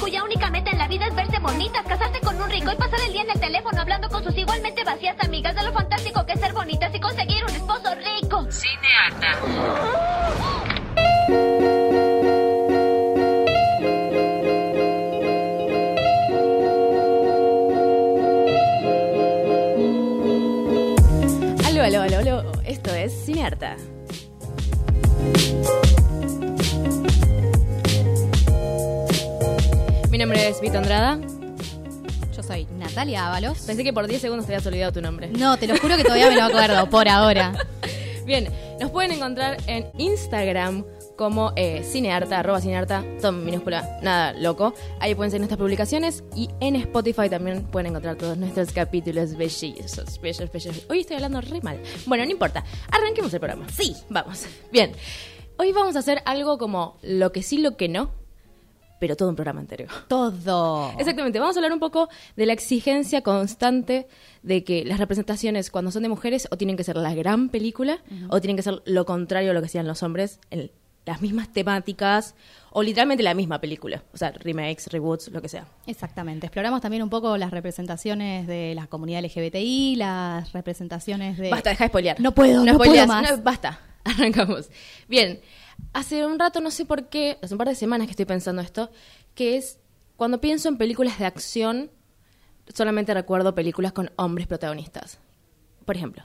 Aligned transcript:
Cuya 0.00 0.24
única 0.24 0.50
meta 0.50 0.70
en 0.70 0.78
la 0.78 0.88
vida 0.88 1.06
es 1.06 1.14
verse 1.14 1.38
bonitas, 1.38 1.84
casarse 1.86 2.20
con 2.20 2.40
un 2.40 2.50
rico 2.50 2.72
y 2.72 2.76
pasar 2.76 2.98
el 3.06 3.12
día 3.12 3.22
en 3.22 3.30
el 3.30 3.40
teléfono 3.40 3.80
hablando 3.80 4.08
con 4.08 4.24
sus 4.24 4.36
igualmente 4.36 4.82
vacías 4.82 5.16
amigas 5.20 5.54
de 5.54 5.62
lo 5.62 5.72
fantástico 5.72 6.24
que 6.24 6.32
es 6.32 6.40
ser 6.40 6.54
bonitas 6.54 6.94
y 6.94 7.00
conseguir 7.00 7.44
un 7.44 7.50
esposo 7.50 7.94
rico. 7.94 8.46
Cineata. 8.50 9.38
Aló, 21.66 21.82
aló, 21.82 22.02
aló, 22.02 22.18
aló. 22.18 22.52
Esto 22.64 22.94
es 22.94 23.24
Cinearta. 23.24 23.76
Nombre 30.30 30.48
es 30.48 30.60
Vito 30.60 30.78
Andrada. 30.78 31.18
Yo 32.36 32.42
soy 32.44 32.64
Natalia 32.78 33.26
Ábalos. 33.26 33.62
Pensé 33.62 33.82
que 33.82 33.92
por 33.92 34.06
10 34.06 34.22
segundos 34.22 34.46
te 34.46 34.52
habías 34.52 34.64
olvidado 34.64 34.92
tu 34.92 35.02
nombre. 35.02 35.26
No, 35.26 35.56
te 35.56 35.66
lo 35.66 35.76
juro 35.76 35.96
que 35.96 36.04
todavía 36.04 36.28
me 36.28 36.36
lo 36.36 36.44
acuerdo, 36.44 36.88
por 36.88 37.08
ahora. 37.08 37.52
Bien, 38.26 38.48
nos 38.78 38.92
pueden 38.92 39.10
encontrar 39.10 39.56
en 39.66 39.90
Instagram 39.98 40.84
como 41.16 41.52
eh, 41.56 41.82
cinearta, 41.82 42.38
arroba 42.38 42.60
cinearta, 42.60 43.04
todo 43.20 43.32
minúscula, 43.32 43.98
nada 44.02 44.32
loco. 44.34 44.72
Ahí 45.00 45.16
pueden 45.16 45.32
seguir 45.32 45.40
nuestras 45.40 45.58
publicaciones 45.58 46.22
y 46.36 46.48
en 46.60 46.76
Spotify 46.76 47.28
también 47.28 47.64
pueden 47.64 47.88
encontrar 47.88 48.14
todos 48.14 48.38
nuestros 48.38 48.70
capítulos 48.70 49.36
bellísimos, 49.36 50.20
bellos, 50.20 50.52
bellos. 50.52 50.86
Hoy 50.88 51.00
estoy 51.00 51.16
hablando 51.16 51.40
re 51.40 51.60
mal. 51.60 51.82
Bueno, 52.06 52.24
no 52.24 52.30
importa. 52.30 52.64
Arranquemos 52.92 53.34
el 53.34 53.40
programa. 53.40 53.66
Sí, 53.70 53.96
vamos. 54.08 54.46
Bien. 54.70 54.92
Hoy 55.56 55.72
vamos 55.72 55.96
a 55.96 55.98
hacer 55.98 56.22
algo 56.24 56.56
como 56.56 56.98
lo 57.02 57.32
que 57.32 57.42
sí, 57.42 57.58
lo 57.58 57.76
que 57.76 57.88
no, 57.88 58.12
pero 59.00 59.16
todo 59.16 59.30
un 59.30 59.34
programa 59.34 59.60
anterior. 59.60 59.90
Todo. 60.08 60.92
Exactamente, 60.98 61.40
vamos 61.40 61.56
a 61.56 61.58
hablar 61.58 61.72
un 61.72 61.80
poco 61.80 62.08
de 62.36 62.46
la 62.46 62.52
exigencia 62.52 63.22
constante 63.22 64.06
de 64.42 64.62
que 64.62 64.84
las 64.84 64.98
representaciones 64.98 65.70
cuando 65.72 65.90
son 65.90 66.04
de 66.04 66.08
mujeres 66.08 66.46
o 66.52 66.56
tienen 66.56 66.76
que 66.76 66.84
ser 66.84 66.96
la 66.96 67.14
gran 67.14 67.48
película 67.48 67.98
o 68.28 68.40
tienen 68.40 68.56
que 68.56 68.62
ser 68.62 68.80
lo 68.84 69.04
contrario 69.04 69.50
a 69.50 69.54
lo 69.54 69.60
que 69.60 69.66
hacían 69.66 69.88
los 69.88 70.02
hombres 70.04 70.38
en 70.50 70.70
las 71.06 71.22
mismas 71.22 71.48
temáticas 71.52 72.34
o 72.70 72.82
literalmente 72.82 73.24
la 73.24 73.34
misma 73.34 73.60
película, 73.60 74.04
o 74.12 74.16
sea, 74.16 74.30
remakes, 74.32 74.86
reboots, 74.88 75.28
lo 75.28 75.42
que 75.42 75.48
sea. 75.48 75.66
Exactamente. 75.86 76.46
Exploramos 76.46 76.80
también 76.80 77.02
un 77.02 77.10
poco 77.10 77.36
las 77.36 77.50
representaciones 77.50 78.46
de 78.46 78.74
la 78.76 78.86
comunidad 78.86 79.24
LGBTI, 79.24 79.96
las 79.96 80.52
representaciones 80.52 81.38
de... 81.38 81.50
Basta, 81.50 81.70
deja 81.70 81.84
de 81.84 81.88
spoilear. 81.88 82.20
No 82.20 82.32
puedo, 82.32 82.64
no 82.64 82.76
puedo 82.76 82.92
spoileas, 82.92 83.08
más. 83.08 83.30
no, 83.30 83.42
basta, 83.42 83.80
arrancamos. 84.04 84.70
Bien, 85.08 85.40
hace 85.92 86.24
un 86.26 86.38
rato, 86.38 86.60
no 86.60 86.70
sé 86.70 86.84
por 86.84 87.08
qué, 87.08 87.38
hace 87.42 87.54
un 87.54 87.58
par 87.58 87.68
de 87.68 87.74
semanas 87.74 88.06
que 88.06 88.12
estoy 88.12 88.26
pensando 88.26 88.62
esto, 88.62 88.90
que 89.34 89.56
es 89.56 89.78
cuando 90.16 90.40
pienso 90.40 90.68
en 90.68 90.76
películas 90.76 91.18
de 91.18 91.26
acción, 91.26 91.90
solamente 92.74 93.14
recuerdo 93.14 93.54
películas 93.54 93.92
con 93.92 94.10
hombres 94.16 94.46
protagonistas. 94.46 95.18
Por 95.84 95.96
ejemplo, 95.96 96.22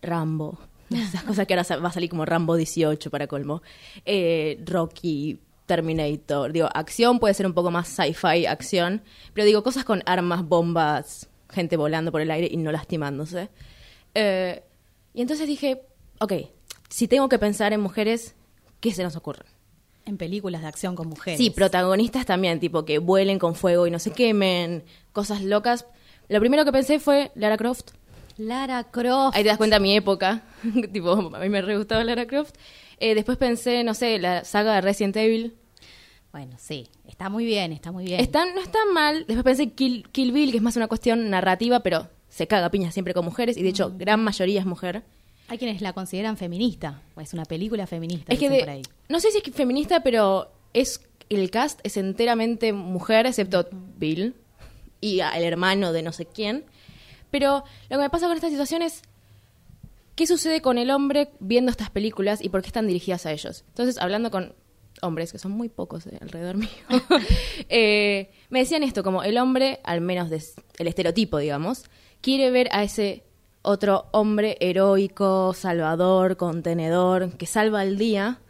Rambo. 0.00 0.58
Esas 0.90 1.22
cosas 1.22 1.46
que 1.46 1.54
ahora 1.54 1.76
va 1.76 1.88
a 1.88 1.92
salir 1.92 2.10
como 2.10 2.24
Rambo 2.24 2.56
18 2.56 3.10
para 3.10 3.26
colmo. 3.26 3.62
Eh, 4.04 4.62
Rocky, 4.66 5.40
Terminator. 5.66 6.52
Digo, 6.52 6.68
acción 6.72 7.18
puede 7.18 7.34
ser 7.34 7.46
un 7.46 7.54
poco 7.54 7.70
más 7.70 7.88
sci-fi 7.88 8.46
acción, 8.46 9.02
pero 9.34 9.44
digo, 9.44 9.62
cosas 9.62 9.84
con 9.84 10.02
armas, 10.06 10.44
bombas, 10.44 11.28
gente 11.48 11.76
volando 11.76 12.10
por 12.10 12.20
el 12.20 12.30
aire 12.30 12.48
y 12.50 12.56
no 12.56 12.72
lastimándose. 12.72 13.50
Eh, 14.14 14.64
y 15.14 15.20
entonces 15.20 15.46
dije, 15.46 15.82
ok, 16.20 16.32
si 16.88 17.06
tengo 17.06 17.28
que 17.28 17.38
pensar 17.38 17.72
en 17.72 17.80
mujeres, 17.80 18.34
¿qué 18.80 18.92
se 18.92 19.02
nos 19.02 19.16
ocurre? 19.16 19.44
En 20.06 20.16
películas 20.16 20.62
de 20.62 20.68
acción 20.68 20.96
con 20.96 21.08
mujeres. 21.08 21.38
Sí, 21.38 21.50
protagonistas 21.50 22.26
también, 22.26 22.58
tipo 22.58 22.84
que 22.84 22.98
vuelen 22.98 23.38
con 23.38 23.54
fuego 23.54 23.86
y 23.86 23.90
no 23.90 23.98
se 23.98 24.10
quemen, 24.10 24.84
cosas 25.12 25.42
locas. 25.42 25.86
Lo 26.28 26.40
primero 26.40 26.64
que 26.64 26.72
pensé 26.72 26.98
fue 26.98 27.30
Lara 27.34 27.56
Croft. 27.56 27.90
Lara 28.38 28.84
Croft. 28.84 29.36
Ahí 29.36 29.42
te 29.42 29.48
das 29.48 29.58
cuenta 29.58 29.78
mi 29.78 29.94
época. 29.94 30.42
tipo, 30.92 31.12
a 31.12 31.38
mí 31.38 31.48
me 31.48 31.60
re 31.60 31.76
gustaba 31.76 32.02
Lara 32.02 32.26
Croft. 32.26 32.54
Eh, 32.98 33.14
después 33.14 33.36
pensé, 33.38 33.84
no 33.84 33.94
sé, 33.94 34.18
la 34.18 34.44
saga 34.44 34.74
de 34.74 34.80
Resident 34.80 35.16
Evil. 35.16 35.54
Bueno, 36.32 36.56
sí. 36.58 36.88
Está 37.06 37.28
muy 37.28 37.44
bien, 37.44 37.72
está 37.72 37.92
muy 37.92 38.04
bien. 38.04 38.20
Está, 38.20 38.46
no 38.46 38.60
está 38.60 38.78
mal. 38.94 39.24
Después 39.26 39.44
pensé 39.44 39.72
Kill, 39.72 40.08
Kill 40.10 40.32
Bill, 40.32 40.50
que 40.50 40.58
es 40.58 40.62
más 40.62 40.76
una 40.76 40.86
cuestión 40.86 41.28
narrativa, 41.28 41.80
pero 41.80 42.08
se 42.28 42.46
caga 42.46 42.70
piña 42.70 42.92
siempre 42.92 43.14
con 43.14 43.24
mujeres. 43.24 43.56
Y 43.56 43.62
de 43.62 43.70
hecho, 43.70 43.92
gran 43.96 44.22
mayoría 44.22 44.60
es 44.60 44.66
mujer. 44.66 45.02
Hay 45.50 45.58
quienes 45.58 45.82
la 45.82 45.92
consideran 45.92 46.36
feminista. 46.36 47.02
Es 47.20 47.34
una 47.34 47.44
película 47.44 47.86
feminista. 47.86 48.32
Es 48.32 48.38
que 48.38 48.46
dicen 48.48 48.56
de- 48.58 48.60
por 48.60 48.70
ahí. 48.70 48.82
no 49.08 49.20
sé 49.20 49.30
si 49.32 49.38
es 49.44 49.54
feminista, 49.54 50.02
pero 50.02 50.50
es 50.72 51.02
el 51.28 51.50
cast 51.50 51.78
es 51.84 51.96
enteramente 51.96 52.72
mujer, 52.72 53.26
excepto 53.26 53.68
Bill 53.98 54.34
y 55.00 55.20
el 55.20 55.42
hermano 55.44 55.92
de 55.92 56.02
no 56.02 56.12
sé 56.12 56.24
quién. 56.26 56.64
Pero 57.30 57.64
lo 57.88 57.96
que 57.96 58.02
me 58.02 58.10
pasa 58.10 58.26
con 58.26 58.36
esta 58.36 58.48
situación 58.50 58.82
es 58.82 59.02
qué 60.16 60.26
sucede 60.26 60.60
con 60.62 60.78
el 60.78 60.90
hombre 60.90 61.30
viendo 61.40 61.70
estas 61.70 61.90
películas 61.90 62.42
y 62.42 62.48
por 62.48 62.62
qué 62.62 62.66
están 62.68 62.86
dirigidas 62.86 63.26
a 63.26 63.32
ellos. 63.32 63.64
Entonces, 63.68 63.98
hablando 63.98 64.30
con 64.30 64.54
hombres, 65.02 65.32
que 65.32 65.38
son 65.38 65.52
muy 65.52 65.68
pocos 65.68 66.06
eh, 66.06 66.18
alrededor 66.20 66.56
mío, 66.56 66.68
eh, 67.68 68.30
me 68.50 68.58
decían 68.60 68.82
esto, 68.82 69.02
como 69.02 69.22
el 69.22 69.38
hombre, 69.38 69.80
al 69.84 70.00
menos 70.00 70.30
des- 70.30 70.54
el 70.78 70.88
estereotipo, 70.88 71.38
digamos, 71.38 71.84
quiere 72.20 72.50
ver 72.50 72.68
a 72.72 72.82
ese 72.82 73.22
otro 73.62 74.06
hombre 74.12 74.56
heroico, 74.60 75.52
salvador, 75.54 76.36
contenedor, 76.36 77.36
que 77.36 77.46
salva 77.46 77.82
el 77.82 77.98
día, 77.98 78.40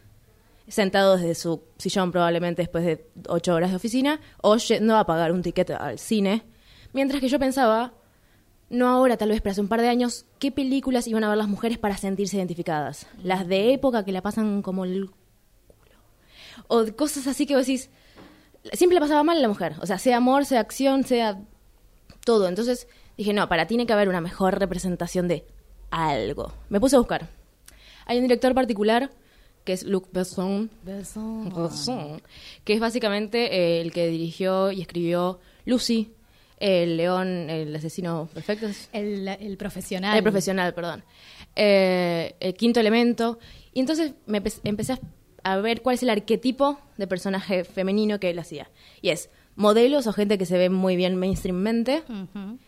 sentado 0.68 1.16
desde 1.16 1.34
su 1.34 1.62
sillón 1.78 2.12
probablemente 2.12 2.62
después 2.62 2.84
de 2.84 3.06
ocho 3.28 3.54
horas 3.54 3.70
de 3.70 3.76
oficina, 3.76 4.20
o 4.40 4.56
yendo 4.56 4.96
a 4.96 5.06
pagar 5.06 5.32
un 5.32 5.42
ticket 5.42 5.70
al 5.70 5.98
cine. 5.98 6.44
Mientras 6.92 7.20
que 7.20 7.28
yo 7.28 7.38
pensaba, 7.38 7.92
no 8.68 8.88
ahora, 8.88 9.16
tal 9.16 9.30
vez, 9.30 9.40
pero 9.40 9.52
hace 9.52 9.60
un 9.60 9.68
par 9.68 9.80
de 9.80 9.88
años, 9.88 10.26
¿qué 10.38 10.52
películas 10.52 11.08
iban 11.08 11.24
a 11.24 11.28
ver 11.28 11.38
las 11.38 11.48
mujeres 11.48 11.78
para 11.78 11.96
sentirse 11.96 12.36
identificadas? 12.36 13.06
Las 13.22 13.46
de 13.48 13.72
época 13.72 14.04
que 14.04 14.12
la 14.12 14.22
pasan 14.22 14.62
como 14.62 14.84
el 14.84 15.10
culo. 15.10 15.96
O 16.68 16.86
cosas 16.96 17.26
así 17.26 17.46
que 17.46 17.56
vos 17.56 17.66
decís, 17.66 17.90
siempre 18.72 18.94
la 18.94 19.00
pasaba 19.00 19.24
mal 19.24 19.38
a 19.38 19.40
la 19.40 19.48
mujer. 19.48 19.74
O 19.80 19.86
sea, 19.86 19.98
sea 19.98 20.18
amor, 20.18 20.44
sea 20.44 20.60
acción, 20.60 21.04
sea 21.04 21.40
todo. 22.24 22.48
Entonces 22.48 22.86
dije, 23.22 23.32
no, 23.32 23.48
para, 23.48 23.66
tiene 23.66 23.86
que 23.86 23.92
haber 23.92 24.08
una 24.08 24.20
mejor 24.20 24.58
representación 24.58 25.28
de 25.28 25.44
algo. 25.90 26.52
Me 26.68 26.80
puse 26.80 26.96
a 26.96 26.98
buscar. 26.98 27.28
Hay 28.06 28.16
un 28.18 28.22
director 28.24 28.54
particular 28.54 29.10
que 29.64 29.72
es 29.74 29.84
Luc 29.84 30.08
Besson, 30.12 30.70
Besson, 30.82 32.22
que 32.64 32.72
es 32.72 32.80
básicamente 32.80 33.54
eh, 33.54 33.80
el 33.82 33.92
que 33.92 34.08
dirigió 34.08 34.72
y 34.72 34.80
escribió 34.80 35.38
Lucy, 35.66 36.12
el 36.58 36.96
león, 36.96 37.48
el 37.50 37.74
asesino 37.76 38.28
perfecto. 38.34 38.66
El, 38.92 39.28
el 39.28 39.56
profesional. 39.56 40.16
El 40.16 40.22
profesional, 40.22 40.74
perdón. 40.74 41.04
Eh, 41.56 42.34
el 42.40 42.54
quinto 42.54 42.80
elemento. 42.80 43.38
Y 43.72 43.80
entonces 43.80 44.12
me 44.26 44.42
empe- 44.42 44.60
empecé 44.64 44.98
a- 45.42 45.56
ver 45.58 45.82
cuál 45.82 45.94
es 45.94 46.02
el 46.02 46.10
arquetipo 46.10 46.78
de 46.96 47.06
personaje 47.06 47.64
femenino 47.64 48.18
que 48.20 48.30
él 48.30 48.38
hacía. 48.38 48.70
Y 49.02 49.10
es 49.10 49.30
modelos 49.56 50.06
o 50.06 50.12
gente 50.12 50.36
que 50.38 50.46
se 50.46 50.58
ve 50.58 50.68
muy 50.70 50.96
bien 50.96 51.16
mainstreammente, 51.16 52.02
Ujú. 52.08 52.58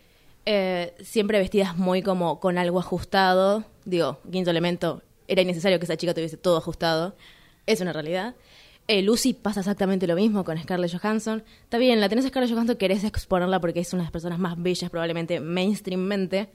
Eh, 0.47 0.95
siempre 1.03 1.39
vestidas 1.39 1.77
muy 1.77 2.03
como 2.03 2.41
con 2.41 2.59
algo 2.59 2.79
ajustado. 2.81 3.65
Digo, 3.85 4.19
quinto 4.31 4.51
elemento, 4.51 5.03
era 5.29 5.43
innecesario 5.43 5.79
que 5.79 5.85
esa 5.85 5.97
chica 5.97 6.15
tuviese 6.15 6.37
todo 6.37 6.57
ajustado. 6.59 7.17
Es 7.67 7.81
una 7.81 7.93
realidad. 7.93 8.35
Eh, 8.89 9.03
Lucy 9.03 9.33
pasa 9.33 9.61
exactamente 9.61 10.07
lo 10.09 10.17
mismo 10.17 10.43
con 10.45 10.59
Scarlett 10.59 10.93
Johansson. 10.93 11.45
Está 11.63 11.79
bien, 11.79 12.01
la 12.01 12.09
tenés 12.09 12.25
a 12.25 12.29
Scarlett 12.29 12.53
Johansson, 12.53 12.77
querés 12.77 13.05
exponerla 13.05 13.61
porque 13.61 13.81
es 13.81 13.93
una 13.93 14.03
de 14.03 14.07
las 14.07 14.13
personas 14.13 14.39
más 14.41 14.61
bellas 14.61 14.91
probablemente 14.91 15.39
mainstreammente, 15.39 16.49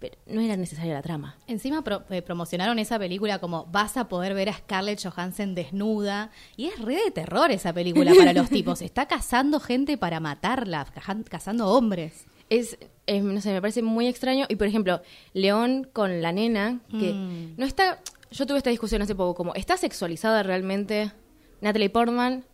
pero 0.00 0.16
no 0.26 0.40
era 0.40 0.56
necesaria 0.56 0.92
la 0.94 1.02
trama. 1.02 1.36
Encima 1.46 1.82
pro- 1.84 2.02
eh, 2.10 2.20
promocionaron 2.22 2.80
esa 2.80 2.98
película 2.98 3.38
como 3.38 3.66
vas 3.66 3.96
a 3.96 4.08
poder 4.08 4.34
ver 4.34 4.48
a 4.48 4.54
Scarlett 4.54 5.00
Johansson 5.00 5.54
desnuda. 5.54 6.32
Y 6.56 6.66
es 6.66 6.80
re 6.80 6.96
de 6.96 7.10
terror 7.12 7.52
esa 7.52 7.72
película 7.72 8.12
para 8.18 8.32
los 8.32 8.48
tipos. 8.50 8.82
Está 8.82 9.06
cazando 9.06 9.60
gente 9.60 9.96
para 9.96 10.18
matarla, 10.18 10.84
cazando 11.30 11.68
hombres. 11.68 12.26
Es, 12.52 12.76
es, 13.06 13.22
no 13.22 13.40
sé, 13.40 13.52
me 13.52 13.60
parece 13.60 13.82
muy 13.82 14.06
extraño. 14.06 14.46
Y 14.48 14.56
por 14.56 14.66
ejemplo, 14.66 15.00
León 15.32 15.88
con 15.92 16.20
la 16.22 16.32
nena, 16.32 16.80
que 16.90 17.12
Mm. 17.12 17.54
no 17.56 17.64
está. 17.66 18.00
Yo 18.30 18.46
tuve 18.46 18.58
esta 18.58 18.70
discusión 18.70 19.00
hace 19.02 19.14
poco, 19.14 19.34
como, 19.34 19.54
¿está 19.54 19.76
sexualizada 19.76 20.42
realmente 20.42 21.12
Natalie 21.60 21.90
Portman? 21.90 22.44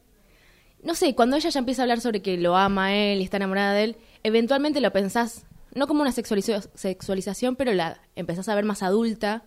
No 0.83 0.95
sé, 0.95 1.15
cuando 1.15 1.37
ella 1.37 1.51
ya 1.51 1.59
empieza 1.59 1.83
a 1.83 1.85
hablar 1.85 2.01
sobre 2.01 2.23
que 2.23 2.37
lo 2.37 2.57
ama 2.57 2.87
a 2.87 2.95
él 2.95 3.21
y 3.21 3.25
está 3.25 3.37
enamorada 3.39 3.73
de 3.75 3.85
él, 3.85 3.97
eventualmente 4.23 4.81
lo 4.81 4.93
pensás, 4.93 5.45
no 5.75 5.87
como 5.89 6.03
una 6.03 6.13
sexualizo- 6.13 6.69
sexualización, 6.75 7.57
pero 7.57 7.73
la 7.75 8.01
empezás 8.17 8.49
a 8.49 8.55
ver 8.55 8.65
más 8.65 8.83
adulta 8.83 9.43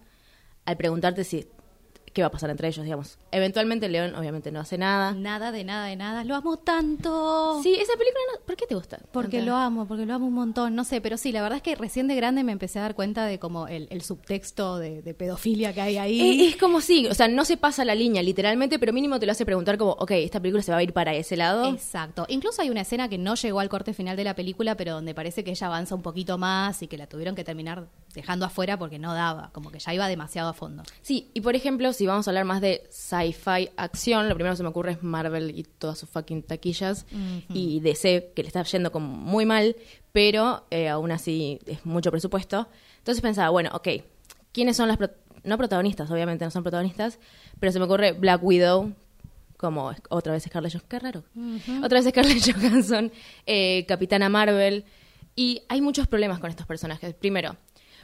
al 0.65 0.75
preguntarte 0.77 1.23
si 1.23 1.47
qué 2.13 2.21
va 2.21 2.27
a 2.27 2.31
pasar 2.31 2.49
entre 2.49 2.67
ellos, 2.67 2.83
digamos. 2.83 3.17
Eventualmente 3.31 3.87
León 3.89 4.15
obviamente 4.15 4.51
no 4.51 4.59
hace 4.59 4.77
nada. 4.77 5.13
Nada 5.13 5.51
de 5.51 5.63
nada 5.63 5.85
de 5.87 5.95
nada. 5.95 6.23
Lo 6.23 6.35
amo 6.35 6.57
tanto. 6.57 7.59
Sí, 7.63 7.73
esa 7.75 7.93
película, 7.93 8.19
no- 8.33 8.45
¿por 8.45 8.55
qué 8.55 8.65
te 8.67 8.75
gusta? 8.75 8.99
Porque 9.11 9.41
lo 9.41 9.55
amo, 9.55 9.87
porque 9.87 10.05
lo 10.05 10.13
amo 10.13 10.27
un 10.27 10.33
montón, 10.33 10.75
no 10.75 10.83
sé, 10.83 11.01
pero 11.01 11.17
sí, 11.17 11.31
la 11.31 11.41
verdad 11.41 11.57
es 11.57 11.63
que 11.63 11.75
recién 11.75 12.07
de 12.07 12.15
grande 12.15 12.43
me 12.43 12.51
empecé 12.51 12.79
a 12.79 12.83
dar 12.83 12.95
cuenta 12.95 13.25
de 13.25 13.39
como 13.39 13.67
el, 13.67 13.87
el 13.91 14.01
subtexto 14.01 14.77
de, 14.77 15.01
de 15.01 15.13
pedofilia 15.13 15.73
que 15.73 15.81
hay 15.81 15.97
ahí. 15.97 16.45
Es, 16.47 16.57
como 16.57 16.81
sí, 16.81 17.07
o 17.07 17.13
sea, 17.13 17.27
no 17.27 17.45
se 17.45 17.57
pasa 17.57 17.85
la 17.85 17.95
línea 17.95 18.21
literalmente, 18.23 18.79
pero 18.79 18.93
mínimo 18.93 19.19
te 19.19 19.25
lo 19.25 19.31
hace 19.31 19.45
preguntar 19.45 19.77
como, 19.77 19.91
ok, 19.93 20.11
esta 20.11 20.39
película 20.39 20.61
se 20.63 20.71
va 20.71 20.77
a 20.79 20.83
ir 20.83 20.93
para 20.93 21.13
ese 21.13 21.37
lado. 21.37 21.65
Exacto. 21.73 22.25
Incluso 22.29 22.61
hay 22.61 22.69
una 22.69 22.81
escena 22.81 23.09
que 23.09 23.17
no 23.17 23.35
llegó 23.35 23.59
al 23.59 23.69
corte 23.69 23.93
final 23.93 24.17
de 24.17 24.23
la 24.23 24.35
película, 24.35 24.75
pero 24.75 24.93
donde 24.93 25.13
parece 25.13 25.43
que 25.43 25.51
ella 25.51 25.67
avanza 25.67 25.95
un 25.95 26.01
poquito 26.01 26.37
más 26.37 26.81
y 26.81 26.87
que 26.87 26.97
la 26.97 27.07
tuvieron 27.07 27.35
que 27.35 27.43
terminar 27.43 27.87
dejando 28.13 28.45
afuera 28.45 28.77
porque 28.77 28.99
no 28.99 29.13
daba, 29.13 29.49
como 29.53 29.71
que 29.71 29.79
ya 29.79 29.93
iba 29.93 30.07
demasiado 30.07 30.49
a 30.49 30.53
fondo. 30.53 30.83
Sí, 31.01 31.29
y 31.33 31.41
por 31.41 31.55
ejemplo, 31.55 31.93
si 31.93 32.05
vamos 32.07 32.27
a 32.27 32.31
hablar 32.31 32.45
más 32.45 32.61
de 32.61 32.83
sci-fi 32.89 33.69
acción, 33.77 34.27
lo 34.29 34.35
primero 34.35 34.53
que 34.53 34.57
se 34.57 34.63
me 34.63 34.69
ocurre 34.69 34.91
es 34.93 35.03
Marvel 35.03 35.57
y 35.57 35.63
todas 35.63 35.97
sus 35.99 36.09
fucking 36.09 36.43
taquillas 36.43 37.05
y 37.49 37.79
DC, 37.79 38.31
que 38.35 38.41
le 38.43 38.47
está 38.47 38.63
yendo 38.63 38.91
como 38.91 39.07
muy 39.07 39.45
mal, 39.45 39.75
pero 40.11 40.65
eh, 40.71 40.89
aún 40.89 41.11
así 41.11 41.59
es 41.65 41.85
mucho 41.85 42.11
presupuesto. 42.11 42.67
Entonces 42.97 43.21
pensaba, 43.21 43.49
bueno, 43.49 43.69
ok, 43.73 43.87
¿quiénes 44.51 44.77
son 44.77 44.87
las 44.87 44.97
pro- 44.97 45.11
no 45.43 45.57
protagonistas? 45.57 46.09
Obviamente 46.11 46.45
no 46.45 46.51
son 46.51 46.63
protagonistas, 46.63 47.17
pero 47.59 47.71
se 47.71 47.79
me 47.79 47.85
ocurre 47.85 48.11
Black 48.11 48.43
Widow, 48.43 48.93
como 49.57 49.91
otra 50.09 50.33
vez 50.33 50.43
Scarlett 50.43 50.71
Johansson, 50.73 50.87
qué 50.89 50.99
raro. 50.99 51.23
Otra 51.83 51.99
vez 52.01 52.09
Scarlett 52.09 52.43
Johansson, 52.55 53.11
eh, 53.45 53.85
Capitana 53.87 54.27
Marvel, 54.29 54.85
y 55.35 55.61
hay 55.69 55.81
muchos 55.81 56.07
problemas 56.07 56.39
con 56.39 56.49
estos 56.49 56.65
personajes. 56.67 57.13
Primero, 57.13 57.55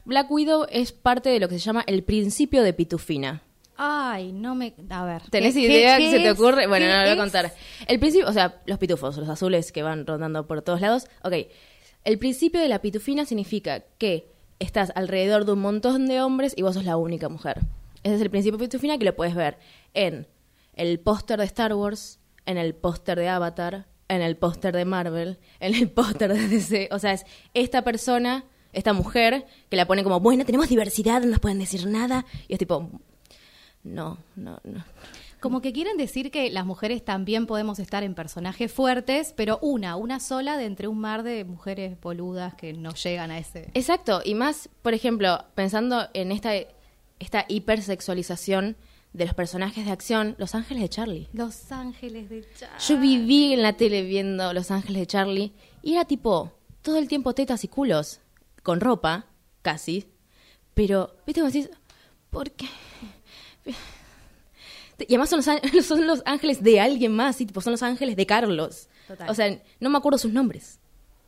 Black 0.08 0.32
Widow 0.32 0.66
es 0.72 0.92
parte 0.94 1.30
de 1.30 1.40
lo 1.40 1.48
que 1.50 1.56
se 1.60 1.66
llama 1.66 1.84
el 1.86 2.04
principio 2.04 2.64
de 2.64 2.74
Pitufina. 2.74 3.42
Ay, 3.76 4.32
no 4.32 4.56
me... 4.56 4.74
A 4.90 5.06
ver. 5.06 5.22
¿Tenés 5.30 5.54
¿qué- 5.54 5.60
idea 5.62 5.98
qué- 5.98 6.06
que 6.06 6.10
se 6.12 6.18
te 6.20 6.28
es? 6.28 6.32
ocurre? 6.34 6.66
Bueno, 6.66 6.86
¿Qué 6.88 6.92
no 6.92 6.98
lo 6.98 7.04
voy 7.04 7.12
a 7.12 7.18
contar. 7.18 7.54
El 7.88 8.00
principio, 8.00 8.28
o 8.28 8.34
sea, 8.34 8.62
los 8.66 8.80
pitufos, 8.80 9.18
los 9.18 9.30
azules 9.30 9.72
que 9.72 9.84
van 9.84 10.08
rondando 10.08 10.48
por 10.48 10.62
todos 10.64 10.82
lados. 10.82 11.08
Ok, 11.24 11.34
el 12.06 12.18
principio 12.18 12.60
de 12.62 12.70
la 12.70 12.80
pitufina 12.82 13.26
significa 13.26 13.82
que 14.00 14.32
estás 14.60 14.92
alrededor 14.96 15.46
de 15.46 15.52
un 15.52 15.60
montón 15.60 16.08
de 16.08 16.22
hombres 16.22 16.54
y 16.56 16.64
vos 16.64 16.74
sos 16.76 16.86
la 16.86 16.98
única 16.98 17.30
mujer. 17.30 17.60
Ese 18.02 18.16
es 18.16 18.22
el 18.22 18.30
principio 18.32 18.58
de 18.58 18.66
pitufina 18.66 18.98
que 18.98 19.06
lo 19.06 19.16
puedes 19.16 19.36
ver 19.36 19.58
en 19.94 20.26
el 20.74 21.00
póster 21.00 21.38
de 21.40 21.46
Star 21.46 21.74
Wars, 21.76 22.20
en 22.46 22.58
el 22.58 22.74
póster 22.74 23.20
de 23.20 23.28
Avatar, 23.30 23.86
en 24.08 24.22
el 24.22 24.38
póster 24.38 24.74
de 24.76 24.86
Marvel, 24.86 25.38
en 25.60 25.76
el 25.76 25.90
póster 25.92 26.34
de 26.34 26.48
DC. 26.48 26.90
O 26.92 26.98
sea, 27.00 27.12
es 27.12 27.26
esta 27.54 27.84
persona, 27.84 28.46
esta 28.74 28.94
mujer, 28.94 29.46
que 29.70 29.78
la 29.78 29.86
pone 29.86 30.04
como, 30.04 30.20
bueno, 30.20 30.46
tenemos 30.46 30.70
diversidad, 30.70 31.22
no 31.22 31.28
nos 31.28 31.40
pueden 31.40 31.60
decir 31.60 31.86
nada. 31.88 32.26
Y 32.48 32.54
es 32.54 32.60
tipo, 32.60 32.90
no, 33.84 34.18
no, 34.36 34.60
no. 34.64 34.84
Como 35.40 35.62
que 35.62 35.72
quieren 35.72 35.98
decir 35.98 36.32
que 36.32 36.50
las 36.50 36.66
mujeres 36.66 37.06
también 37.06 37.46
podemos 37.46 37.78
estar 37.78 38.04
en 38.04 38.16
personajes 38.16 38.72
fuertes, 38.72 39.34
pero 39.36 39.60
una, 39.62 39.96
una 39.96 40.20
sola 40.20 40.58
de 40.58 40.66
entre 40.66 40.88
un 40.88 41.00
mar 41.00 41.22
de 41.22 41.46
mujeres 41.46 42.00
boludas 42.02 42.56
que 42.56 42.74
no 42.74 42.94
llegan 42.96 43.30
a 43.30 43.38
ese... 43.38 43.70
Exacto, 43.76 44.22
y 44.26 44.34
más, 44.34 44.68
por 44.82 44.96
ejemplo, 44.96 45.46
pensando 45.54 46.08
en 46.14 46.32
esta, 46.32 46.54
esta 47.20 47.46
hipersexualización 47.48 48.78
de 49.14 49.26
los 49.26 49.36
personajes 49.36 49.86
de 49.86 49.92
acción, 49.92 50.36
Los 50.40 50.56
Ángeles 50.56 50.82
de 50.82 50.90
Charlie. 50.90 51.28
Los 51.34 51.72
ángeles 51.72 52.30
de 52.30 52.44
Charlie. 52.58 52.80
Yo 52.88 53.00
viví 53.00 53.54
en 53.54 53.62
la 53.62 53.74
tele 53.74 54.02
viendo 54.02 54.54
Los 54.54 54.72
Ángeles 54.72 55.02
de 55.02 55.08
Charlie 55.08 55.54
y 55.84 55.94
era 55.94 56.06
tipo 56.06 56.52
todo 56.82 56.98
el 56.98 57.08
tiempo 57.08 57.34
tetas 57.34 57.64
y 57.64 57.68
culos, 57.68 58.22
con 58.68 58.82
ropa, 58.82 59.26
casi, 59.62 60.06
pero, 60.74 61.16
¿viste 61.26 61.40
cómo 61.40 61.50
decís? 61.52 61.70
¿Por 62.30 62.52
qué? 62.52 62.68
Y 65.00 65.06
además 65.14 65.30
son 65.30 65.38
los, 65.38 65.48
án- 65.48 65.82
son 65.84 66.06
los 66.06 66.22
ángeles 66.26 66.62
de 66.64 66.80
alguien 66.82 67.14
más, 67.16 67.38
tipo, 67.38 67.62
son 67.62 67.72
los 67.72 67.82
ángeles 67.84 68.16
de 68.18 68.26
Carlos. 68.26 68.90
Total. 69.08 69.30
O 69.30 69.34
sea, 69.34 69.58
no 69.80 69.90
me 69.90 69.98
acuerdo 69.98 70.18
sus 70.18 70.34
nombres. 70.34 70.80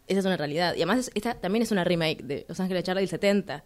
Esa 0.07 0.19
es 0.19 0.25
una 0.25 0.38
realidad. 0.38 0.74
Y 0.75 0.80
además, 0.80 1.00
es- 1.00 1.12
esta 1.13 1.36
también 1.36 1.62
es 1.63 1.71
una 1.71 1.83
remake 1.86 2.24
de 2.24 2.45
Los 2.50 2.59
Ángeles 2.59 2.83
de 2.83 2.86
Charlie 2.88 3.01
del 3.03 3.09
70. 3.09 3.63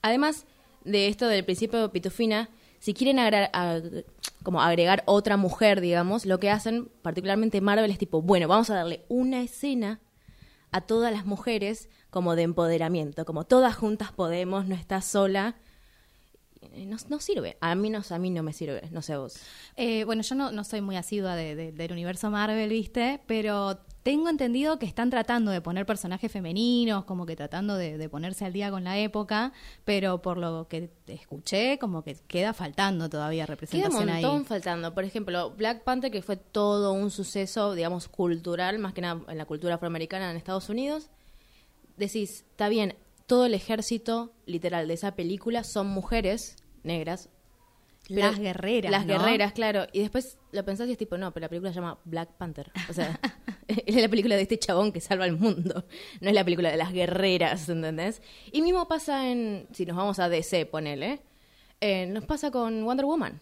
Además 0.00 0.46
de 0.84 1.06
esto 1.08 1.28
del 1.28 1.44
principio 1.44 1.80
de 1.80 1.88
Pitufina, 1.90 2.48
si 2.80 2.94
quieren 2.94 3.18
agra- 3.20 3.52
ag- 3.52 4.04
como 4.42 4.60
agregar 4.60 5.04
otra 5.06 5.36
mujer, 5.36 5.80
digamos, 5.80 6.26
lo 6.26 6.40
que 6.40 6.50
hacen, 6.50 6.88
particularmente 7.02 7.60
Marvel, 7.60 7.90
es 7.92 7.98
tipo, 7.98 8.22
bueno, 8.22 8.48
vamos 8.48 8.70
a 8.70 8.74
darle 8.74 9.04
una 9.08 9.40
escena 9.42 10.00
a 10.72 10.80
todas 10.80 11.12
las 11.12 11.24
mujeres 11.26 11.88
como 12.10 12.34
de 12.34 12.42
empoderamiento, 12.42 13.24
como 13.24 13.44
todas 13.44 13.76
juntas 13.76 14.10
podemos, 14.12 14.66
no 14.66 14.74
estás 14.74 15.04
sola. 15.04 15.56
Eh, 16.60 16.86
No, 16.86 16.96
no 17.08 17.18
sirve. 17.20 17.56
A 17.60 17.74
mí 17.74 17.90
no, 17.90 18.02
a 18.08 18.18
mí 18.18 18.30
no 18.30 18.42
me 18.42 18.52
sirve, 18.52 18.88
no 18.90 19.02
sé 19.02 19.16
vos. 19.16 19.34
Eh, 19.76 20.04
bueno, 20.04 20.22
yo 20.22 20.34
no, 20.34 20.52
no 20.52 20.64
soy 20.64 20.80
muy 20.80 20.96
asidua 20.96 21.34
de- 21.36 21.72
del 21.72 21.92
universo 21.92 22.30
Marvel, 22.30 22.70
¿viste? 22.70 23.20
Pero 23.26 23.78
tengo 24.02 24.28
entendido 24.28 24.78
que 24.78 24.86
están 24.86 25.10
tratando 25.10 25.50
de 25.50 25.60
poner 25.60 25.86
personajes 25.86 26.30
femeninos, 26.30 27.04
como 27.04 27.24
que 27.24 27.36
tratando 27.36 27.76
de, 27.76 27.98
de 27.98 28.08
ponerse 28.08 28.44
al 28.44 28.52
día 28.52 28.70
con 28.70 28.84
la 28.84 28.98
época, 28.98 29.52
pero 29.84 30.20
por 30.22 30.38
lo 30.38 30.66
que 30.68 30.90
escuché, 31.06 31.78
como 31.78 32.02
que 32.02 32.16
queda 32.26 32.52
faltando 32.52 33.08
todavía 33.08 33.44
Queda 33.44 33.52
un 33.52 33.56
representación 33.56 34.06
montón 34.08 34.38
ahí. 34.40 34.44
faltando. 34.44 34.94
Por 34.94 35.04
ejemplo, 35.04 35.50
Black 35.52 35.84
Panther, 35.84 36.10
que 36.10 36.22
fue 36.22 36.36
todo 36.36 36.92
un 36.92 37.10
suceso, 37.10 37.74
digamos, 37.74 38.08
cultural, 38.08 38.78
más 38.78 38.92
que 38.92 39.02
nada 39.02 39.20
en 39.28 39.38
la 39.38 39.44
cultura 39.44 39.76
afroamericana 39.76 40.30
en 40.30 40.36
Estados 40.36 40.68
Unidos. 40.68 41.10
Decís, 41.96 42.44
está 42.50 42.68
bien, 42.68 42.96
todo 43.26 43.46
el 43.46 43.54
ejército 43.54 44.32
literal 44.46 44.88
de 44.88 44.94
esa 44.94 45.14
película 45.14 45.62
son 45.62 45.86
mujeres 45.86 46.56
negras. 46.82 47.28
Pero- 48.08 48.20
Las 48.30 48.38
guerreras, 48.38 48.90
Las 48.90 49.06
¿no? 49.06 49.14
guerreras, 49.18 49.52
claro. 49.52 49.86
Y 49.92 50.00
después 50.00 50.38
lo 50.52 50.64
pensás 50.64 50.88
y 50.88 50.92
es 50.92 50.98
tipo, 50.98 51.16
no, 51.18 51.32
pero 51.32 51.44
la 51.44 51.48
película 51.48 51.70
se 51.72 51.76
llama 51.76 51.98
Black 52.04 52.30
Panther. 52.36 52.70
O 52.88 52.92
sea, 52.92 53.18
es 53.68 53.94
la 53.94 54.08
película 54.08 54.36
de 54.36 54.42
este 54.42 54.58
chabón 54.58 54.92
que 54.92 55.00
salva 55.00 55.24
al 55.24 55.38
mundo. 55.38 55.84
No 56.20 56.28
es 56.28 56.34
la 56.34 56.44
película 56.44 56.70
de 56.70 56.76
las 56.76 56.92
guerreras, 56.92 57.68
¿entendés? 57.68 58.20
Y 58.50 58.62
mismo 58.62 58.86
pasa 58.88 59.28
en, 59.28 59.66
si 59.72 59.86
nos 59.86 59.96
vamos 59.96 60.18
a 60.18 60.28
DC, 60.28 60.66
ponele, 60.66 61.20
eh, 61.80 62.06
nos 62.06 62.24
pasa 62.24 62.50
con 62.50 62.84
Wonder 62.84 63.06
Woman. 63.06 63.40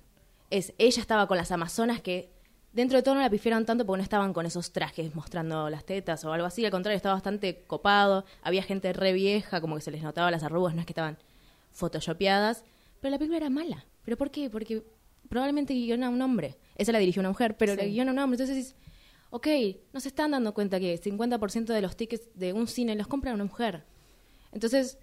Es, 0.51 0.73
ella 0.79 1.01
estaba 1.01 1.27
con 1.27 1.37
las 1.37 1.53
amazonas 1.53 2.01
que 2.01 2.31
dentro 2.73 2.97
de 2.99 3.03
todo 3.03 3.15
no 3.17 3.21
la 3.21 3.31
pifiaron 3.31 3.65
tanto 3.67 3.85
porque 3.87 3.99
no 3.99 4.03
estaban 4.05 4.33
con 4.33 4.47
esos 4.47 4.73
trajes 4.73 5.15
mostrando 5.15 5.71
las 5.71 5.85
tetas 5.85 6.25
o 6.25 6.33
algo 6.33 6.47
así. 6.47 6.65
Al 6.65 6.71
contrario, 6.71 6.97
estaba 6.97 7.15
bastante 7.15 7.63
copado. 7.67 8.25
Había 8.43 8.63
gente 8.63 8.93
re 8.93 9.13
vieja, 9.13 9.61
como 9.61 9.75
que 9.77 9.81
se 9.83 9.91
les 9.91 10.03
notaba 10.03 10.31
las 10.31 10.43
arrugas, 10.43 10.75
no 10.75 10.81
es 10.81 10.87
que 10.87 10.93
estaban 10.93 11.19
photoshopeadas. 11.73 12.65
Pero 13.01 13.11
la 13.13 13.19
película 13.19 13.39
era 13.39 13.51
mala. 13.51 13.85
¿Pero 14.11 14.19
por 14.19 14.33
qué? 14.33 14.51
Porque 14.51 14.83
probablemente 15.29 15.73
guiona 15.73 16.09
a 16.09 16.11
un 16.11 16.21
hombre. 16.21 16.57
Esa 16.75 16.91
la 16.91 16.99
dirigió 16.99 17.21
una 17.21 17.29
mujer, 17.29 17.57
pero 17.57 17.77
la 17.77 17.85
Sí. 17.85 17.91
guiona 17.91 18.11
a 18.11 18.15
un 18.15 18.19
hombre. 18.19 18.35
Entonces 18.35 18.57
dices, 18.57 18.75
ok, 19.31 19.47
no 19.93 20.01
se 20.01 20.09
están 20.09 20.33
dando 20.33 20.53
cuenta 20.53 20.81
que 20.81 20.99
50% 21.01 21.73
de 21.73 21.81
los 21.81 21.95
tickets 21.97 22.29
de 22.35 22.53
un 22.53 22.67
cine 22.67 22.97
los 22.97 23.07
compra 23.07 23.33
una 23.33 23.45
mujer. 23.45 23.85
Entonces, 24.51 24.99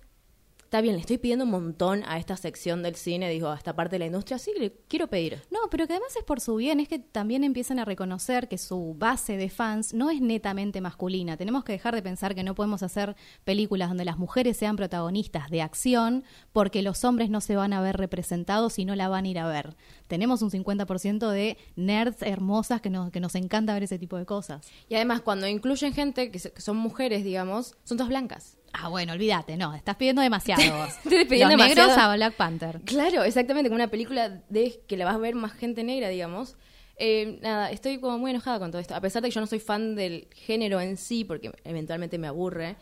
está 0.68 0.82
bien, 0.82 0.96
le 0.96 1.00
estoy 1.00 1.18
pidiendo 1.18 1.46
un 1.46 1.52
montón 1.52 2.04
a 2.08 2.18
esta 2.18 2.36
sección 2.36 2.84
del 2.84 2.98
cine, 2.98 3.30
digo, 3.30 3.48
a 3.48 3.56
esta 3.56 3.74
parte 3.74 3.96
de 3.96 4.00
la 4.00 4.08
industria, 4.08 4.38
sí, 4.38 4.52
le 4.60 4.74
quiero 4.90 5.08
pedir. 5.08 5.42
No, 5.50 5.60
pero 5.72 5.88
que 5.88 5.94
además 5.94 6.14
es 6.18 6.26
por 6.26 6.42
su 6.42 6.58
bien, 6.58 6.82
es 6.82 6.90
que 6.90 7.00
también 7.00 7.46
empiezan 7.46 7.80
a 7.80 7.86
reconocer 7.86 8.50
que 8.50 8.58
su 8.58 8.94
base 8.98 9.38
de 9.38 9.50
fans 9.50 9.94
no 9.94 10.10
es 10.10 10.20
netamente 10.20 10.82
masculina. 10.82 11.38
Tenemos 11.38 11.64
que 11.64 11.72
dejar 11.72 11.96
de 11.96 12.02
pensar 12.02 12.36
que 12.36 12.44
no 12.44 12.54
podemos 12.54 12.84
hacer 12.84 13.16
películas 13.46 13.88
donde 13.88 14.04
las 14.04 14.18
mujeres 14.18 14.58
sean 14.58 14.76
protagonistas 14.76 15.50
de 15.50 15.62
acción 15.62 16.26
porque 16.52 16.82
los 16.82 17.06
hombres 17.06 17.30
no 17.30 17.40
se 17.40 17.56
van 17.56 17.72
a 17.72 17.80
ver 17.80 17.96
representados 17.96 18.78
y 18.78 18.84
no 18.84 18.94
la 18.94 19.08
van 19.08 19.24
a 19.24 19.28
ir 19.30 19.40
a 19.40 19.48
ver. 19.48 19.78
Tenemos 20.08 20.42
un 20.42 20.52
50% 20.52 21.30
de 21.30 21.58
nerds 21.78 22.24
hermosas 22.24 22.82
que 22.82 22.90
nos, 22.90 23.10
que 23.10 23.22
nos 23.22 23.36
encanta 23.36 23.74
ver 23.74 23.84
ese 23.84 24.00
tipo 24.00 24.18
de 24.18 24.26
cosas. 24.26 24.68
Y 24.90 24.96
además, 24.96 25.22
cuando 25.22 25.48
incluyen 25.48 25.94
gente 25.94 26.30
que, 26.30 26.40
son 26.40 26.76
mujeres, 26.76 27.24
digamos, 27.24 27.78
son 27.86 27.96
todas 27.96 28.10
blancas. 28.10 28.58
Ah, 28.74 28.90
bueno, 28.90 29.14
olvídate, 29.14 29.58
no, 29.58 29.74
estás 29.74 29.96
pidiendo 29.96 30.22
demasiado 30.22 30.62
vos. 30.78 30.90
Estoy 31.04 31.26
pidiendo 31.26 31.56
Los 31.58 31.68
negros 31.68 31.88
demasiado. 31.88 32.12
a 32.12 32.16
Black 32.16 32.34
Panther. 32.36 32.82
Claro, 32.86 33.24
exactamente, 33.24 33.70
como 33.70 33.76
una 33.76 33.88
película 33.90 34.42
de 34.50 34.82
que 34.88 34.98
la 34.98 35.06
vas 35.06 35.16
a 35.16 35.20
ver 35.20 35.36
más 35.36 35.54
gente 35.54 35.84
negra, 35.84 36.10
digamos. 36.10 36.58
Eh, 36.98 37.40
nada, 37.42 37.72
estoy 37.72 38.00
como 38.00 38.18
muy 38.18 38.32
enojada 38.32 38.60
con 38.60 38.72
todo 38.72 38.82
esto, 38.82 38.96
a 38.96 39.02
pesar 39.02 39.22
de 39.22 39.30
que 39.30 39.36
yo 39.36 39.42
no 39.42 39.48
soy 39.48 39.60
fan 39.60 39.96
del 39.96 40.28
género 40.34 40.82
en 40.82 40.98
sí, 40.98 41.24
porque 41.24 41.52
eventualmente 41.64 42.18
me 42.18 42.28
aburre. 42.28 42.76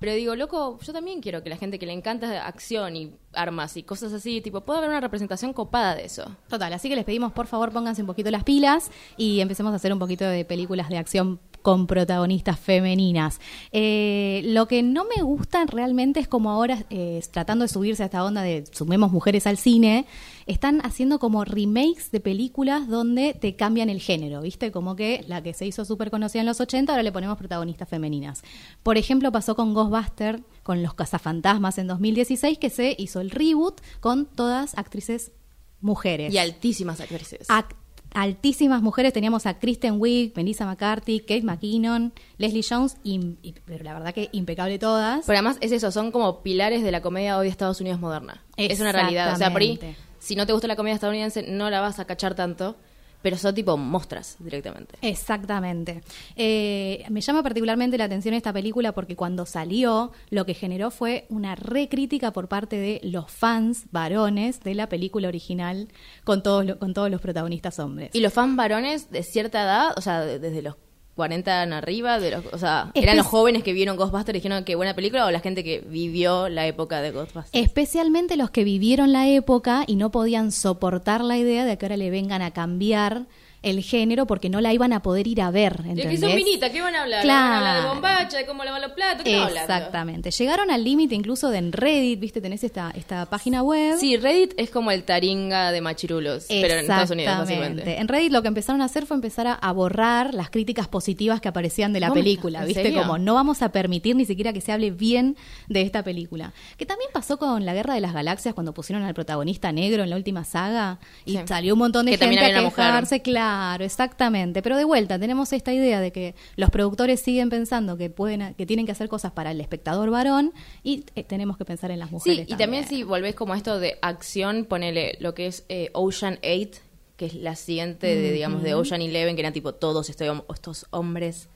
Pero 0.00 0.14
digo, 0.14 0.36
loco, 0.36 0.78
yo 0.80 0.92
también 0.92 1.20
quiero 1.20 1.42
que 1.42 1.50
la 1.50 1.56
gente 1.56 1.78
que 1.78 1.84
le 1.84 1.92
encanta 1.92 2.46
acción 2.46 2.94
y 2.94 3.14
armas 3.32 3.76
y 3.76 3.82
cosas 3.82 4.12
así, 4.12 4.40
tipo, 4.40 4.60
pueda 4.60 4.78
haber 4.78 4.90
una 4.90 5.00
representación 5.00 5.52
copada 5.52 5.96
de 5.96 6.04
eso. 6.04 6.36
Total, 6.48 6.72
así 6.72 6.88
que 6.88 6.94
les 6.94 7.04
pedimos 7.04 7.32
por 7.32 7.48
favor 7.48 7.72
pónganse 7.72 8.02
un 8.02 8.06
poquito 8.06 8.30
las 8.30 8.44
pilas 8.44 8.92
y 9.16 9.40
empecemos 9.40 9.72
a 9.72 9.76
hacer 9.76 9.92
un 9.92 9.98
poquito 9.98 10.24
de 10.24 10.44
películas 10.44 10.88
de 10.88 10.98
acción 10.98 11.40
con 11.62 11.86
protagonistas 11.86 12.58
femeninas. 12.58 13.40
Eh, 13.72 14.42
lo 14.46 14.68
que 14.68 14.82
no 14.82 15.04
me 15.04 15.22
gusta 15.22 15.64
realmente 15.66 16.20
es 16.20 16.28
como 16.28 16.50
ahora, 16.50 16.84
eh, 16.90 17.20
tratando 17.30 17.64
de 17.64 17.68
subirse 17.68 18.02
a 18.02 18.06
esta 18.06 18.24
onda 18.24 18.42
de 18.42 18.64
sumemos 18.72 19.12
mujeres 19.12 19.46
al 19.46 19.58
cine, 19.58 20.06
están 20.46 20.80
haciendo 20.84 21.18
como 21.18 21.44
remakes 21.44 22.10
de 22.10 22.20
películas 22.20 22.88
donde 22.88 23.34
te 23.34 23.54
cambian 23.56 23.90
el 23.90 24.00
género, 24.00 24.40
¿viste? 24.42 24.72
Como 24.72 24.96
que 24.96 25.24
la 25.28 25.42
que 25.42 25.52
se 25.54 25.66
hizo 25.66 25.84
súper 25.84 26.10
conocida 26.10 26.40
en 26.40 26.46
los 26.46 26.60
80, 26.60 26.92
ahora 26.92 27.02
le 27.02 27.12
ponemos 27.12 27.36
protagonistas 27.36 27.88
femeninas. 27.88 28.42
Por 28.82 28.96
ejemplo, 28.96 29.30
pasó 29.32 29.54
con 29.56 29.74
Ghostbuster, 29.74 30.42
con 30.62 30.82
Los 30.82 30.94
Cazafantasmas 30.94 31.78
en 31.78 31.86
2016, 31.88 32.58
que 32.58 32.70
se 32.70 32.94
hizo 32.98 33.20
el 33.20 33.30
reboot 33.30 33.80
con 34.00 34.26
todas 34.26 34.76
actrices 34.78 35.32
mujeres. 35.80 36.32
Y 36.32 36.38
altísimas 36.38 37.00
actrices. 37.00 37.48
Ac- 37.48 37.74
altísimas 38.14 38.82
mujeres. 38.82 39.12
Teníamos 39.12 39.46
a 39.46 39.58
Kristen 39.58 40.00
Wiig, 40.00 40.32
Melissa 40.36 40.66
McCarthy, 40.66 41.20
Kate 41.20 41.42
McKinnon, 41.42 42.12
Leslie 42.38 42.64
Jones, 42.68 42.96
y- 43.04 43.36
pero 43.64 43.84
la 43.84 43.94
verdad 43.94 44.14
que 44.14 44.28
impecable 44.32 44.78
todas. 44.78 45.24
Pero 45.26 45.38
además 45.38 45.58
es 45.60 45.72
eso, 45.72 45.90
son 45.90 46.10
como 46.10 46.42
pilares 46.42 46.82
de 46.82 46.90
la 46.90 47.00
comedia 47.02 47.38
hoy 47.38 47.46
de 47.46 47.50
Estados 47.50 47.80
Unidos 47.80 48.00
moderna. 48.00 48.42
Es 48.56 48.80
una 48.80 48.92
realidad. 48.92 49.26
O 49.34 49.36
sea, 49.36 49.52
por 49.52 49.60
ahí, 49.62 49.78
si 50.18 50.34
no 50.36 50.46
te 50.46 50.52
gusta 50.52 50.66
la 50.68 50.76
comedia 50.76 50.94
estadounidense, 50.94 51.42
no 51.48 51.70
la 51.70 51.80
vas 51.80 51.98
a 51.98 52.04
cachar 52.06 52.34
tanto, 52.34 52.76
pero 53.22 53.36
son 53.36 53.54
tipo 53.54 53.76
mostras 53.76 54.36
directamente. 54.38 54.94
Exactamente. 55.02 56.02
Eh, 56.36 57.04
me 57.10 57.20
llama 57.20 57.42
particularmente 57.42 57.98
la 57.98 58.04
atención 58.04 58.34
esta 58.34 58.52
película 58.52 58.92
porque 58.92 59.16
cuando 59.16 59.44
salió 59.46 60.12
lo 60.30 60.46
que 60.46 60.54
generó 60.54 60.90
fue 60.90 61.26
una 61.28 61.54
recrítica 61.54 62.32
por 62.32 62.48
parte 62.48 62.76
de 62.76 63.00
los 63.02 63.30
fans 63.30 63.84
varones 63.90 64.60
de 64.60 64.74
la 64.74 64.88
película 64.88 65.28
original 65.28 65.88
con 66.24 66.42
todos, 66.42 66.64
lo- 66.64 66.78
con 66.78 66.94
todos 66.94 67.10
los 67.10 67.20
protagonistas 67.20 67.78
hombres. 67.78 68.10
Y 68.14 68.20
los 68.20 68.32
fans 68.32 68.56
varones 68.56 69.10
de 69.10 69.22
cierta 69.22 69.62
edad, 69.62 69.92
o 69.96 70.00
sea, 70.00 70.20
de- 70.20 70.38
desde 70.38 70.62
los 70.62 70.76
40 71.18 71.64
en 71.64 71.72
arriba, 71.72 72.20
de 72.20 72.30
los, 72.30 72.46
o 72.52 72.58
sea, 72.58 72.92
¿eran 72.94 73.16
los 73.16 73.26
jóvenes 73.26 73.64
que 73.64 73.72
vieron 73.72 73.96
Ghostbusters 73.96 74.36
y 74.36 74.38
dijeron 74.38 74.62
que 74.62 74.76
buena 74.76 74.94
película 74.94 75.26
o 75.26 75.32
la 75.32 75.40
gente 75.40 75.64
que 75.64 75.80
vivió 75.80 76.48
la 76.48 76.64
época 76.64 77.02
de 77.02 77.10
Ghostbusters? 77.10 77.50
Especialmente 77.52 78.36
los 78.36 78.50
que 78.50 78.62
vivieron 78.62 79.12
la 79.12 79.26
época 79.26 79.82
y 79.88 79.96
no 79.96 80.12
podían 80.12 80.52
soportar 80.52 81.24
la 81.24 81.36
idea 81.36 81.64
de 81.64 81.76
que 81.76 81.86
ahora 81.86 81.96
le 81.96 82.10
vengan 82.10 82.40
a 82.40 82.52
cambiar 82.52 83.26
el 83.62 83.82
género 83.82 84.26
porque 84.26 84.48
no 84.48 84.60
la 84.60 84.72
iban 84.72 84.92
a 84.92 85.00
poder 85.02 85.26
ir 85.26 85.40
a 85.42 85.50
ver. 85.50 85.72
Es 85.80 85.86
¿entendés? 85.90 86.06
que 86.08 86.16
son 86.18 86.34
minitas, 86.36 86.70
¿qué 86.70 86.80
van 86.80 86.94
a 86.94 87.02
hablar? 87.02 87.22
Claro. 87.22 87.40
¿Van 87.42 87.52
a 87.52 87.58
hablar 87.58 87.82
de 87.82 87.88
bombacha, 87.88 88.38
de 88.38 88.46
cómo 88.46 88.64
lavan 88.64 88.82
los 88.82 88.92
platos? 88.92 89.24
¿Qué? 89.24 89.42
Exactamente. 89.42 90.30
Llegaron 90.30 90.70
al 90.70 90.84
límite 90.84 91.14
incluso 91.14 91.50
de 91.50 91.58
en 91.58 91.72
Reddit, 91.72 92.20
viste, 92.20 92.40
tenés 92.40 92.62
esta, 92.62 92.92
esta 92.94 93.26
página 93.26 93.62
web. 93.62 93.96
Sí, 93.98 94.16
Reddit 94.16 94.54
es 94.56 94.70
como 94.70 94.90
el 94.92 95.02
taringa 95.02 95.72
de 95.72 95.80
machirulos, 95.80 96.46
pero 96.48 96.74
en 96.74 96.80
Estados 96.80 97.10
Unidos, 97.10 97.32
Exactamente. 97.32 97.58
básicamente. 97.60 98.00
En 98.00 98.08
Reddit 98.08 98.32
lo 98.32 98.42
que 98.42 98.48
empezaron 98.48 98.80
a 98.80 98.84
hacer 98.84 99.06
fue 99.06 99.16
empezar 99.16 99.46
a, 99.48 99.54
a 99.54 99.72
borrar 99.72 100.34
las 100.34 100.50
críticas 100.50 100.86
positivas 100.86 101.40
que 101.40 101.48
aparecían 101.48 101.92
de 101.92 102.00
la 102.00 102.08
¿Vos 102.10 102.16
me 102.16 102.22
película, 102.22 102.64
¿viste? 102.64 102.82
serio? 102.84 103.02
Como 103.02 103.18
no 103.18 103.34
vamos 103.34 103.62
a 103.62 103.70
permitir 103.70 104.14
ni 104.14 104.24
siquiera 104.24 104.52
que 104.52 104.60
se 104.60 104.70
hable 104.72 104.90
bien 104.92 105.36
de 105.68 105.82
esta 105.82 106.04
película. 106.04 106.52
Que 106.76 106.86
también 106.86 107.10
pasó 107.12 107.38
con 107.38 107.66
La 107.66 107.74
Guerra 107.74 107.94
de 107.94 108.00
las 108.00 108.14
Galaxias 108.14 108.54
cuando 108.54 108.72
pusieron 108.72 109.02
al 109.04 109.14
protagonista 109.14 109.72
negro 109.72 110.04
en 110.04 110.10
la 110.10 110.16
última 110.16 110.44
saga 110.44 110.98
y 111.24 111.32
Sí. 111.32 111.40
salió 111.46 111.74
un 111.74 111.80
montón 111.80 112.06
de 112.06 112.12
Que 112.12 112.18
gente 112.24 112.44
a 112.44 112.60
quejarse, 112.62 113.20
claro, 113.20 113.47
exactamente. 113.80 114.62
Pero 114.62 114.76
de 114.76 114.84
vuelta, 114.84 115.18
tenemos 115.18 115.52
esta 115.52 115.72
idea 115.72 116.00
de 116.00 116.12
que 116.12 116.34
los 116.56 116.70
productores 116.70 117.20
siguen 117.20 117.50
pensando 117.50 117.96
que 117.96 118.10
pueden 118.10 118.54
que 118.54 118.66
tienen 118.66 118.86
que 118.86 118.92
hacer 118.92 119.08
cosas 119.08 119.32
para 119.32 119.50
el 119.50 119.60
espectador 119.60 120.10
varón 120.10 120.52
y 120.82 121.04
eh, 121.14 121.24
tenemos 121.24 121.56
que 121.56 121.64
pensar 121.64 121.90
en 121.90 121.98
las 121.98 122.10
mujeres. 122.10 122.46
Sí, 122.46 122.54
y 122.54 122.56
también 122.56 122.86
si 122.86 123.02
volvés 123.02 123.34
como 123.34 123.54
a 123.54 123.56
esto 123.56 123.78
de 123.78 123.98
acción, 124.02 124.64
ponele 124.64 125.16
lo 125.20 125.34
que 125.34 125.46
es 125.46 125.64
eh, 125.68 125.90
Ocean 125.92 126.38
8, 126.42 126.80
que 127.16 127.26
es 127.26 127.34
la 127.34 127.56
siguiente 127.56 128.06
de, 128.06 128.32
digamos, 128.32 128.62
de 128.62 128.74
Ocean 128.74 129.00
11, 129.00 129.34
que 129.34 129.40
eran 129.40 129.52
tipo 129.52 129.74
todos 129.74 130.08
estos, 130.08 130.86
hombres 130.90 131.48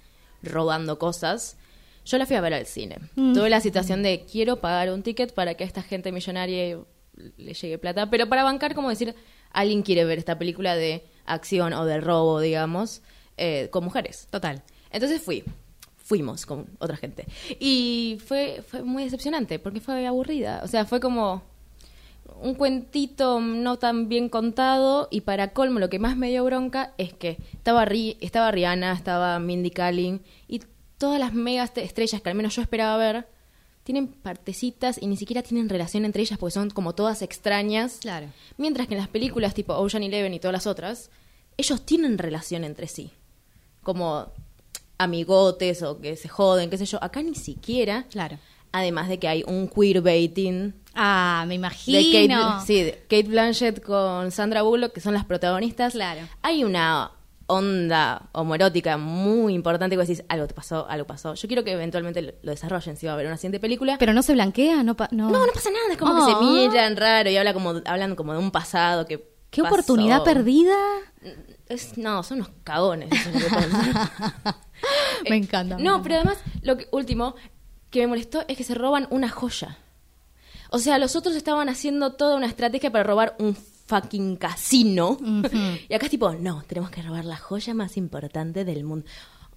robando 0.43 0.99
cosas. 0.99 1.57
Yo 2.05 2.19
la 2.19 2.27
fui 2.27 2.35
a 2.35 2.41
ver 2.41 2.53
al 2.53 2.67
cine. 2.67 2.97
Tuve 3.15 3.49
la 3.49 3.61
situación 3.61 4.03
de 4.03 4.25
quiero 4.31 4.57
pagar 4.57 4.91
un 4.91 5.05
ticket 5.05 5.33
para 5.33 5.55
que 5.55 5.63
a 5.63 5.67
esta 5.67 5.83
gente 5.83 6.11
millonaria 6.11 6.79
le 7.15 7.55
llegue 7.55 7.79
plata, 7.79 8.11
pero 8.11 8.29
para 8.29 8.43
bancar, 8.43 8.75
como 8.75 8.89
decir, 8.89 9.15
alguien 9.53 9.83
quiere 9.83 10.05
ver 10.05 10.19
esta 10.19 10.39
película 10.39 10.75
de 10.77 11.05
acción 11.27 11.73
o 11.73 11.85
de 11.85 12.01
robo, 12.01 12.41
digamos, 12.41 13.03
eh, 13.37 13.69
con 13.71 13.85
mujeres. 13.85 14.27
Total. 14.31 14.63
Entonces 14.91 15.23
fui, 15.23 15.45
fuimos 15.97 16.47
con 16.47 16.67
otra 16.79 16.97
gente. 16.97 17.27
Y 17.61 18.19
fue, 18.27 18.63
fue 18.67 18.83
muy 18.83 19.05
decepcionante 19.05 19.59
porque 19.59 19.81
fue 19.81 20.07
aburrida. 20.07 20.61
O 20.65 20.69
sea, 20.69 20.85
fue 20.85 21.01
como 21.01 21.43
un 22.41 22.55
cuentito 22.55 23.41
no 23.41 23.79
tan 23.79 24.09
bien 24.09 24.29
contado 24.29 25.09
y 25.11 25.23
para 25.23 25.53
colmo 25.53 25.79
lo 25.81 25.89
que 25.91 25.99
más 25.99 26.17
me 26.17 26.29
dio 26.31 26.45
bronca 26.45 26.93
es 26.99 27.13
que 27.13 27.39
estaba, 27.53 27.85
Ri- 27.87 28.17
estaba 28.21 28.51
Rihanna, 28.51 28.93
estaba 28.93 29.39
Mindy 29.39 29.71
Kaling 29.71 30.23
y 30.49 30.61
todas 30.99 31.19
las 31.21 31.33
mega 31.35 31.65
estrellas 31.65 32.21
que 32.21 32.29
al 32.29 32.35
menos 32.35 32.55
yo 32.57 32.63
esperaba 32.63 32.97
ver 32.97 33.27
tienen 33.85 34.07
partecitas 34.09 34.99
y 35.01 35.07
ni 35.07 35.17
siquiera 35.17 35.43
tienen 35.43 35.69
relación 35.69 36.05
entre 36.05 36.23
ellas 36.23 36.39
porque 36.39 36.53
son 36.53 36.71
como 36.71 36.95
todas 36.95 37.23
extrañas. 37.23 37.99
Claro. 38.01 38.29
Mientras 38.57 38.87
que 38.87 38.95
en 38.95 39.01
las 39.01 39.09
películas 39.09 39.55
tipo 39.55 39.75
Ocean 39.75 40.03
Eleven 40.03 40.35
y 40.35 40.41
todas 40.41 40.53
las 40.53 40.67
otras, 40.67 41.11
ellos 41.57 41.85
tienen 41.85 42.19
relación 42.19 42.65
entre 42.65 42.87
sí. 42.89 43.11
Como 43.83 44.27
amigotes 44.99 45.83
o 45.83 46.01
que 46.01 46.17
se 46.17 46.29
joden, 46.29 46.71
qué 46.71 46.79
sé 46.79 46.87
yo. 46.87 47.03
Acá 47.03 47.23
ni 47.23 47.35
siquiera. 47.35 48.07
Claro. 48.11 48.39
Además 48.71 49.09
de 49.09 49.19
que 49.19 49.29
hay 49.29 49.45
un 49.47 49.69
queerbaiting 49.69 50.75
Ah, 50.95 51.45
me 51.47 51.51
de 51.51 51.55
imagino. 51.57 52.39
Kate, 52.41 52.67
sí, 52.67 52.83
de 52.83 52.93
Kate 53.09 53.23
Blanchett 53.25 53.83
con 53.83 54.31
Sandra 54.31 54.63
Bullock, 54.63 54.93
que 54.93 55.01
son 55.01 55.15
las 55.15 55.25
protagonistas. 55.25 55.95
Claro. 55.95 56.21
Hay 56.43 56.65
una 56.65 57.13
onda 57.47 58.29
homoerótica 58.33 58.97
muy 58.97 59.55
importante 59.55 59.97
que 59.97 60.03
decís, 60.03 60.25
algo 60.29 60.47
te 60.47 60.55
pasó, 60.55 60.87
algo 60.89 61.07
pasó. 61.07 61.35
Yo 61.35 61.49
quiero 61.49 61.65
que 61.65 61.73
eventualmente 61.73 62.23
lo, 62.23 62.33
lo 62.43 62.51
desarrollen 62.53 62.97
si 62.97 63.07
va 63.07 63.13
a 63.13 63.15
haber 63.15 63.27
una 63.27 63.37
siguiente 63.37 63.61
película. 63.61 63.97
Pero 63.99 64.13
no 64.13 64.23
se 64.23 64.33
blanquea, 64.33 64.83
no 64.83 64.97
pa- 64.97 65.09
no. 65.13 65.31
no, 65.31 65.47
no 65.47 65.53
pasa 65.53 65.71
nada, 65.71 65.85
es 65.93 65.99
como 65.99 66.15
que 66.17 66.33
Oh. 66.33 66.39
se 66.39 66.45
miran 66.69 66.97
raro 66.97 67.31
y 67.31 67.37
habla 67.37 67.53
como, 67.53 67.75
hablan 67.85 68.15
como 68.17 68.33
de 68.33 68.39
un 68.39 68.51
pasado 68.51 69.07
que 69.07 69.19
Qué 69.51 69.63
pasó. 69.63 69.75
oportunidad 69.75 70.23
perdida. 70.25 70.75
Es- 71.69 71.97
no, 71.99 72.23
son 72.23 72.39
unos 72.39 72.51
cagones. 72.65 73.11
eso 73.13 73.31
es 73.31 73.35
lo 73.35 73.49
que 73.49 73.55
pasa. 73.67 74.57
Me 75.29 75.37
encanta. 75.37 75.77
No, 75.79 76.03
pero 76.03 76.17
además, 76.17 76.39
lo 76.63 76.77
que, 76.77 76.89
último 76.91 77.35
que 77.91 78.01
me 78.01 78.07
molestó 78.09 78.45
es 78.49 78.57
que 78.57 78.65
se 78.65 78.75
roban 78.75 79.07
una 79.11 79.29
joya. 79.29 79.79
O 80.71 80.79
sea, 80.79 80.99
los 80.99 81.15
otros 81.17 81.37
estaban 81.37 81.69
haciendo 81.69 82.15
toda 82.15 82.37
una 82.37 82.47
estrategia 82.47 82.91
para 82.91 83.05
robar 83.05 83.37
un 83.39 83.55
fucking 83.87 84.37
casino. 84.37 85.19
Y 85.89 85.95
acá 85.95 86.07
es 86.07 86.11
tipo, 86.11 86.33
no, 86.33 86.63
tenemos 86.67 86.91
que 86.91 87.03
robar 87.03 87.25
la 87.25 87.37
joya 87.37 87.75
más 87.75 87.97
importante 87.97 88.65
del 88.65 88.85
mundo. 88.85 89.07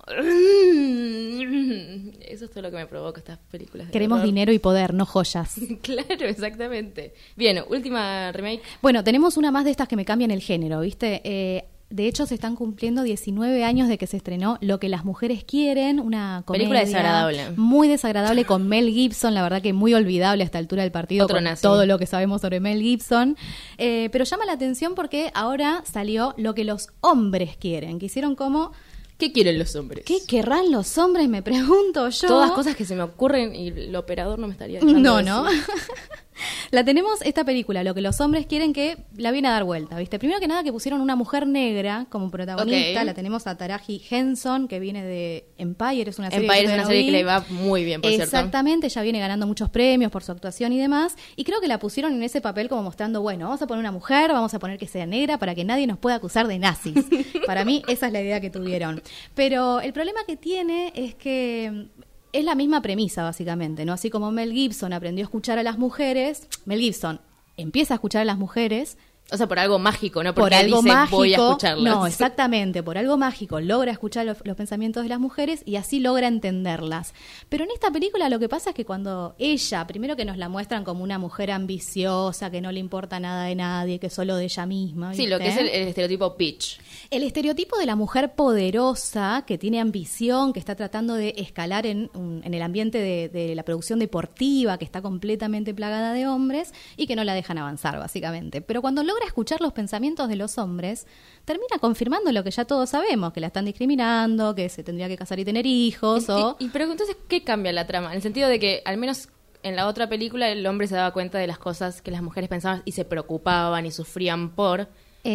Eso 2.22 2.46
es 2.46 2.52
todo 2.52 2.62
lo 2.62 2.70
que 2.70 2.78
me 2.78 2.86
provoca 2.86 3.20
estas 3.20 3.40
películas. 3.40 3.90
Queremos 3.90 4.22
dinero 4.22 4.52
y 4.52 4.60
poder, 4.60 4.94
no 4.94 5.06
joyas. 5.06 5.56
claro, 5.82 6.26
exactamente. 6.26 7.14
Bien, 7.36 7.64
última 7.68 8.32
remake. 8.32 8.62
Bueno, 8.82 9.04
tenemos 9.04 9.38
una 9.38 9.52
más 9.52 9.66
de 9.66 9.72
estas 9.72 9.88
que 9.88 9.96
me 9.96 10.06
cambian 10.06 10.32
el 10.32 10.42
género, 10.42 10.82
¿viste? 10.82 11.22
Eh, 11.24 11.66
de 11.90 12.08
hecho, 12.08 12.26
se 12.26 12.34
están 12.34 12.56
cumpliendo 12.56 13.04
19 13.04 13.64
años 13.64 13.88
de 13.88 13.98
que 13.98 14.08
se 14.08 14.18
estrenó 14.18 14.58
Lo 14.60 14.80
que 14.80 14.90
las 14.90 15.06
mujeres 15.06 15.44
quieren, 15.44 16.00
una 16.00 16.42
comedia 16.46 16.64
Película 16.64 16.80
desagradable. 16.80 17.52
Muy 17.58 17.88
desagradable 17.88 18.44
con 18.44 18.68
Mel 18.68 18.90
Gibson, 18.90 19.34
la 19.34 19.44
verdad 19.44 19.62
que 19.62 19.72
muy 19.72 19.94
olvidable 19.94 20.44
a 20.44 20.46
esta 20.46 20.58
altura 20.58 20.82
del 20.82 20.92
partido 20.92 21.26
Otro 21.26 21.38
con 21.38 21.44
nazi. 21.44 21.62
todo 21.62 21.86
lo 21.86 22.00
que 22.00 22.08
sabemos 22.08 22.42
sobre 22.42 22.60
Mel 22.60 22.82
Gibson. 22.82 23.38
Eh, 23.78 24.10
pero 24.12 24.26
llama 24.26 24.46
la 24.46 24.54
atención 24.54 24.96
porque 24.96 25.32
ahora 25.34 25.84
salió 25.86 26.34
Lo 26.38 26.56
que 26.56 26.64
los 26.64 26.90
hombres 27.02 27.56
quieren, 27.58 28.00
que 28.00 28.08
hicieron 28.08 28.36
como... 28.36 28.72
¿Qué 29.18 29.32
quieren 29.32 29.58
los 29.58 29.76
hombres? 29.76 30.04
¿Qué 30.06 30.20
querrán 30.28 30.72
los 30.72 30.98
hombres? 30.98 31.30
Me 31.30 31.42
pregunto 31.42 32.10
yo. 32.10 32.28
Todas 32.28 32.52
cosas 32.52 32.76
que 32.76 32.86
se 32.86 32.96
me 32.96 33.04
ocurren 33.04 33.56
y 33.56 33.70
el 33.70 33.96
operador 33.96 34.40
no 34.40 34.48
me 34.48 34.54
estaría 34.54 34.80
dejando 34.80 35.00
No, 35.00 35.16
decir. 35.18 35.32
no. 35.32 35.46
la 36.72 36.84
tenemos 36.84 37.22
esta 37.22 37.44
película, 37.46 37.84
lo 37.84 37.94
que 37.94 38.02
los 38.02 38.20
hombres 38.20 38.46
quieren 38.46 38.74
que 38.74 38.98
la 39.16 39.32
viene 39.32 39.48
a 39.48 39.52
dar 39.52 39.64
vuelta, 39.64 39.98
¿viste? 39.98 40.20
Primero 40.20 40.40
que 40.40 40.48
nada 40.48 40.64
que 40.64 40.72
pusieron 40.74 41.02
una 41.02 41.16
mujer 41.16 41.48
negra 41.48 42.08
como 42.10 42.30
protagonista, 42.30 43.04
la 43.04 43.14
tenemos 43.14 43.48
a 43.48 43.56
Taraji 43.56 44.02
Henson, 44.10 44.68
que 44.68 44.80
viene 44.80 45.04
de 45.04 45.46
Empire, 45.58 46.10
es 46.10 46.20
una 46.20 46.30
serie 46.30 46.46
Empire 46.46 46.66
que 46.66 46.72
es 46.72 46.74
una 46.80 46.86
serie 46.88 47.06
que 47.06 47.12
le 47.12 47.24
va 47.24 47.46
muy 47.50 47.86
bien, 47.86 48.02
por 48.02 48.10
cierto. 48.10 48.26
Exactamente, 48.26 48.88
ella 48.88 49.02
viene 49.02 49.20
ganando 49.20 49.48
muchos 49.48 49.70
premios 49.70 50.12
por 50.12 50.24
su 50.24 50.32
actuación 50.32 50.74
y 50.74 50.80
demás, 50.80 51.16
y 51.36 51.44
creo 51.46 51.62
que 51.62 51.68
la 51.68 51.80
pusieron 51.80 52.14
en 52.14 52.24
ese 52.24 52.42
papel 52.42 52.68
como 52.68 52.84
mostrando, 52.84 53.22
bueno, 53.22 53.46
vamos 53.46 53.62
a 53.62 53.68
poner 53.68 53.80
una 53.80 53.92
mujer, 53.92 54.32
vamos 54.34 54.54
a 54.54 54.60
poner 54.60 54.78
que 54.78 54.88
sea 54.88 55.06
negra 55.06 55.38
para 55.38 55.56
que 55.56 55.64
nadie 55.64 55.88
nos 55.88 55.98
pueda 55.98 56.18
acusar 56.18 56.48
de 56.48 56.60
nazis. 56.60 57.06
para 57.46 57.64
mí 57.64 57.82
esa 57.88 58.08
es 58.08 58.14
la 58.14 58.22
idea 58.22 58.42
que 58.42 58.50
tuvieron. 58.50 59.02
Pero 59.34 59.80
el 59.82 59.94
problema 59.94 60.22
que 60.26 60.38
tiene 60.38 60.92
es 60.96 61.16
que 61.16 61.88
es 62.34 62.44
la 62.44 62.56
misma 62.56 62.82
premisa, 62.82 63.24
básicamente, 63.24 63.86
¿no? 63.86 63.94
Así 63.94 64.10
como 64.10 64.32
Mel 64.32 64.52
Gibson 64.52 64.94
aprendió 64.94 65.24
a 65.24 65.28
escuchar 65.28 65.58
a 65.58 65.64
las 65.64 65.78
mujeres, 65.78 66.48
Mel 66.66 66.80
Gibson 66.80 67.22
empieza 67.58 67.94
a 67.94 67.96
escuchar 67.96 68.22
a 68.22 68.26
las 68.26 68.38
mujeres 68.38 68.98
O 69.32 69.38
sea, 69.38 69.48
por 69.48 69.58
algo 69.58 69.80
mágico, 69.80 70.24
¿no? 70.24 70.36
por 70.36 70.44
Porque 70.44 70.56
algo 70.56 70.84
dice, 70.84 70.94
mágico. 70.94 71.18
voy 71.18 71.34
a 71.34 71.38
escucharlas. 71.38 71.96
No, 71.96 72.06
exactamente, 72.08 72.84
por 72.84 72.98
algo 72.98 73.18
mágico 73.18 73.60
logra 73.60 73.92
escuchar 73.92 74.24
los, 74.26 74.38
los 74.44 74.56
pensamientos 74.56 75.02
de 75.02 75.10
las 75.10 75.20
mujeres 75.20 75.64
y 75.66 75.78
así 75.78 76.00
logra 76.00 76.28
entenderlas. 76.28 77.14
Pero 77.50 77.64
en 77.64 77.72
esta 77.72 77.90
película 77.90 78.30
lo 78.30 78.38
que 78.38 78.48
pasa 78.48 78.70
es 78.70 78.76
que 78.76 78.86
cuando 78.86 79.36
ella, 79.40 79.88
primero 79.88 80.16
que 80.16 80.26
nos 80.26 80.38
la 80.38 80.48
muestran 80.48 80.84
como 80.84 81.04
una 81.04 81.18
mujer 81.18 81.50
ambiciosa, 81.50 82.52
que 82.52 82.62
no 82.62 82.72
le 82.72 82.80
importa 82.80 83.20
nada 83.20 83.46
de 83.46 83.56
nadie, 83.56 84.00
que 84.00 84.12
solo 84.12 84.36
de 84.36 84.44
ella 84.46 84.66
misma. 84.68 85.14
Sí, 85.16 85.26
lo 85.26 85.40
que 85.40 85.48
es 85.48 85.58
el, 85.58 85.70
el 85.70 85.88
estereotipo 85.88 86.38
pitch. 86.38 86.80
El 87.10 87.24
estereotipo 87.24 87.78
de 87.80 87.88
la 87.88 87.96
mujer 87.96 88.34
poderosa, 88.36 89.44
que 89.48 89.58
tiene 89.58 89.80
ambición, 89.80 90.54
que 90.54 90.60
está 90.60 90.76
tratando 90.76 91.16
de 91.16 91.34
escalar 91.38 91.86
en, 91.88 92.12
en 92.44 92.54
el 92.54 92.62
ambiente 92.62 93.00
de, 93.00 93.30
de 93.30 93.56
la 93.56 93.64
producción 93.64 93.98
deportiva, 93.98 94.78
que 94.78 94.86
está 94.86 95.02
completamente 95.02 95.74
plagada 95.74 96.14
de 96.14 96.28
hombres 96.28 96.74
y 96.96 97.08
que 97.08 97.16
no 97.16 97.24
la 97.24 97.34
dejan 97.34 97.58
avanzar, 97.58 97.98
básicamente. 97.98 98.62
Pero 98.62 98.82
cuando 98.82 99.02
logra 99.04 99.15
escuchar 99.24 99.62
los 99.62 99.72
pensamientos 99.72 100.28
de 100.28 100.36
los 100.36 100.58
hombres, 100.58 101.08
termina 101.46 101.78
confirmando 101.80 102.32
lo 102.32 102.44
que 102.44 102.52
ya 102.52 102.66
todos 102.66 102.90
sabemos, 102.90 103.32
que 103.32 103.40
la 103.40 103.48
están 103.48 103.66
discriminando, 103.66 104.54
que 104.56 104.68
se 104.70 104.84
tendría 104.84 105.08
que 105.08 105.16
casar 105.18 105.40
y 105.40 105.46
tener 105.46 105.66
hijos, 105.66 106.28
o... 106.30 106.58
Y, 106.60 106.66
y- 106.66 106.70
pero 106.70 106.92
entonces, 106.92 107.16
¿qué 107.28 107.44
cambia 107.44 107.72
la 107.72 107.88
trama? 107.88 108.10
En 108.10 108.18
el 108.18 108.22
sentido 108.22 108.50
de 108.50 108.60
que, 108.60 108.82
al 108.86 108.98
menos 108.98 109.30
en 109.64 109.76
la 109.76 109.88
otra 109.88 110.10
película, 110.10 110.50
el 110.50 110.66
hombre 110.68 110.88
se 110.88 110.96
daba 110.96 111.12
cuenta 111.14 111.38
de 111.38 111.48
las 111.48 111.58
cosas 111.58 112.02
que 112.02 112.12
las 112.12 112.22
mujeres 112.22 112.50
pensaban 112.50 112.82
y 112.86 112.92
se 112.92 113.06
preocupaban 113.06 113.86
y 113.86 113.92
sufrían 113.92 114.52
por. 114.56 114.88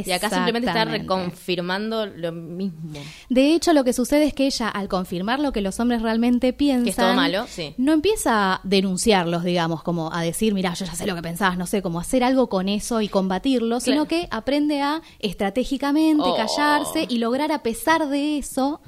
Y 0.07 0.13
acá 0.13 0.31
simplemente 0.31 0.69
está 0.69 0.85
reconfirmando 0.85 2.07
lo 2.07 2.33
mismo. 2.33 2.93
De 3.29 3.55
hecho, 3.55 3.73
lo 3.73 3.85
que 3.85 3.93
sucede 3.93 4.25
es 4.25 4.35
que 4.35 4.47
ella, 4.47 4.69
al 4.69 4.89
confirmar 4.89 5.41
lo 5.41 5.53
que 5.53 5.61
los 5.61 5.79
hombres 5.81 6.03
realmente 6.03 6.53
piensan, 6.53 6.85
Que 6.85 6.91
es 6.91 6.97
todo 6.97 7.15
malo, 7.15 7.47
sí. 7.49 7.75
no 7.79 7.93
empieza 7.93 8.55
a 8.55 8.61
denunciarlos, 8.65 9.45
digamos, 9.45 9.83
como 9.83 10.13
a 10.13 10.23
decir, 10.23 10.55
mira, 10.55 10.75
yo 10.75 10.85
ya 10.87 10.95
sé 10.95 11.07
lo 11.07 11.15
que 11.15 11.23
pensabas, 11.23 11.59
no 11.59 11.67
sé, 11.67 11.83
como 11.83 11.99
hacer 12.01 12.23
algo 12.25 12.49
con 12.49 12.69
eso 12.69 13.01
y 13.01 13.09
combatirlo, 13.09 13.81
sino 13.81 14.07
que 14.07 14.29
aprende 14.31 14.81
a 14.83 15.03
estratégicamente 15.19 16.23
Oh. 16.25 16.37
callarse 16.37 17.07
y 17.09 17.19
lograr, 17.19 17.51
a 17.53 17.63
pesar 17.63 18.09
de 18.09 18.39
eso, 18.39 18.81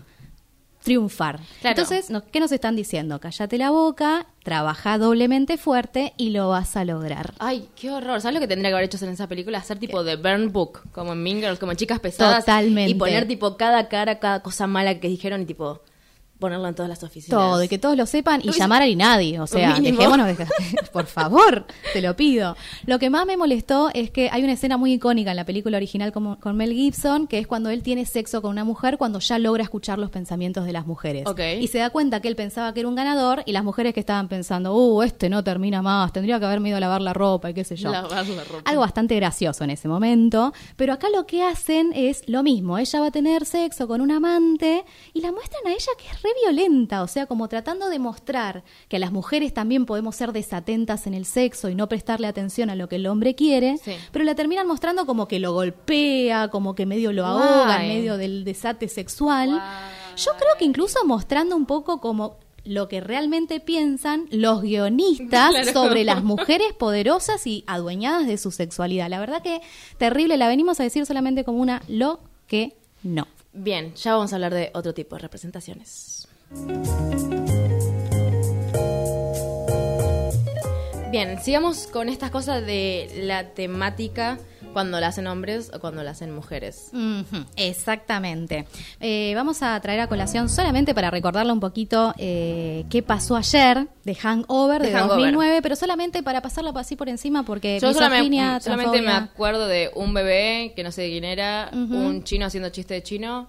triunfar. 0.83 1.41
Claro. 1.61 1.81
Entonces, 1.81 2.09
¿qué 2.31 2.41
nos 2.41 2.53
están 2.53 2.77
diciendo? 2.77 3.21
Cállate 3.21 3.59
la 3.59 3.71
boca, 3.71 4.27
trabaja 4.43 4.99
doblemente 4.99 5.57
fuerte 5.57 6.13
y 6.17 6.31
lo 6.31 6.49
vas 6.49 6.77
a 6.77 6.85
lograr. 6.85 7.35
Ay, 7.39 7.69
qué 7.77 7.91
horror. 7.91 8.21
¿Sabes 8.21 8.35
lo 8.35 8.41
que 8.41 8.49
tendría 8.49 8.71
que 8.71 8.75
haber 8.75 8.87
hecho 8.87 9.03
en 9.05 9.13
esa 9.13 9.29
película? 9.29 9.59
Hacer 9.59 9.79
tipo 9.79 10.03
de 10.05 10.17
burn 10.17 10.53
book, 10.53 10.83
como 10.93 11.13
en 11.13 11.23
Mean 11.23 11.39
Girls, 11.39 11.59
como 11.59 11.75
chicas 11.75 12.01
pesadas. 12.01 12.45
Totalmente. 12.45 12.91
Y 12.91 12.95
poner 12.95 13.27
tipo 13.27 13.57
cada 13.57 13.89
cara, 13.89 14.19
cada 14.19 14.43
cosa 14.43 14.67
mala 14.67 14.99
que 14.99 15.09
dijeron 15.09 15.43
y 15.43 15.47
tipo 15.47 15.81
ponerlo 16.43 16.69
en 16.69 16.75
todas 16.75 16.89
las 16.89 17.03
oficinas. 17.03 17.41
Todo, 17.41 17.63
y 17.63 17.69
que 17.69 17.79
todos 17.79 17.97
lo 17.97 18.05
sepan 18.05 18.41
y 18.43 18.51
llamar 18.51 18.83
a 18.83 18.95
nadie. 18.95 19.41
O 19.41 19.47
sea, 19.47 19.79
dejémonos 19.81 20.27
de... 20.27 20.47
Por 20.93 21.07
favor, 21.07 21.65
te 21.93 22.03
lo 22.03 22.15
pido. 22.17 22.57
Lo 22.85 22.99
que 22.99 23.09
más 23.09 23.25
me 23.25 23.37
molestó 23.37 23.91
es 23.95 24.11
que 24.11 24.29
hay 24.31 24.43
una 24.43 24.53
escena 24.53 24.77
muy 24.77 24.93
icónica 24.93 25.31
en 25.31 25.37
la 25.37 25.47
película 25.47 25.77
original 25.77 26.13
con, 26.13 26.37
con 26.37 26.57
Mel 26.57 26.73
Gibson, 26.73 27.27
que 27.27 27.39
es 27.39 27.47
cuando 27.47 27.71
él 27.71 27.83
tiene 27.83 28.05
sexo 28.05 28.43
con 28.43 28.51
una 28.51 28.65
mujer 28.65 28.99
cuando 28.99 29.21
ya 29.21 29.39
logra 29.39 29.63
escuchar 29.63 29.99
los 29.99 30.11
pensamientos 30.11 30.67
de 30.67 30.73
las 30.73 30.87
mujeres. 30.87 31.25
Y 31.61 31.69
se 31.69 31.79
da 31.79 31.91
cuenta 31.91 32.21
que 32.21 32.29
él 32.29 32.37
pensaba 32.37 32.75
que 32.75 32.81
era 32.81 32.89
un 32.89 32.97
ganador 32.97 33.43
y 33.47 33.53
las 33.53 33.65
mujeres 33.65 33.95
que 33.95 34.01
estaban 34.01 34.29
pensando, 34.29 34.75
uh, 34.75 35.03
este 35.03 35.31
no 35.31 35.45
termina 35.45 35.81
más, 35.81 36.13
tendría 36.13 36.39
que 36.41 36.47
haberme 36.47 36.71
ido 36.71 36.79
a 36.79 36.81
lavar 36.81 37.01
la 37.01 37.13
ropa 37.13 37.51
y 37.51 37.55
qué 37.55 37.65
sé 37.65 37.77
yo. 37.77 37.91
Lavar 37.91 38.27
la 38.27 38.45
ropa. 38.45 38.69
Algo 38.69 38.81
bastante 38.81 39.15
gracioso 39.17 39.65
en 39.65 39.71
ese 39.71 39.89
momento. 39.89 40.53
Pero 40.77 40.93
acá 40.93 41.09
lo 41.15 41.27
que 41.27 41.43
hacen 41.43 41.93
es 41.95 42.29
lo 42.29 42.43
mismo. 42.43 42.79
Ella 42.79 43.01
va 43.01 43.07
a 43.07 43.11
tener 43.11 43.47
sexo 43.47 43.87
con 43.87 44.01
un 44.01 44.11
amante 44.11 44.85
y 45.13 45.21
la 45.21 45.31
muestran 45.31 45.63
a 45.67 45.71
ella 45.71 45.93
que 45.97 46.09
es 46.09 46.23
re 46.23 46.32
violenta. 46.45 47.03
O 47.03 47.09
sea, 47.09 47.27
como 47.27 47.49
tratando 47.49 47.89
de 47.89 47.99
mostrar 47.99 48.65
que 48.89 48.97
a 48.97 48.99
las 48.99 49.13
mujeres 49.13 49.55
también 49.55 49.87
podemos 49.87 50.17
ser 50.17 50.33
desatentas 50.33 51.07
en 51.07 51.15
el 51.15 51.25
sexo 51.25 51.69
y 51.69 51.75
no 51.75 51.89
prestarle 51.89 52.27
atención 52.27 52.71
a 52.71 52.75
lo 52.75 52.89
que 52.89 52.97
el 52.97 53.07
hombre 53.07 53.35
quiere. 53.35 53.79
Sí. 53.79 53.93
Pero 54.13 54.25
la 54.25 54.35
terminan 54.35 54.67
mostrando 54.67 55.07
como 55.07 55.29
que 55.29 55.39
lo 55.41 55.53
golpea, 55.53 56.49
como 56.49 56.75
que 56.75 56.87
medio 56.87 57.13
lo 57.13 57.27
ahoga 57.27 57.83
en 57.85 57.89
medio 57.89 58.17
del 58.17 58.45
desate 58.45 58.89
sexual. 58.89 59.51
Yo 60.17 60.33
creo 60.39 60.51
que 60.59 60.65
incluso 60.65 61.05
mostrando 61.07 61.57
un 61.57 61.67
poco 61.67 62.01
como 62.01 62.37
lo 62.65 62.87
que 62.87 63.01
realmente 63.01 63.59
piensan 63.59 64.27
los 64.31 64.63
guionistas 64.63 65.51
Claro. 65.51 65.73
sobre 65.73 66.05
las 66.05 66.23
mujeres 66.23 66.73
poderosas 66.79 67.45
y 67.47 67.65
adueñadas 67.67 68.27
de 68.29 68.39
su 68.39 68.53
sexualidad. 68.53 69.09
La 69.09 69.19
verdad 69.19 69.43
que 69.43 69.61
terrible, 69.99 70.37
la 70.37 70.47
venimos 70.47 70.79
a 70.79 70.85
decir 70.85 71.05
solamente 71.07 71.43
como 71.45 71.61
una 71.61 71.83
lo 71.89 72.21
que 72.47 72.77
no. 73.03 73.27
Bien, 73.53 73.95
ya 73.95 74.15
vamos 74.15 74.33
a 74.33 74.37
hablar 74.37 74.55
de 74.55 74.71
otro 74.75 74.95
tipo 74.95 75.17
de 75.17 75.23
representaciones. 75.23 76.27
Bien, 81.11 81.39
sigamos 81.43 81.87
con 81.87 82.09
estas 82.09 82.31
cosas 82.31 82.65
de 82.65 83.11
la 83.25 83.51
temática 83.51 84.39
cuando 84.73 85.01
la 85.01 85.09
hacen 85.09 85.27
hombres 85.27 85.71
o 85.75 85.81
cuando 85.81 86.03
la 86.03 86.13
hacen 86.13 86.35
mujeres. 86.35 86.91
Exactamente. 87.57 88.67
Eh, 89.01 89.33
vamos 89.35 89.63
a 89.63 89.79
traer 89.81 90.01
a 90.01 90.07
colación 90.07 90.49
solamente 90.49 90.95
para 90.95 91.11
recordarle 91.11 91.53
un 91.53 91.61
poquito 91.61 92.15
eh, 92.19 92.85
qué 92.91 93.03
pasó 93.03 93.37
ayer 93.37 93.89
de 94.05 94.15
Hangover 94.15 94.83
de, 94.83 94.89
De 94.89 94.95
Hangover. 94.95 95.19
2009, 95.19 95.63
pero 95.63 95.77
solamente 95.77 96.23
para 96.23 96.41
pasarlo 96.41 96.73
así 96.77 96.97
por 96.97 97.09
encima 97.09 97.43
porque 97.43 97.79
Yo 97.81 97.93
solamente, 97.93 98.31
misoginia, 98.31 98.61
solamente 98.61 99.03
me 99.03 99.13
acuerdo 99.13 99.67
de 99.67 99.91
un 99.95 100.15
bebé 100.15 100.73
que 100.75 100.83
no 100.83 100.91
sé 100.93 101.03
de 101.03 101.11
quién 101.11 101.25
era, 101.25 101.71
un 101.73 102.25
chino 102.25 102.47
haciendo 102.47 102.71
chiste 102.71 102.95
de 102.95 103.03
chino 103.03 103.49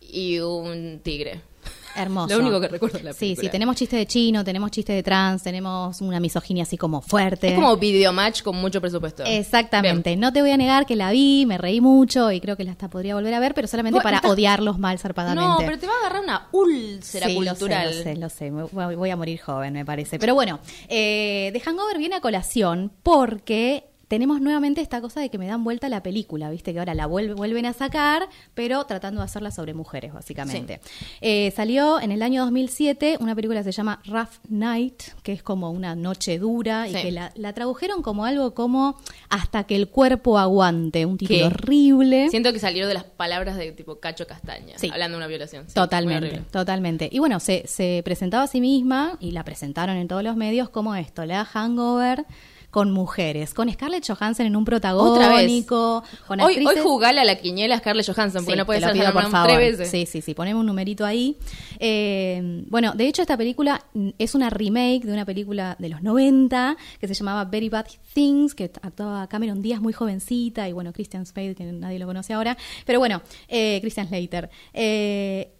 y 0.00 0.38
un 0.40 1.00
tigre. 1.02 1.51
Hermoso. 1.96 2.34
Lo 2.34 2.40
único 2.42 2.60
que 2.60 2.68
recuerdo 2.68 2.98
de 2.98 3.04
la 3.04 3.12
Sí, 3.12 3.20
película. 3.20 3.46
sí, 3.48 3.50
tenemos 3.52 3.76
chiste 3.76 3.96
de 3.96 4.06
chino, 4.06 4.44
tenemos 4.44 4.70
chiste 4.70 4.92
de 4.92 5.02
trans, 5.02 5.42
tenemos 5.42 6.00
una 6.00 6.20
misoginia 6.20 6.62
así 6.62 6.76
como 6.76 7.00
fuerte. 7.02 7.48
Es 7.48 7.54
como 7.54 7.76
videomatch 7.76 8.42
con 8.42 8.56
mucho 8.56 8.80
presupuesto. 8.80 9.24
Exactamente. 9.24 10.10
Bien. 10.10 10.20
No 10.20 10.32
te 10.32 10.40
voy 10.40 10.50
a 10.50 10.56
negar 10.56 10.86
que 10.86 10.96
la 10.96 11.10
vi, 11.10 11.44
me 11.46 11.58
reí 11.58 11.80
mucho 11.80 12.30
y 12.32 12.40
creo 12.40 12.56
que 12.56 12.64
la 12.64 12.72
hasta 12.72 12.88
podría 12.88 13.14
volver 13.14 13.34
a 13.34 13.40
ver, 13.40 13.54
pero 13.54 13.68
solamente 13.68 14.00
para 14.00 14.16
está- 14.18 14.28
odiarlos 14.28 14.78
mal 14.78 14.98
zarpadamente. 14.98 15.48
No, 15.48 15.56
pero 15.58 15.78
te 15.78 15.86
va 15.86 15.92
a 15.94 16.06
agarrar 16.06 16.22
una 16.22 16.48
úlcera 16.52 17.26
Sí, 17.26 17.34
lo 17.34 17.42
sé, 17.42 17.48
cultural. 17.50 17.86
Lo 17.96 18.02
sé, 18.02 18.16
lo 18.16 18.28
sé, 18.28 18.50
Me- 18.50 18.62
Voy 18.64 18.94
voy 18.96 19.10
a 19.10 19.16
morir 19.16 19.40
joven, 19.40 19.72
me 19.74 19.84
parece. 19.84 20.18
Pero 20.18 20.34
bueno, 20.34 20.60
eh, 20.88 21.50
The 21.52 21.60
Hangover 21.60 21.98
viene 21.98 22.16
a 22.16 22.20
colación 22.20 22.92
porque 23.02 23.84
tenemos 24.12 24.42
nuevamente 24.42 24.82
esta 24.82 25.00
cosa 25.00 25.20
de 25.22 25.30
que 25.30 25.38
me 25.38 25.46
dan 25.46 25.64
vuelta 25.64 25.88
la 25.88 26.02
película, 26.02 26.50
viste 26.50 26.74
que 26.74 26.78
ahora 26.80 26.92
la 26.92 27.08
vuel- 27.08 27.34
vuelven 27.34 27.64
a 27.64 27.72
sacar, 27.72 28.28
pero 28.52 28.84
tratando 28.84 29.22
de 29.22 29.24
hacerla 29.24 29.50
sobre 29.50 29.72
mujeres, 29.72 30.12
básicamente. 30.12 30.80
Eh, 31.22 31.50
salió 31.56 31.98
en 31.98 32.12
el 32.12 32.20
año 32.20 32.42
2007 32.42 33.16
una 33.20 33.34
película 33.34 33.60
que 33.60 33.64
se 33.64 33.72
llama 33.72 34.02
Rough 34.04 34.34
Night, 34.50 35.02
que 35.22 35.32
es 35.32 35.42
como 35.42 35.70
una 35.70 35.94
noche 35.94 36.38
dura 36.38 36.88
y 36.88 36.92
que 36.92 37.10
la, 37.10 37.32
la 37.36 37.54
tradujeron 37.54 38.02
como 38.02 38.26
algo 38.26 38.52
como 38.52 38.98
hasta 39.30 39.64
que 39.64 39.76
el 39.76 39.88
cuerpo 39.88 40.38
aguante, 40.38 41.06
un 41.06 41.16
título 41.16 41.38
¿Qué? 41.38 41.44
horrible. 41.46 42.28
Siento 42.28 42.52
que 42.52 42.58
salieron 42.58 42.88
de 42.88 42.94
las 42.94 43.04
palabras 43.04 43.56
de 43.56 43.72
tipo 43.72 43.98
Cacho 43.98 44.26
Castaña, 44.26 44.74
Sí. 44.76 44.90
hablando 44.92 45.16
de 45.16 45.20
una 45.20 45.26
violación. 45.28 45.66
Totalmente, 45.72 46.42
totalmente. 46.50 47.08
Y 47.10 47.18
bueno, 47.18 47.40
se, 47.40 47.66
se 47.66 48.02
presentaba 48.04 48.42
a 48.42 48.46
sí 48.46 48.60
misma 48.60 49.16
y 49.20 49.30
la 49.30 49.42
presentaron 49.42 49.96
en 49.96 50.06
todos 50.06 50.22
los 50.22 50.36
medios 50.36 50.68
como 50.68 50.94
esto, 50.96 51.24
la 51.24 51.46
Hangover 51.46 52.26
con 52.72 52.90
mujeres, 52.90 53.52
con 53.52 53.70
Scarlett 53.70 54.04
Johansson 54.08 54.46
en 54.46 54.56
un 54.56 54.64
protagónico, 54.64 56.02
con 56.26 56.40
Hoy, 56.40 56.54
hoy 56.54 56.62
actrices... 56.62 56.82
jugale 56.82 57.20
a 57.20 57.24
la 57.24 57.36
quiniela 57.36 57.78
Scarlett 57.78 58.06
Johansson, 58.06 58.44
porque 58.44 58.52
Sí, 58.52 58.58
no 58.58 58.64
puede 58.64 58.80
ser 58.80 58.92
pido, 58.94 59.12
por 59.12 59.30
favor. 59.30 59.52
Tres 59.52 59.78
veces. 59.78 59.90
Sí, 59.90 60.06
sí, 60.06 60.22
sí, 60.22 60.32
ponemos 60.32 60.60
un 60.60 60.66
numerito 60.66 61.04
ahí. 61.04 61.36
Eh, 61.78 62.64
bueno, 62.68 62.94
de 62.94 63.06
hecho 63.06 63.20
esta 63.20 63.36
película 63.36 63.84
es 64.18 64.34
una 64.34 64.48
remake 64.48 65.02
de 65.04 65.12
una 65.12 65.26
película 65.26 65.76
de 65.78 65.90
los 65.90 66.02
90 66.02 66.78
que 66.98 67.08
se 67.08 67.12
llamaba 67.12 67.44
Very 67.44 67.68
Bad 67.68 67.88
Things, 68.14 68.54
que 68.54 68.64
actuaba 68.80 69.26
Cameron 69.26 69.60
Díaz 69.60 69.82
muy 69.82 69.92
jovencita 69.92 70.66
y 70.66 70.72
bueno, 70.72 70.94
Christian 70.94 71.26
Spade, 71.26 71.54
que 71.54 71.64
nadie 71.64 71.98
lo 71.98 72.06
conoce 72.06 72.32
ahora. 72.32 72.56
Pero 72.86 72.98
bueno, 73.00 73.20
eh, 73.48 73.80
Christian 73.82 74.08
Slater. 74.08 74.48
Eh, 74.72 75.52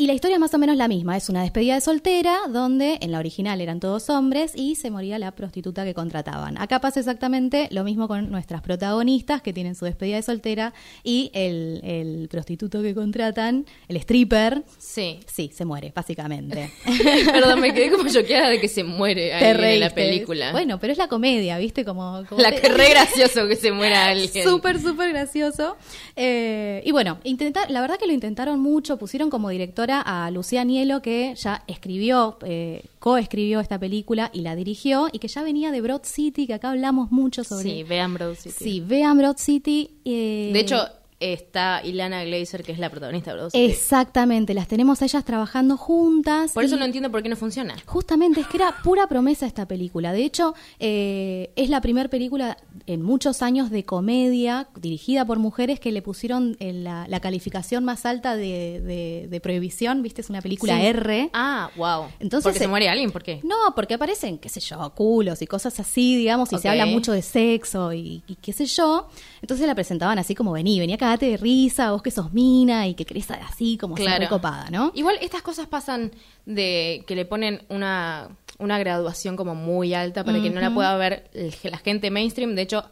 y 0.00 0.06
la 0.06 0.14
historia 0.14 0.36
es 0.36 0.40
más 0.40 0.54
o 0.54 0.58
menos 0.58 0.78
la 0.78 0.88
misma. 0.88 1.14
Es 1.18 1.28
una 1.28 1.42
despedida 1.42 1.74
de 1.74 1.82
soltera 1.82 2.38
donde 2.48 2.96
en 3.02 3.12
la 3.12 3.18
original 3.18 3.60
eran 3.60 3.80
todos 3.80 4.08
hombres 4.08 4.52
y 4.56 4.76
se 4.76 4.90
moría 4.90 5.18
la 5.18 5.32
prostituta 5.32 5.84
que 5.84 5.92
contrataban. 5.92 6.56
Acá 6.56 6.80
pasa 6.80 7.00
exactamente 7.00 7.68
lo 7.70 7.84
mismo 7.84 8.08
con 8.08 8.30
nuestras 8.30 8.62
protagonistas 8.62 9.42
que 9.42 9.52
tienen 9.52 9.74
su 9.74 9.84
despedida 9.84 10.16
de 10.16 10.22
soltera 10.22 10.72
y 11.04 11.30
el, 11.34 11.82
el 11.84 12.28
prostituto 12.30 12.80
que 12.80 12.94
contratan, 12.94 13.66
el 13.88 13.96
stripper, 13.98 14.62
Sí. 14.78 15.20
sí, 15.26 15.50
se 15.52 15.66
muere, 15.66 15.92
básicamente. 15.94 16.70
Perdón, 17.30 17.60
me 17.60 17.74
quedé 17.74 17.90
como 17.90 18.08
choqueada 18.08 18.48
de 18.48 18.58
que 18.58 18.68
se 18.68 18.82
muere 18.84 19.32
en 19.38 19.80
la 19.80 19.90
película. 19.90 20.52
Bueno, 20.52 20.80
pero 20.80 20.92
es 20.94 20.98
la 20.98 21.08
comedia, 21.08 21.58
¿viste? 21.58 21.84
Como, 21.84 22.24
como 22.26 22.40
la 22.40 22.52
que 22.52 22.70
re 22.70 22.88
gracioso 22.88 23.46
que 23.48 23.56
se 23.56 23.70
muera 23.70 24.06
alguien. 24.06 24.48
Súper, 24.48 24.80
súper 24.80 25.10
gracioso. 25.10 25.76
Eh, 26.16 26.80
y 26.86 26.90
bueno, 26.90 27.18
intentar, 27.24 27.70
la 27.70 27.82
verdad 27.82 27.98
que 27.98 28.06
lo 28.06 28.14
intentaron 28.14 28.60
mucho. 28.60 28.96
Pusieron 28.96 29.28
como 29.28 29.50
a 29.98 30.30
Lucía 30.30 30.62
Nielo, 30.62 31.02
que 31.02 31.34
ya 31.34 31.64
escribió, 31.66 32.38
eh, 32.44 32.84
coescribió 33.00 33.58
esta 33.58 33.78
película 33.80 34.30
y 34.32 34.42
la 34.42 34.54
dirigió, 34.54 35.08
y 35.12 35.18
que 35.18 35.26
ya 35.26 35.42
venía 35.42 35.72
de 35.72 35.80
Broad 35.80 36.02
City, 36.04 36.46
que 36.46 36.54
acá 36.54 36.70
hablamos 36.70 37.10
mucho 37.10 37.42
sobre. 37.42 37.64
Sí, 37.64 37.82
vean 37.82 38.14
Broad 38.14 38.34
City. 38.36 38.54
Sí, 38.56 38.80
vean 38.80 39.18
Broad 39.18 39.36
City. 39.38 39.90
eh, 40.04 40.50
De 40.52 40.60
hecho, 40.60 40.76
está 41.20 41.80
Ilana 41.84 42.24
Glazer, 42.24 42.62
que 42.64 42.72
es 42.72 42.78
la 42.78 42.90
protagonista 42.90 43.34
de. 43.34 43.48
Exactamente, 43.52 44.54
las 44.54 44.66
tenemos 44.68 45.02
a 45.02 45.04
ellas 45.04 45.24
trabajando 45.24 45.76
juntas. 45.76 46.52
Por 46.52 46.64
eso 46.64 46.76
no 46.76 46.84
entiendo 46.84 47.10
por 47.10 47.22
qué 47.22 47.28
no 47.28 47.36
funciona. 47.36 47.76
Justamente, 47.86 48.40
es 48.40 48.46
que 48.46 48.56
era 48.56 48.74
pura 48.82 49.06
promesa 49.06 49.46
esta 49.46 49.66
película. 49.66 50.12
De 50.12 50.24
hecho, 50.24 50.54
eh, 50.78 51.52
es 51.56 51.68
la 51.70 51.80
primera 51.80 52.08
película 52.08 52.56
en 52.86 53.02
muchos 53.02 53.42
años 53.42 53.70
de 53.70 53.84
comedia 53.84 54.68
dirigida 54.80 55.24
por 55.24 55.38
mujeres 55.38 55.78
que 55.80 55.92
le 55.92 56.02
pusieron 56.02 56.56
eh, 56.60 56.72
la, 56.72 57.06
la 57.08 57.20
calificación 57.20 57.84
más 57.84 58.06
alta 58.06 58.36
de, 58.36 58.80
de- 58.80 59.26
de 59.30 59.40
prohibición. 59.40 60.02
¿Viste? 60.02 60.20
Es 60.22 60.30
una 60.30 60.40
película 60.42 60.76
Sí. 60.78 60.86
R. 60.86 61.30
Ah, 61.32 61.70
wow. 61.76 62.06
Entonces, 62.20 62.44
Porque 62.44 62.58
se 62.58 62.68
muere 62.68 62.88
alguien, 62.88 63.10
¿por 63.10 63.22
qué? 63.22 63.40
No, 63.44 63.56
porque 63.74 63.94
aparecen, 63.94 64.38
qué 64.38 64.48
sé 64.48 64.60
yo, 64.60 64.92
culos 64.94 65.42
y 65.42 65.46
cosas 65.46 65.78
así, 65.80 66.16
digamos, 66.16 66.52
y 66.52 66.58
se 66.58 66.68
habla 66.68 66.86
mucho 66.86 67.12
de 67.12 67.22
sexo 67.22 67.92
y, 67.92 68.22
y 68.26 68.36
qué 68.36 68.52
sé 68.52 68.66
yo. 68.66 69.08
Entonces 69.42 69.66
la 69.66 69.74
presentaban 69.74 70.18
así 70.18 70.34
como 70.34 70.52
vení, 70.52 70.78
vení 70.80 70.92
a 70.94 70.98
de 71.18 71.36
risa, 71.36 71.90
vos 71.92 72.02
que 72.02 72.10
sos 72.10 72.32
mina 72.32 72.86
y 72.86 72.94
que 72.94 73.04
querés 73.04 73.30
así 73.30 73.76
como 73.76 73.94
Claro. 73.94 74.20
recopada, 74.20 74.70
¿no? 74.70 74.92
Igual 74.94 75.16
estas 75.20 75.42
cosas 75.42 75.66
pasan 75.66 76.12
de 76.46 77.04
que 77.06 77.16
le 77.16 77.24
ponen 77.24 77.62
una, 77.68 78.28
una 78.58 78.78
graduación 78.78 79.36
como 79.36 79.54
muy 79.54 79.94
alta 79.94 80.22
para 80.24 80.40
que 80.40 80.50
no 80.50 80.60
la 80.60 80.72
pueda 80.72 80.96
ver 80.96 81.30
la 81.64 81.78
gente 81.78 82.10
mainstream. 82.10 82.54
De 82.54 82.62
hecho, 82.62 82.84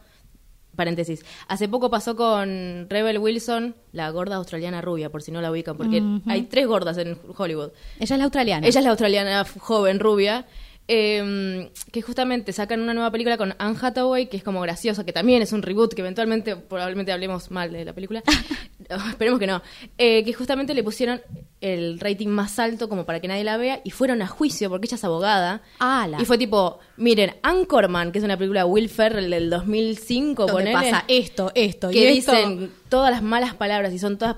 paréntesis, 0.75 1.25
hace 1.47 1.67
poco 1.67 1.89
pasó 1.89 2.15
con 2.15 2.87
Rebel 2.89 3.17
Wilson, 3.19 3.75
la 3.91 4.09
gorda 4.11 4.35
australiana 4.37 4.81
rubia, 4.81 5.09
por 5.09 5.21
si 5.21 5.31
no 5.31 5.41
la 5.41 5.51
ubican, 5.51 5.75
porque 5.77 6.01
hay 6.25 6.43
tres 6.43 6.67
gordas 6.67 6.97
en 6.97 7.17
Hollywood. 7.37 7.71
Ella 7.99 8.15
es 8.15 8.17
la 8.19 8.23
australiana. 8.23 8.67
Ella 8.67 8.79
es 8.79 8.83
la 8.85 8.91
australiana 8.91 9.45
joven, 9.59 9.99
rubia, 9.99 10.45
eh, 10.91 11.69
que 11.91 12.01
justamente 12.01 12.51
sacan 12.51 12.81
una 12.81 12.95
nueva 12.95 13.11
película 13.11 13.37
con 13.37 13.53
Anne 13.59 13.77
Hathaway, 13.79 14.27
que 14.27 14.37
es 14.37 14.43
como 14.43 14.59
graciosa, 14.61 15.05
que 15.05 15.13
también 15.13 15.43
es 15.43 15.53
un 15.53 15.61
reboot, 15.61 15.93
que 15.93 16.01
eventualmente 16.01 16.55
probablemente 16.55 17.11
hablemos 17.11 17.51
mal 17.51 17.71
de 17.71 17.85
la 17.85 17.93
película. 17.93 18.23
Esperemos 19.09 19.39
que 19.39 19.45
no. 19.45 19.61
Eh, 19.99 20.23
que 20.23 20.33
justamente 20.33 20.73
le 20.73 20.83
pusieron 20.83 21.21
el 21.61 21.99
rating 21.99 22.29
más 22.29 22.57
alto 22.57 22.89
como 22.89 23.05
para 23.05 23.19
que 23.19 23.27
nadie 23.27 23.43
la 23.43 23.57
vea 23.57 23.81
y 23.83 23.91
fueron 23.91 24.23
a 24.23 24.27
juicio 24.27 24.67
porque 24.67 24.87
ella 24.87 24.95
es 24.95 25.03
abogada. 25.03 25.61
Ala. 25.77 26.17
Y 26.19 26.25
fue 26.25 26.39
tipo, 26.39 26.79
miren, 26.97 27.35
Anchorman, 27.43 28.11
que 28.11 28.17
es 28.17 28.25
una 28.25 28.35
película 28.35 28.61
de 28.61 28.65
Will 28.71 28.89
Ferrell 28.89 29.29
del 29.29 29.51
2005, 29.51 30.47
Donde 30.47 30.53
ponele, 30.53 30.73
pasa 30.73 31.05
esto, 31.07 31.51
esto 31.53 31.91
y 31.91 31.93
que 31.93 32.17
esto. 32.17 32.31
dicen 32.31 32.71
todas 32.89 33.11
las 33.11 33.21
malas 33.21 33.53
palabras 33.53 33.93
y 33.93 33.99
son 33.99 34.17
todas 34.17 34.37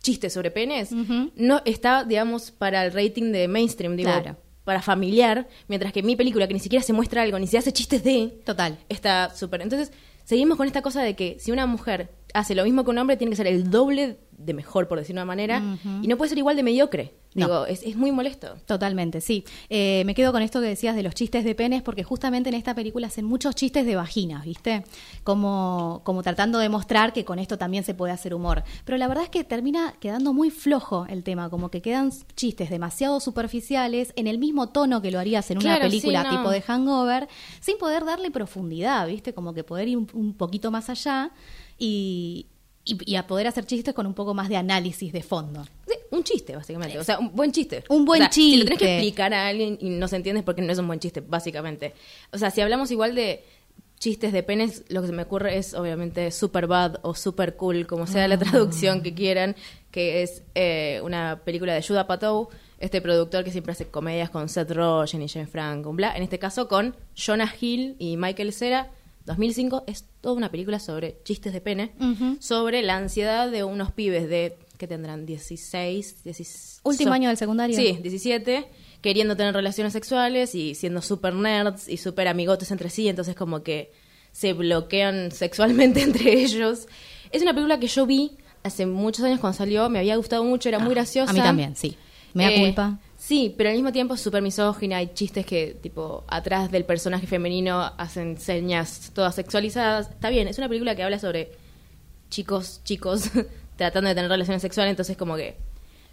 chistes 0.00 0.32
sobre 0.32 0.50
penes, 0.50 0.92
no 1.36 1.60
está, 1.66 2.04
digamos, 2.04 2.50
para 2.50 2.86
el 2.86 2.92
rating 2.94 3.32
de 3.32 3.46
mainstream, 3.46 3.94
digo, 3.96 4.10
Claro. 4.10 4.38
Para 4.70 4.82
familiar, 4.82 5.48
mientras 5.66 5.92
que 5.92 6.00
mi 6.00 6.14
película, 6.14 6.46
que 6.46 6.54
ni 6.54 6.60
siquiera 6.60 6.80
se 6.84 6.92
muestra 6.92 7.22
algo, 7.22 7.40
ni 7.40 7.48
se 7.48 7.58
hace 7.58 7.72
chistes 7.72 8.04
de, 8.04 8.40
Total. 8.44 8.78
está 8.88 9.34
súper. 9.34 9.62
Entonces, 9.62 9.90
seguimos 10.22 10.56
con 10.56 10.68
esta 10.68 10.80
cosa 10.80 11.02
de 11.02 11.16
que 11.16 11.38
si 11.40 11.50
una 11.50 11.66
mujer 11.66 12.08
hace 12.34 12.54
lo 12.54 12.64
mismo 12.64 12.84
que 12.84 12.90
un 12.90 12.98
hombre, 12.98 13.16
tiene 13.16 13.30
que 13.30 13.36
ser 13.36 13.46
el 13.46 13.70
doble 13.70 14.18
de 14.40 14.54
mejor, 14.54 14.88
por 14.88 14.98
decirlo 14.98 15.20
de 15.20 15.24
una 15.24 15.26
manera, 15.26 15.62
y 16.02 16.08
no 16.08 16.16
puede 16.16 16.30
ser 16.30 16.38
igual 16.38 16.56
de 16.56 16.62
mediocre. 16.62 17.14
No. 17.34 17.46
Digo, 17.46 17.66
es, 17.66 17.82
es 17.84 17.94
muy 17.96 18.10
molesto. 18.10 18.56
Totalmente, 18.66 19.20
sí. 19.20 19.44
Eh, 19.68 20.02
me 20.04 20.14
quedo 20.14 20.32
con 20.32 20.42
esto 20.42 20.60
que 20.60 20.66
decías 20.66 20.96
de 20.96 21.04
los 21.04 21.14
chistes 21.14 21.44
de 21.44 21.54
penes, 21.54 21.82
porque 21.82 22.02
justamente 22.02 22.48
en 22.48 22.56
esta 22.56 22.74
película 22.74 23.06
hacen 23.06 23.24
muchos 23.24 23.54
chistes 23.54 23.86
de 23.86 23.94
vaginas, 23.94 24.44
¿viste? 24.44 24.84
Como, 25.22 26.00
como 26.04 26.24
tratando 26.24 26.58
de 26.58 26.68
mostrar 26.68 27.12
que 27.12 27.24
con 27.24 27.38
esto 27.38 27.56
también 27.56 27.84
se 27.84 27.94
puede 27.94 28.12
hacer 28.12 28.34
humor. 28.34 28.64
Pero 28.84 28.98
la 28.98 29.06
verdad 29.06 29.24
es 29.24 29.30
que 29.30 29.44
termina 29.44 29.94
quedando 30.00 30.32
muy 30.32 30.50
flojo 30.50 31.06
el 31.08 31.22
tema, 31.22 31.50
como 31.50 31.70
que 31.70 31.82
quedan 31.82 32.10
chistes 32.34 32.68
demasiado 32.68 33.20
superficiales, 33.20 34.12
en 34.16 34.26
el 34.26 34.38
mismo 34.38 34.70
tono 34.70 35.00
que 35.00 35.12
lo 35.12 35.20
harías 35.20 35.50
en 35.52 35.58
una 35.58 35.78
película 35.78 36.22
sí, 36.22 36.28
no. 36.28 36.36
tipo 36.36 36.50
de 36.50 36.62
hangover, 36.62 37.28
sin 37.60 37.78
poder 37.78 38.04
darle 38.04 38.32
profundidad, 38.32 39.06
¿viste? 39.06 39.34
Como 39.34 39.54
que 39.54 39.62
poder 39.62 39.86
ir 39.86 39.98
un, 39.98 40.08
un 40.14 40.34
poquito 40.34 40.72
más 40.72 40.90
allá 40.90 41.30
y, 41.80 42.46
y, 42.84 43.12
y 43.12 43.16
a 43.16 43.26
poder 43.26 43.48
hacer 43.48 43.66
chistes 43.66 43.92
con 43.94 44.06
un 44.06 44.14
poco 44.14 44.32
más 44.34 44.48
de 44.48 44.56
análisis 44.56 45.12
de 45.12 45.22
fondo. 45.24 45.64
Sí, 45.88 45.94
un 46.12 46.22
chiste, 46.22 46.54
básicamente. 46.54 46.96
O 46.98 47.02
sea, 47.04 47.18
un 47.18 47.34
buen 47.34 47.50
chiste. 47.50 47.82
Un 47.88 48.04
buen 48.04 48.22
O 48.22 48.24
sea, 48.26 48.32
Si 48.32 48.56
lo 48.58 48.64
tenés 48.66 48.78
que 48.78 48.84
chiste. 48.84 48.96
explicar 48.98 49.34
a 49.34 49.48
alguien 49.48 49.76
y 49.80 49.90
no 49.90 50.06
se 50.06 50.14
entiende 50.16 50.38
es 50.40 50.44
porque 50.44 50.62
no 50.62 50.72
es 50.72 50.78
un 50.78 50.86
buen 50.86 51.00
chiste, 51.00 51.20
básicamente. 51.20 51.94
O 52.32 52.38
sea, 52.38 52.50
si 52.52 52.60
hablamos 52.60 52.90
igual 52.92 53.14
de 53.16 53.42
chistes 53.98 54.32
de 54.32 54.42
penes, 54.42 54.84
lo 54.88 55.00
que 55.02 55.08
se 55.08 55.12
me 55.12 55.22
ocurre 55.24 55.58
es 55.58 55.74
obviamente 55.74 56.30
super 56.30 56.66
bad 56.66 57.00
o 57.02 57.14
super 57.14 57.56
cool, 57.56 57.86
como 57.86 58.06
sea 58.06 58.24
Ah. 58.24 58.28
la 58.28 58.38
traducción 58.38 59.02
que 59.02 59.12
quieran, 59.14 59.56
que 59.90 60.22
es 60.22 60.42
eh, 60.54 61.00
una 61.04 61.42
película 61.44 61.74
de 61.74 61.82
Judah 61.82 62.06
Patou, 62.06 62.48
este 62.78 63.02
productor 63.02 63.44
que 63.44 63.50
siempre 63.52 63.72
hace 63.72 63.86
comedias 63.88 64.30
con 64.30 64.48
Seth 64.48 64.70
Rogen 64.70 65.20
y 65.20 65.28
James 65.28 65.50
Franco, 65.50 65.92
bla. 65.92 66.16
En 66.16 66.22
este 66.22 66.38
caso 66.38 66.66
con 66.66 66.96
Jonah 67.14 67.52
Hill 67.60 67.96
y 67.98 68.16
Michael 68.16 68.52
Cera. 68.54 68.90
2005 69.30 69.84
es 69.86 70.04
toda 70.20 70.34
una 70.34 70.50
película 70.50 70.78
sobre 70.78 71.18
chistes 71.24 71.52
de 71.52 71.60
pene, 71.60 71.92
sobre 72.40 72.82
la 72.82 72.96
ansiedad 72.96 73.50
de 73.50 73.64
unos 73.64 73.92
pibes 73.92 74.28
de 74.28 74.56
que 74.78 74.86
tendrán 74.86 75.26
16, 75.26 76.24
16 76.24 76.80
Último 76.84 77.10
so- 77.10 77.14
año 77.14 77.28
del 77.28 77.36
secundario. 77.36 77.76
Sí, 77.76 77.98
17, 78.02 78.66
queriendo 79.02 79.36
tener 79.36 79.54
relaciones 79.54 79.92
sexuales 79.92 80.54
y 80.54 80.74
siendo 80.74 81.02
super 81.02 81.34
nerds 81.34 81.88
y 81.88 81.96
super 81.98 82.28
amigotes 82.28 82.70
entre 82.70 82.88
sí, 82.90 83.08
entonces 83.08 83.34
como 83.34 83.62
que 83.62 83.92
se 84.32 84.52
bloquean 84.54 85.32
sexualmente 85.32 86.00
entre 86.02 86.32
ellos. 86.42 86.86
Es 87.30 87.42
una 87.42 87.52
película 87.52 87.78
que 87.78 87.88
yo 87.88 88.06
vi 88.06 88.32
hace 88.62 88.86
muchos 88.86 89.24
años 89.24 89.40
cuando 89.40 89.56
salió, 89.58 89.88
me 89.90 89.98
había 89.98 90.16
gustado 90.16 90.44
mucho, 90.44 90.68
era 90.68 90.78
muy 90.78 90.94
graciosa. 90.94 91.30
Ah, 91.30 91.32
A 91.32 91.34
mí 91.34 91.40
también, 91.40 91.76
sí. 91.76 91.96
Me 92.32 92.44
da 92.44 92.50
Eh, 92.52 92.60
culpa. 92.60 92.98
Sí, 93.30 93.54
pero 93.56 93.70
al 93.70 93.76
mismo 93.76 93.92
tiempo 93.92 94.14
es 94.14 94.20
súper 94.20 94.42
misógina. 94.42 94.96
Hay 94.96 95.12
chistes 95.14 95.46
que, 95.46 95.76
tipo, 95.80 96.24
atrás 96.26 96.72
del 96.72 96.84
personaje 96.84 97.28
femenino 97.28 97.80
hacen 97.96 98.36
señas 98.38 99.12
todas 99.14 99.36
sexualizadas. 99.36 100.10
Está 100.10 100.30
bien, 100.30 100.48
es 100.48 100.58
una 100.58 100.66
película 100.66 100.96
que 100.96 101.04
habla 101.04 101.20
sobre 101.20 101.52
chicos, 102.28 102.80
chicos 102.82 103.30
tratando 103.76 104.08
de 104.08 104.16
tener 104.16 104.28
relaciones 104.28 104.62
sexuales. 104.62 104.90
Entonces, 104.90 105.16
como 105.16 105.36
que 105.36 105.54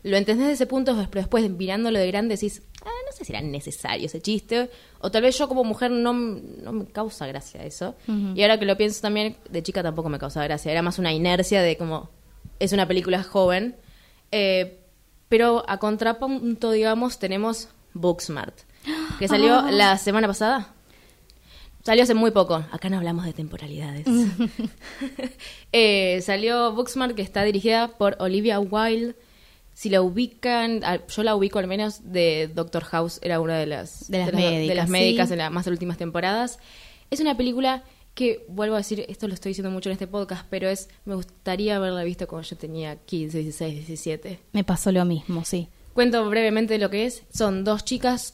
lo 0.03 0.15
entendés 0.15 0.45
de 0.45 0.53
ese 0.53 0.67
punto, 0.67 0.93
pero 1.09 1.21
después 1.21 1.49
mirándolo 1.49 1.97
de 1.97 2.05
grande 2.05 2.35
decís, 2.35 2.61
ah, 2.85 3.01
no 3.07 3.11
sé 3.11 3.25
si 3.25 3.33
era 3.33 3.41
necesario 3.41 4.05
ese 4.05 4.21
chiste. 4.21 4.69
O 4.99 5.09
tal 5.09 5.23
vez 5.23 5.35
yo 5.39 5.47
como 5.47 5.63
mujer 5.63 5.89
no, 5.89 6.13
no 6.13 6.71
me 6.71 6.85
causa 6.85 7.25
gracia 7.25 7.65
eso. 7.65 7.95
Y 8.35 8.43
ahora 8.43 8.59
que 8.59 8.65
lo 8.67 8.77
pienso 8.77 9.01
también, 9.01 9.37
de 9.49 9.63
chica 9.63 9.81
tampoco 9.81 10.09
me 10.09 10.19
causa 10.19 10.43
gracia. 10.43 10.71
Era 10.71 10.83
más 10.83 10.99
una 10.99 11.11
inercia 11.11 11.63
de 11.63 11.77
como, 11.77 12.11
es 12.59 12.73
una 12.73 12.87
película 12.87 13.23
joven. 13.23 13.75
Eh, 14.31 14.83
pero 15.29 15.63
a 15.67 15.77
contrapunto, 15.77 16.71
digamos, 16.71 17.19
tenemos 17.19 17.69
Booksmart, 17.93 18.55
que 19.19 19.27
salió 19.27 19.61
la 19.71 19.97
semana 19.97 20.27
pasada. 20.27 20.73
Salió 21.83 22.03
hace 22.03 22.13
muy 22.13 22.31
poco. 22.31 22.55
Acá 22.71 22.89
no 22.89 22.97
hablamos 22.97 23.23
de 23.25 23.33
temporalidades. 23.33 24.05
Eh, 25.71 26.21
salió 26.21 26.71
Booksmart, 26.73 27.15
que 27.15 27.21
está 27.21 27.43
dirigida 27.43 27.89
por 27.89 28.15
Olivia 28.19 28.59
Wilde. 28.59 29.15
Si 29.73 29.89
la 29.89 30.01
ubican, 30.01 30.83
a- 30.83 31.05
yo 31.05 31.23
la 31.23 31.35
ubico 31.35 31.59
al 31.59 31.67
menos 31.67 32.11
de 32.11 32.49
Doctor 32.53 32.83
House, 32.85 33.19
era 33.21 33.39
una 33.39 33.57
de 33.57 33.67
las, 33.67 34.09
De 34.09 34.17
las 34.19 34.27
de 34.27 34.33
médicas, 34.33 34.75
las 34.75 34.89
médicas 34.89 35.27
sí. 35.27 35.33
en 35.33 35.39
las 35.39 35.51
más 35.51 35.67
últimas 35.67 35.97
temporadas. 35.97 36.57
Es 37.11 37.19
una 37.19 37.37
película 37.37 37.83
que, 38.17 38.43
vuelvo 38.47 38.73
a 38.73 38.79
decir, 38.79 39.05
esto 39.07 39.27
lo 39.27 39.35
estoy 39.35 39.51
diciendo 39.51 39.69
mucho 39.69 39.89
en 39.89 39.93
este 39.93 40.07
podcast, 40.07 40.47
pero 40.49 40.67
es 40.67 40.89
me 41.05 41.13
gustaría 41.13 41.75
haberla 41.75 42.03
visto 42.03 42.27
cuando 42.27 42.49
yo 42.49 42.57
tenía 42.57 42.95
15, 42.95 43.37
16, 43.37 43.75
17. 43.75 44.39
Me 44.53 44.63
pasó 44.63 44.91
lo 44.91 45.05
mismo, 45.05 45.45
sí. 45.45 45.69
Cuento 45.93 46.27
brevemente 46.27 46.79
lo 46.79 46.89
que 46.89 47.05
es. 47.05 47.21
Son 47.31 47.63
dos 47.63 47.85
chicas, 47.85 48.33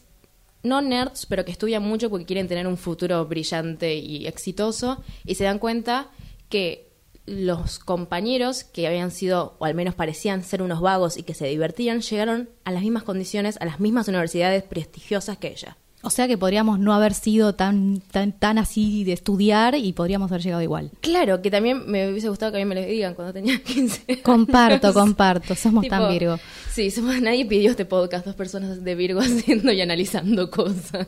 no 0.63 0.81
nerds, 0.81 1.25
pero 1.25 1.43
que 1.43 1.51
estudian 1.51 1.83
mucho 1.83 2.09
porque 2.09 2.25
quieren 2.25 2.47
tener 2.47 2.65
un 2.65 2.77
futuro 2.77 3.25
brillante 3.25 3.93
y 3.95 4.25
exitoso. 4.25 5.03
Y 5.25 5.35
se 5.35 5.43
dan 5.43 5.59
cuenta 5.59 6.09
que 6.47 6.93
los 7.25 7.77
compañeros 7.79 8.63
que 8.63 8.87
habían 8.87 9.11
sido, 9.11 9.57
o 9.59 9.65
al 9.65 9.75
menos 9.75 9.95
parecían 9.95 10.43
ser 10.43 10.61
unos 10.61 10.79
vagos 10.79 11.17
y 11.17 11.23
que 11.23 11.33
se 11.33 11.47
divertían, 11.47 11.99
llegaron 11.99 12.49
a 12.63 12.71
las 12.71 12.83
mismas 12.83 13.03
condiciones, 13.03 13.57
a 13.59 13.65
las 13.65 13.81
mismas 13.81 14.07
universidades 14.07 14.63
prestigiosas 14.63 15.37
que 15.37 15.49
ella. 15.49 15.75
O 16.05 16.09
sea 16.09 16.27
que 16.27 16.37
podríamos 16.37 16.79
no 16.79 16.93
haber 16.93 17.13
sido 17.13 17.55
tan, 17.55 18.01
tan, 18.11 18.33
tan 18.33 18.57
así 18.57 19.05
de 19.05 19.13
estudiar 19.13 19.75
y 19.75 19.93
podríamos 19.93 20.29
haber 20.29 20.41
llegado 20.43 20.61
igual. 20.61 20.91
Claro, 20.99 21.41
que 21.41 21.49
también 21.49 21.89
me 21.89 22.09
hubiese 22.11 22.27
gustado 22.27 22.51
que 22.51 22.57
a 22.57 22.65
mí 22.65 22.65
me 22.65 22.75
lo 22.75 22.81
digan 22.85 23.13
cuando 23.13 23.31
tenía 23.33 23.57
15. 23.63 24.21
Comparto, 24.21 24.93
comparto. 24.93 25.55
Somos 25.55 25.83
Tipo, 25.83 25.95
tan 25.95 26.11
Virgo. 26.11 26.37
Sí, 26.71 26.91
somos, 26.91 27.21
nadie 27.21 27.45
pidió 27.45 27.71
este 27.71 27.85
podcast, 27.85 28.25
dos 28.25 28.35
personas 28.35 28.83
de 28.83 28.95
Virgo 28.95 29.19
haciendo 29.21 29.71
y 29.71 29.79
analizando 29.79 30.51
cosas. 30.51 31.07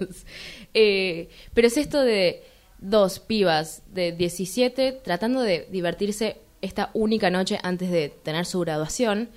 Eh, 0.74 1.28
pero 1.54 1.68
es 1.68 1.76
esto 1.76 2.02
de 2.02 2.44
dos 2.80 3.20
pibas 3.20 3.82
de 3.94 4.14
17 4.14 5.02
tratando 5.04 5.42
de 5.42 5.68
divertirse 5.72 6.38
esta 6.62 6.90
única 6.94 7.30
noche 7.30 7.60
antes 7.64 7.92
de 7.92 8.10
tener 8.10 8.46
su 8.46 8.62
graduación. 8.62 9.30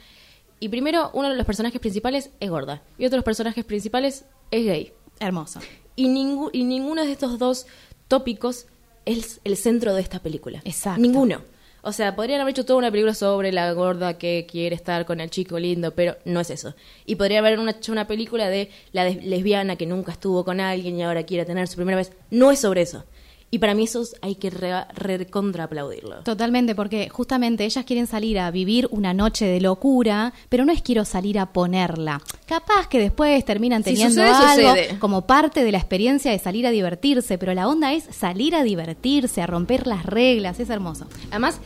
Y 0.60 0.68
primero, 0.68 1.10
uno 1.14 1.30
de 1.30 1.36
los 1.36 1.46
personajes 1.46 1.80
principales 1.80 2.30
es 2.40 2.48
gorda 2.50 2.82
y 2.96 3.04
otro 3.06 3.16
de 3.16 3.18
los 3.18 3.24
personajes 3.24 3.64
principales 3.64 4.24
es 4.50 4.64
gay. 4.64 4.92
Hermoso. 5.20 5.61
Y, 5.96 6.07
ningú- 6.09 6.50
y 6.52 6.64
ninguno 6.64 7.04
de 7.04 7.12
estos 7.12 7.38
dos 7.38 7.66
tópicos 8.09 8.66
es 9.04 9.40
el 9.44 9.57
centro 9.57 9.94
de 9.94 10.00
esta 10.02 10.20
película. 10.20 10.61
Exacto. 10.64 11.00
Ninguno. 11.00 11.42
O 11.83 11.92
sea, 11.92 12.16
podrían 12.16 12.40
haber 12.40 12.52
hecho 12.52 12.64
toda 12.66 12.78
una 12.81 12.90
película 12.90 13.14
sobre 13.14 13.52
la 13.52 13.72
gorda 13.72 14.18
que 14.18 14.46
quiere 14.50 14.74
estar 14.74 15.07
con 15.07 15.20
el 15.20 15.31
chico 15.31 15.59
lindo, 15.59 15.94
pero 15.94 16.16
no 16.24 16.40
es 16.40 16.50
eso. 16.50 16.74
Y 17.07 17.14
podría 17.14 17.38
haber 17.38 17.59
una- 17.59 17.70
hecho 17.70 17.92
una 17.92 18.07
película 18.07 18.48
de 18.48 18.70
la 18.92 19.09
lesbiana 19.09 19.76
que 19.76 19.87
nunca 19.87 20.12
estuvo 20.12 20.44
con 20.44 20.61
alguien 20.61 20.98
y 20.98 21.02
ahora 21.04 21.22
quiere 21.24 21.44
tener 21.44 21.68
su 21.68 21.76
primera 21.76 21.96
vez. 21.96 22.12
No 22.31 22.50
es 22.50 22.59
sobre 22.59 22.83
eso. 22.83 23.04
Y 23.50 23.61
para 23.61 23.74
mí 23.74 23.84
eso 23.84 24.02
es- 24.02 24.14
hay 24.20 24.34
que 24.34 24.50
re, 24.50 24.84
recontra 24.94 25.64
aplaudirlo. 25.64 26.22
Totalmente, 26.22 26.74
porque 26.74 27.08
justamente 27.08 27.64
ellas 27.64 27.84
quieren 27.87 28.06
salir 28.06 28.38
a 28.38 28.50
vivir 28.50 28.88
una 28.90 29.14
noche 29.14 29.46
de 29.46 29.61
locura, 29.61 30.34
pero 30.50 30.66
no 30.66 30.72
es 30.72 30.82
quiero 30.82 31.06
salir 31.06 31.38
a 31.38 31.52
ponerla. 31.52 32.20
Capaz 32.46 32.88
que 32.88 32.98
después 32.98 33.42
terminan 33.46 33.82
Si 33.84 33.90
teniendo 33.94 34.22
sucede, 34.22 34.28
algo 34.46 34.68
sucede. 34.70 34.98
como 34.98 35.26
parte 35.26 35.64
de 35.64 35.72
la 35.72 35.78
experiencia 35.78 36.30
de 36.30 36.38
salir 36.38 36.66
a 36.66 36.70
divertirse, 36.70 37.38
pero 37.38 37.54
la 37.54 37.68
onda 37.68 37.94
es 37.94 38.04
salir 38.11 38.54
a 38.54 38.62
divertirse, 38.62 39.40
a 39.40 39.46
romper 39.46 39.87
las 39.87 40.04
reglas, 40.04 40.61
es 40.61 40.68
hermoso. 40.68 41.06
Además, 41.30 41.58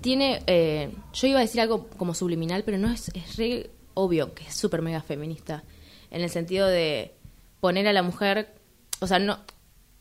tiene. 0.00 0.42
eh, 0.46 0.90
yo 1.12 1.26
iba 1.26 1.40
a 1.40 1.42
decir 1.42 1.60
algo 1.60 1.88
como 1.98 2.14
subliminal, 2.14 2.62
pero 2.64 2.78
no 2.78 2.90
es, 2.90 3.08
es 3.14 3.36
re 3.36 3.70
obvio 3.94 4.32
que 4.32 4.44
es 4.44 4.54
súper 4.54 4.80
mega 4.80 5.02
feminista. 5.02 5.62
En 6.10 6.22
el 6.22 6.30
sentido 6.30 6.66
de 6.68 7.12
poner 7.60 7.86
a 7.86 7.92
la 7.92 8.02
mujer. 8.02 8.54
O 9.00 9.06
sea, 9.06 9.18
no. 9.18 9.38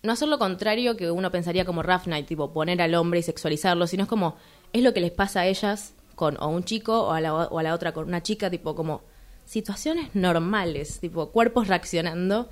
No 0.03 0.13
hacer 0.13 0.27
lo 0.27 0.37
contrario 0.37 0.95
que 0.95 1.11
uno 1.11 1.31
pensaría 1.31 1.65
como 1.65 1.83
Rough 1.83 2.05
Night, 2.05 2.27
tipo 2.27 2.53
poner 2.53 2.81
al 2.81 2.95
hombre 2.95 3.19
y 3.19 3.23
sexualizarlo, 3.23 3.87
sino 3.87 4.03
es 4.03 4.09
como. 4.09 4.35
Es 4.73 4.83
lo 4.83 4.93
que 4.93 5.01
les 5.01 5.11
pasa 5.11 5.41
a 5.41 5.47
ellas 5.47 5.93
con 6.15 6.37
o 6.41 6.47
un 6.47 6.63
chico 6.63 7.07
o 7.07 7.11
a 7.11 7.21
la, 7.21 7.33
o 7.33 7.59
a 7.59 7.63
la 7.63 7.73
otra 7.73 7.93
con 7.93 8.07
una 8.07 8.21
chica, 8.21 8.49
tipo 8.49 8.75
como 8.75 9.01
situaciones 9.45 10.13
normales, 10.13 10.99
tipo 10.99 11.29
cuerpos 11.31 11.67
reaccionando. 11.67 12.49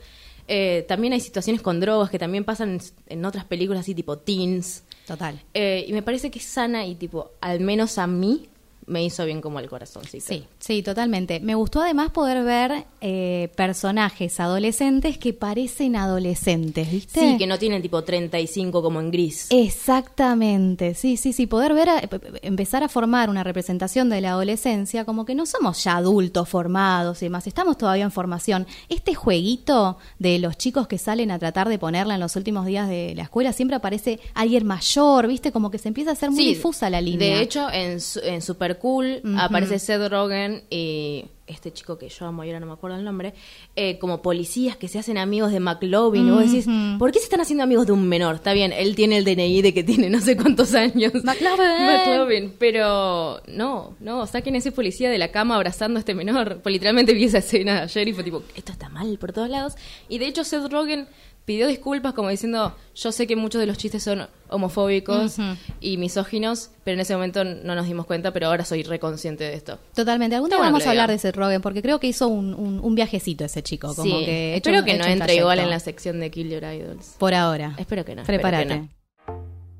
Eh, 0.48 0.86
también 0.88 1.14
hay 1.14 1.20
situaciones 1.20 1.62
con 1.62 1.80
drogas 1.80 2.10
que 2.10 2.20
también 2.20 2.46
pasan 2.46 2.76
en, 2.76 2.82
en 3.08 3.26
otras 3.26 3.46
películas 3.46 3.82
así 3.82 3.96
tipo 3.96 4.18
teens. 4.18 4.84
Total. 5.06 5.42
Eh, 5.54 5.86
y 5.88 5.94
me 5.94 6.02
parece 6.02 6.32
que 6.32 6.40
es 6.40 6.46
sana 6.46 6.86
y 6.86 6.96
tipo, 6.96 7.32
al 7.42 7.60
menos 7.60 7.98
a 7.98 8.08
mí 8.08 8.48
me 8.86 9.04
hizo 9.04 9.26
bien 9.26 9.42
como 9.42 9.60
el 9.60 9.68
corazoncito. 9.70 10.26
Sí, 10.26 10.46
sí, 10.66 10.82
totalmente. 10.82 11.40
Me 11.40 11.54
gustó 11.56 11.82
además 11.82 12.10
poder 12.12 12.44
ver 12.44 12.86
eh, 13.02 13.50
personajes 13.56 14.40
adolescentes 14.40 15.18
que 15.18 15.34
parecen 15.34 15.96
adolescentes, 15.96 16.92
¿viste? 16.92 17.20
Sí, 17.20 17.38
que 17.38 17.46
no 17.48 17.60
tienen 17.60 17.82
tipo 17.82 18.04
35 18.04 18.82
como 18.82 19.00
en 19.00 19.12
gris. 19.12 19.48
Exactamente, 19.52 20.94
sí, 20.96 21.18
sí, 21.18 21.34
sí, 21.34 21.46
poder 21.48 21.74
ver, 21.74 21.90
a- 21.90 22.02
p- 22.02 22.20
empezar 22.42 22.84
a 22.84 22.90
formar 22.90 23.30
una 23.30 23.44
representación 23.44 24.10
de 24.10 24.22
la 24.22 24.32
adolescencia, 24.32 25.06
como 25.06 25.26
que 25.26 25.36
no 25.36 25.46
somos 25.46 25.84
ya 25.84 25.98
adultos 25.98 26.50
formados 26.50 27.22
y 27.22 27.26
demás, 27.26 27.48
estamos 27.48 27.78
todavía 27.78 28.04
en 28.06 28.12
formación. 28.12 28.66
Este 28.90 29.14
jueguito 29.14 29.98
de 30.20 30.40
los 30.40 30.58
chicos 30.58 30.88
que 30.88 30.98
salen 30.98 31.32
a 31.32 31.40
tratar 31.40 31.70
de 31.70 31.78
ponerla 31.80 32.16
en 32.16 32.20
los 32.22 32.36
últimos 32.36 32.66
días 32.66 32.88
de 32.90 33.14
la 33.16 33.24
escuela, 33.24 33.54
siempre 33.54 33.76
aparece 33.76 34.20
alguien 34.34 34.66
mayor, 34.66 35.28
¿viste? 35.28 35.52
Como 35.52 35.70
que 35.72 35.78
se 35.78 35.90
empieza 35.90 36.12
a 36.12 36.14
hacer 36.14 36.32
muy 36.32 36.44
Sí, 36.44 36.54
difusa 36.56 36.90
la 36.90 37.02
línea. 37.02 37.36
De 37.38 37.42
hecho, 37.42 37.68
en, 37.72 38.00
en 38.24 38.42
Super 38.42 38.78
Cool 38.80 39.22
aparece 39.38 39.80
Seth 39.80 40.10
Rogen 40.10 40.55
y 40.70 41.26
este 41.48 41.72
chico 41.72 41.98
que 41.98 42.10
yo 42.10 42.26
amo 42.26 42.44
y 42.44 42.48
ahora 42.48 42.60
no 42.60 42.66
me 42.66 42.74
acuerdo 42.74 42.98
el 42.98 43.04
nombre, 43.04 43.34
eh, 43.76 44.00
como 44.00 44.22
policías 44.22 44.78
que 44.78 44.88
se 44.88 44.98
hacen 44.98 45.18
amigos 45.18 45.52
de 45.52 45.60
McLovin. 45.60 46.28
Y 46.28 46.32
vos 46.32 46.52
decís. 46.52 46.68
¿por 46.98 47.12
qué 47.12 47.20
se 47.20 47.26
están 47.26 47.42
haciendo 47.42 47.64
amigos 47.64 47.86
de 47.86 47.92
un 47.92 48.08
menor? 48.08 48.36
Está 48.36 48.54
bien, 48.54 48.74
él 48.74 48.96
tiene 48.96 49.18
el 49.18 49.26
DNI 49.26 49.62
de 49.62 49.74
que 49.74 49.84
tiene 49.84 50.10
no 50.10 50.22
sé 50.22 50.36
cuántos 50.36 50.74
años. 50.74 51.14
McLovin. 51.24 51.86
McLovin, 51.86 52.54
pero 52.58 53.42
no, 53.48 53.96
no, 54.00 54.26
saquen 54.28 54.56
a 54.56 54.58
ese 54.58 54.72
policía 54.72 55.10
de 55.10 55.18
la 55.18 55.32
cama 55.32 55.56
abrazando 55.56 55.98
a 55.98 56.00
este 56.00 56.16
menor. 56.16 56.62
Pues 56.62 56.74
literalmente 56.74 57.14
vi 57.14 57.26
esa 57.26 57.40
escena 57.40 57.84
ayer 57.84 58.08
y 58.08 58.14
fue 58.14 58.24
tipo, 58.24 58.44
esto 58.56 58.72
está 58.72 58.90
mal 58.90 59.18
por 59.18 59.32
todos 59.32 59.50
lados. 59.50 59.76
Y 60.10 60.18
de 60.18 60.28
hecho 60.28 60.44
Seth 60.44 60.72
Rogen 60.72 61.08
pidió 61.46 61.68
disculpas 61.68 62.14
como 62.14 62.30
diciendo, 62.30 62.76
yo 62.96 63.12
sé 63.12 63.28
que 63.28 63.36
muchos 63.36 63.62
de 63.62 63.68
los 63.68 63.78
chistes 63.78 64.02
son 64.04 64.28
homofóbicos 64.50 65.38
Ujú. 65.38 65.48
y 65.80 65.98
misóginos, 65.98 66.72
pero 66.84 66.96
en 66.96 67.02
ese 67.02 67.14
momento 67.14 67.44
no 67.44 67.76
nos 67.76 67.86
dimos 67.88 68.06
cuenta, 68.08 68.34
pero 68.34 68.48
ahora 68.48 68.66
soy 68.66 68.82
reconsciente 68.84 69.44
de 69.44 69.54
esto. 69.54 69.78
Totalmente, 69.94 70.36
algún 70.36 70.50
día 70.50 70.60
vamos 70.60 70.86
a 70.86 70.90
hablar 70.90 71.10
de 71.10 71.18
Seth 71.20 71.36
Rogen, 71.36 71.62
porque 71.62 71.82
creo 71.82 72.00
que 72.00 72.08
hizo 72.08 72.28
un, 72.28 72.54
un- 72.56 72.80
un 72.80 72.96
viajecito 72.96 73.46
ese 73.46 73.62
chico. 73.64 73.94
Como 73.96 74.04
sí, 74.20 74.26
que 74.26 74.56
hecho- 74.56 74.70
espero 74.72 74.86
que 74.86 74.98
no 74.98 75.04
hecho 75.04 75.14
entre 75.14 75.36
igual 75.36 75.60
en 75.60 75.70
la 75.70 75.80
sección 75.80 76.20
de 76.20 76.32
Kill 76.32 76.50
Your 76.50 76.64
Idols. 76.64 77.16
Por 77.20 77.34
ahora. 77.34 77.76
Espero 77.78 78.04
que 78.06 78.16
no. 78.16 78.24
Prepárate. 78.24 78.78
no. 78.80 78.90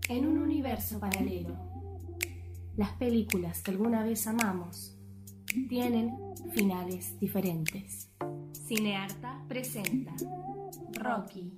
En 0.08 0.28
un 0.28 0.38
universo 0.38 1.00
paralelo, 1.00 1.56
las 2.78 2.92
películas 2.94 3.62
que 3.64 3.72
alguna 3.72 4.04
vez 4.04 4.28
amamos 4.28 4.92
tienen 5.70 6.12
finales 6.54 7.20
diferentes. 7.20 8.10
Cinearta 8.68 9.42
presenta 9.48 10.14
Rocky. 10.95 11.51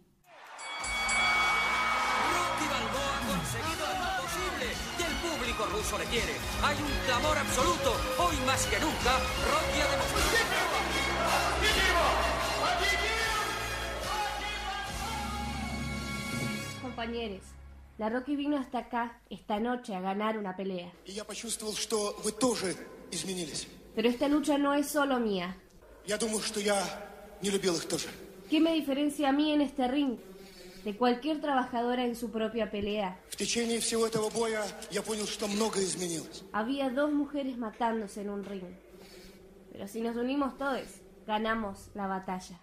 Rocky 2.34 2.66
Balboa 2.72 3.12
ha 3.12 3.22
conseguido 3.32 3.84
lo 3.86 3.94
imposible 4.08 4.66
y 4.98 5.02
el 5.02 5.14
público 5.24 5.66
ruso 5.66 5.98
le 5.98 6.04
quiere. 6.06 6.34
Hay 6.62 6.76
un 6.76 6.92
clamor 7.06 7.36
absoluto. 7.36 7.94
Hoy 8.18 8.36
más 8.46 8.66
que 8.66 8.78
nunca, 8.80 9.18
Rocky 9.52 9.80
ha 9.80 9.88
demostrado. 9.90 10.22
Compañeros, 16.80 17.42
la 17.98 18.08
Rocky 18.08 18.36
vino 18.36 18.56
hasta 18.58 18.78
acá 18.78 19.20
esta 19.30 19.58
noche 19.60 19.94
a 19.94 20.00
ganar 20.00 20.38
una 20.38 20.56
pelea. 20.56 20.90
И 21.04 21.12
я 21.12 21.24
почувствовал, 21.24 21.74
что 21.74 22.16
вы 22.24 22.32
тоже 22.32 22.76
изменились. 23.10 23.66
Pero 23.94 24.08
esta 24.08 24.26
lucha 24.28 24.56
no 24.58 24.74
es 24.74 24.88
solo 24.88 25.18
mía. 25.18 25.54
Я 26.06 26.16
думаю, 26.16 26.40
что 26.40 26.60
я 26.60 26.82
не 27.42 27.50
любил 27.50 27.76
их 27.76 27.86
тоже. 27.86 28.08
¿Qué 28.49 28.61
me 28.61 28.73
diferencia 28.73 29.29
a 29.29 29.31
mí 29.33 29.51
en 29.51 29.61
este 29.61 29.87
ring 29.87 30.17
de 30.85 30.95
cualquier 30.95 31.41
trabajadora 31.41 32.05
en 32.05 32.15
su 32.15 32.31
propia 32.31 32.71
pelea? 32.71 33.19
Había 36.53 36.89
dos 36.89 37.11
mujeres 37.11 37.57
matándose 37.57 38.21
en 38.21 38.29
un 38.29 38.45
ring. 38.45 38.63
Pero 39.71 39.87
si 39.87 39.99
nos 39.99 40.15
unimos 40.15 40.57
todos, 40.57 40.87
ganamos 41.27 41.89
la 41.93 42.07
batalla. 42.07 42.57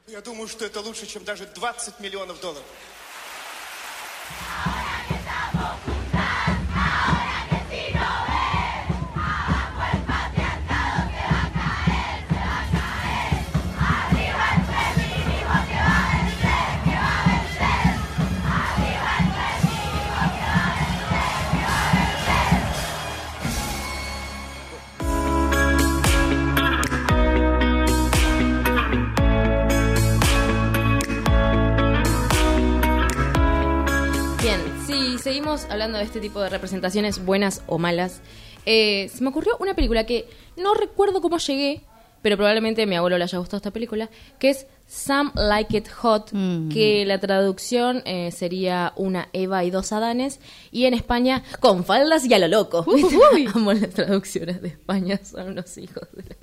Seguimos 35.24 35.64
hablando 35.70 35.96
de 35.98 36.04
este 36.04 36.20
tipo 36.20 36.40
de 36.40 36.50
representaciones 36.50 37.24
buenas 37.24 37.62
o 37.66 37.78
malas, 37.78 38.20
eh, 38.66 39.10
se 39.12 39.22
me 39.22 39.30
ocurrió 39.30 39.56
una 39.58 39.74
película 39.74 40.04
que 40.04 40.26
no 40.56 40.74
recuerdo 40.74 41.20
cómo 41.22 41.38
llegué, 41.38 41.80
pero 42.22 42.36
probablemente 42.36 42.86
mi 42.86 42.94
abuelo 42.96 43.16
le 43.18 43.24
haya 43.24 43.38
gustado 43.38 43.56
esta 43.56 43.70
película, 43.70 44.08
que 44.38 44.50
es 44.50 44.66
Some 44.86 45.30
Like 45.34 45.76
It 45.78 45.88
Hot, 45.88 46.30
Mm. 46.32 46.68
que 46.68 47.04
la 47.06 47.18
traducción 47.20 48.02
eh, 48.04 48.30
sería 48.32 48.92
una 48.96 49.28
Eva 49.32 49.64
y 49.64 49.70
dos 49.70 49.92
Adanes, 49.92 50.40
y 50.70 50.84
en 50.84 50.92
España, 50.94 51.42
con 51.60 51.84
faldas 51.84 52.24
y 52.26 52.32
a 52.34 52.38
lo 52.38 52.48
loco. 52.48 52.84
Amo 53.54 53.72
las 53.72 53.90
traducciones 53.90 54.60
de 54.62 54.68
España, 54.68 55.18
son 55.24 55.48
unos 55.52 55.76
hijos 55.78 56.06
de 56.12 56.22
la. 56.22 56.36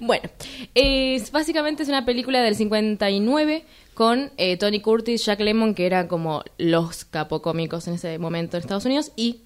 Bueno, 0.00 0.28
es, 0.74 1.30
básicamente 1.30 1.82
es 1.82 1.88
una 1.88 2.04
película 2.04 2.40
del 2.42 2.56
59 2.56 3.64
con 3.94 4.32
eh, 4.36 4.56
Tony 4.56 4.80
Curtis, 4.80 5.24
Jack 5.24 5.40
Lemmon, 5.40 5.74
que 5.74 5.86
eran 5.86 6.08
como 6.08 6.42
los 6.58 7.04
capocómicos 7.04 7.86
en 7.88 7.94
ese 7.94 8.18
momento 8.18 8.56
en 8.56 8.62
Estados 8.62 8.84
Unidos, 8.84 9.12
y 9.16 9.42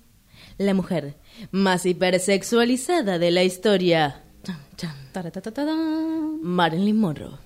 la 0.59 0.75
mujer 0.75 1.15
más 1.51 1.85
hipersexualizada 1.85 3.19
de 3.19 3.31
la 3.31 3.43
historia. 3.43 4.23
Marilyn 6.43 6.99
Monroe. 6.99 7.39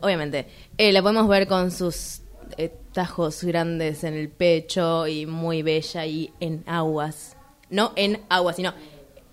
Obviamente, 0.00 0.46
eh, 0.78 0.92
la 0.92 1.02
podemos 1.02 1.28
ver 1.28 1.46
con 1.46 1.70
sus 1.70 2.22
eh, 2.58 2.72
tajos 2.92 3.44
grandes 3.44 4.04
en 4.04 4.14
el 4.14 4.28
pecho 4.28 5.06
y 5.06 5.26
muy 5.26 5.62
bella 5.62 6.06
y 6.06 6.32
en 6.40 6.62
aguas. 6.66 7.36
No 7.70 7.92
en 7.96 8.20
aguas, 8.28 8.56
sino 8.56 8.72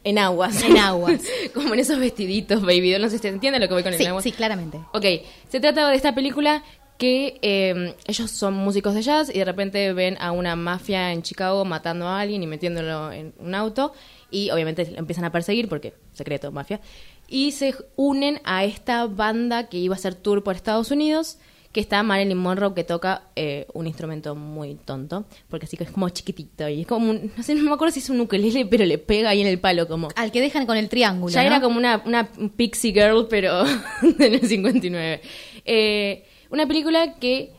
en 0.04 0.18
aguas. 0.18 0.64
En 0.64 0.78
aguas. 0.78 1.22
Como 1.54 1.74
en 1.74 1.80
esos 1.80 2.00
vestiditos, 2.00 2.62
baby. 2.62 2.98
No 3.00 3.10
sé 3.10 3.20
si 3.20 3.30
lo 3.32 3.40
que 3.40 3.74
voy 3.74 3.84
con 3.84 3.94
Sí, 3.94 4.04
el 4.04 4.10
aguas. 4.10 4.24
sí, 4.24 4.32
claramente. 4.32 4.80
Ok, 4.94 5.06
se 5.50 5.60
trata 5.60 5.90
de 5.90 5.96
esta 5.96 6.14
película 6.14 6.64
que 6.98 7.40
eh, 7.42 7.96
ellos 8.08 8.30
son 8.32 8.54
músicos 8.54 8.94
de 8.94 9.02
jazz 9.02 9.30
y 9.34 9.40
de 9.40 9.46
repente 9.46 9.92
ven 9.94 10.16
a 10.20 10.32
una 10.32 10.56
mafia 10.56 11.12
en 11.12 11.24
Chicago 11.24 11.66
matando 11.66 12.08
a 12.08 12.20
alguien 12.22 12.44
y 12.44 12.48
metiéndolo 12.48 13.12
en 13.12 13.34
un 13.40 13.56
auto 13.56 13.94
y 14.30 14.52
obviamente 14.52 14.90
lo 14.92 15.00
empiezan 15.00 15.26
a 15.26 15.32
perseguir 15.32 15.68
porque 15.68 15.94
secreto, 16.14 16.52
mafia, 16.52 16.80
y 17.28 17.52
se 17.52 17.74
unen 17.96 18.40
a 18.44 18.64
esta 18.64 19.08
banda 19.08 19.68
que 19.70 19.78
iba 19.78 19.96
a 19.96 19.98
hacer 19.98 20.16
tour 20.16 20.44
por 20.44 20.56
Estados 20.56 20.92
Unidos 20.92 21.40
que 21.74 21.82
está 21.82 22.02
Marilyn 22.04 22.38
Monroe 22.38 22.74
que 22.74 22.84
toca 22.86 23.24
eh, 23.36 23.66
un 23.74 23.88
instrumento 23.88 24.36
muy 24.36 24.76
tonto, 24.76 25.26
porque 25.50 25.66
así 25.66 25.76
que 25.76 25.84
es 25.84 25.92
como 25.92 26.08
chiquitito 26.10 26.70
y 26.70 26.82
es 26.82 26.88
como, 26.88 27.10
un- 27.10 27.32
no 27.36 27.44
sé, 27.44 27.56
no 27.56 27.64
me 27.64 27.74
acuerdo 27.74 27.92
si 27.94 28.00
es 28.00 28.10
un 28.10 28.22
ukelele, 28.22 28.66
pero 28.68 28.86
le 28.86 28.98
pega 29.00 29.30
ahí 29.32 29.42
en 29.42 29.48
el 29.48 29.60
palo 29.60 29.88
como... 29.88 30.08
Al 30.16 30.32
que 30.32 30.40
dejan 30.40 30.66
con 30.66 30.78
el 30.78 30.88
triángulo. 30.88 31.34
Ya 31.34 31.42
¿no? 31.42 31.48
era 31.48 31.62
como 31.62 31.78
una, 31.78 32.02
una 32.06 32.30
pixie 32.56 32.94
girl, 32.94 33.28
pero 33.30 33.64
en 34.04 34.34
el 34.36 34.48
59. 34.48 35.22
Eh, 35.66 36.24
una 36.52 36.68
película 36.68 37.16
que 37.16 37.52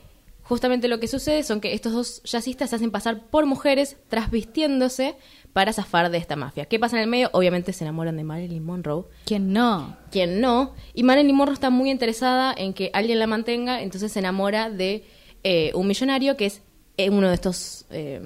justamente 0.43 0.87
lo 0.87 0.99
que 0.99 1.07
sucede 1.07 1.43
son 1.43 1.59
que 1.59 1.73
estos 1.73 1.91
dos 1.91 2.21
jazzistas 2.23 2.69
se 2.69 2.75
hacen 2.77 2.91
pasar 2.91 3.27
por 3.29 3.45
mujeres 3.45 3.97
trasvistiéndose 4.09 5.15
para 5.55 5.71
zafar 5.71 6.11
de 6.11 6.17
esta 6.17 6.35
mafia. 6.35 6.65
¿Qué 6.65 6.79
pasa 6.79 6.97
en 6.97 7.03
el 7.03 7.07
medio? 7.09 7.29
Obviamente 7.31 7.71
se 7.71 7.85
enamoran 7.85 8.17
de 8.17 8.25
Marilyn 8.25 8.61
Monroe. 8.61 9.05
¿Quién 9.23 9.53
no? 9.53 9.95
quien 10.11 10.41
no. 10.41 10.73
Y 10.93 11.03
Marilyn 11.03 11.33
Monroe 11.33 11.53
está 11.53 11.69
muy 11.69 11.89
interesada 11.89 12.53
en 12.57 12.73
que 12.73 12.89
alguien 12.93 13.19
la 13.19 13.25
mantenga, 13.25 13.81
entonces 13.81 14.11
se 14.11 14.19
enamora 14.19 14.69
de 14.69 15.05
eh, 15.45 15.71
un 15.73 15.87
millonario 15.87 16.35
que 16.35 16.47
es 16.47 16.61
eh, 16.97 17.09
uno 17.09 17.29
de 17.29 17.35
estos 17.35 17.85
eh, 17.89 18.19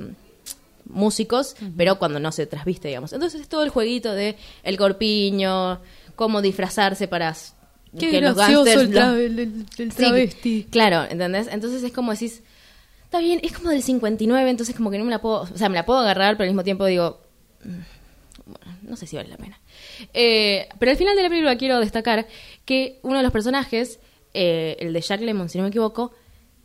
músicos, 0.86 1.56
pero 1.78 2.00
cuando 2.00 2.20
no 2.20 2.32
se 2.32 2.48
trasviste, 2.48 2.88
digamos. 2.88 3.14
Entonces 3.14 3.42
es 3.42 3.48
todo 3.48 3.62
el 3.62 3.70
jueguito 3.70 4.12
de 4.14 4.36
el 4.64 4.78
corpiño, 4.78 5.82
cómo 6.16 6.42
disfrazarse 6.42 7.08
para 7.08 7.30
s- 7.30 7.54
que 8.00 8.22
los 8.22 8.38
gángsters 8.64 8.90
lo- 8.90 9.14
Sí, 10.42 10.68
claro, 10.72 11.04
¿entendés? 11.10 11.48
Entonces 11.52 11.84
es 11.84 11.92
como 11.92 12.12
decís, 12.12 12.42
está 13.10 13.18
bien, 13.18 13.40
es 13.42 13.54
como 13.54 13.72
del 13.72 13.82
59, 13.82 14.52
entonces 14.52 14.76
como 14.76 14.92
que 14.92 15.00
no 15.00 15.04
me 15.04 15.10
la 15.10 15.20
puedo, 15.20 15.42
o 15.42 15.48
sea, 15.48 15.68
me 15.68 15.74
la 15.74 15.84
puedo 15.84 15.98
agarrar, 15.98 16.38
pero 16.38 16.44
al 16.44 16.52
mismo 16.52 16.64
tiempo 16.64 16.86
digo, 16.86 17.20
mm, 17.66 17.80
bueno, 18.46 18.78
no 18.84 18.96
sé 18.96 19.08
si 19.08 19.16
vale 19.16 19.30
la 19.30 19.38
pena. 19.38 19.60
Eh, 20.14 20.70
pero 20.78 20.92
al 20.92 20.98
final 20.98 21.16
de 21.16 21.24
la 21.24 21.30
película 21.30 21.58
quiero 21.58 21.80
destacar 21.80 22.28
que 22.66 23.00
uno 23.02 23.18
de 23.18 23.24
los 23.24 23.32
personajes, 23.32 24.00
eh, 24.36 24.78
el 24.80 24.94
de 24.94 25.02
Jack 25.02 25.22
Lemmon, 25.22 25.50
si 25.50 25.58
no 25.58 25.64
me 25.64 25.70
equivoco, 25.70 26.12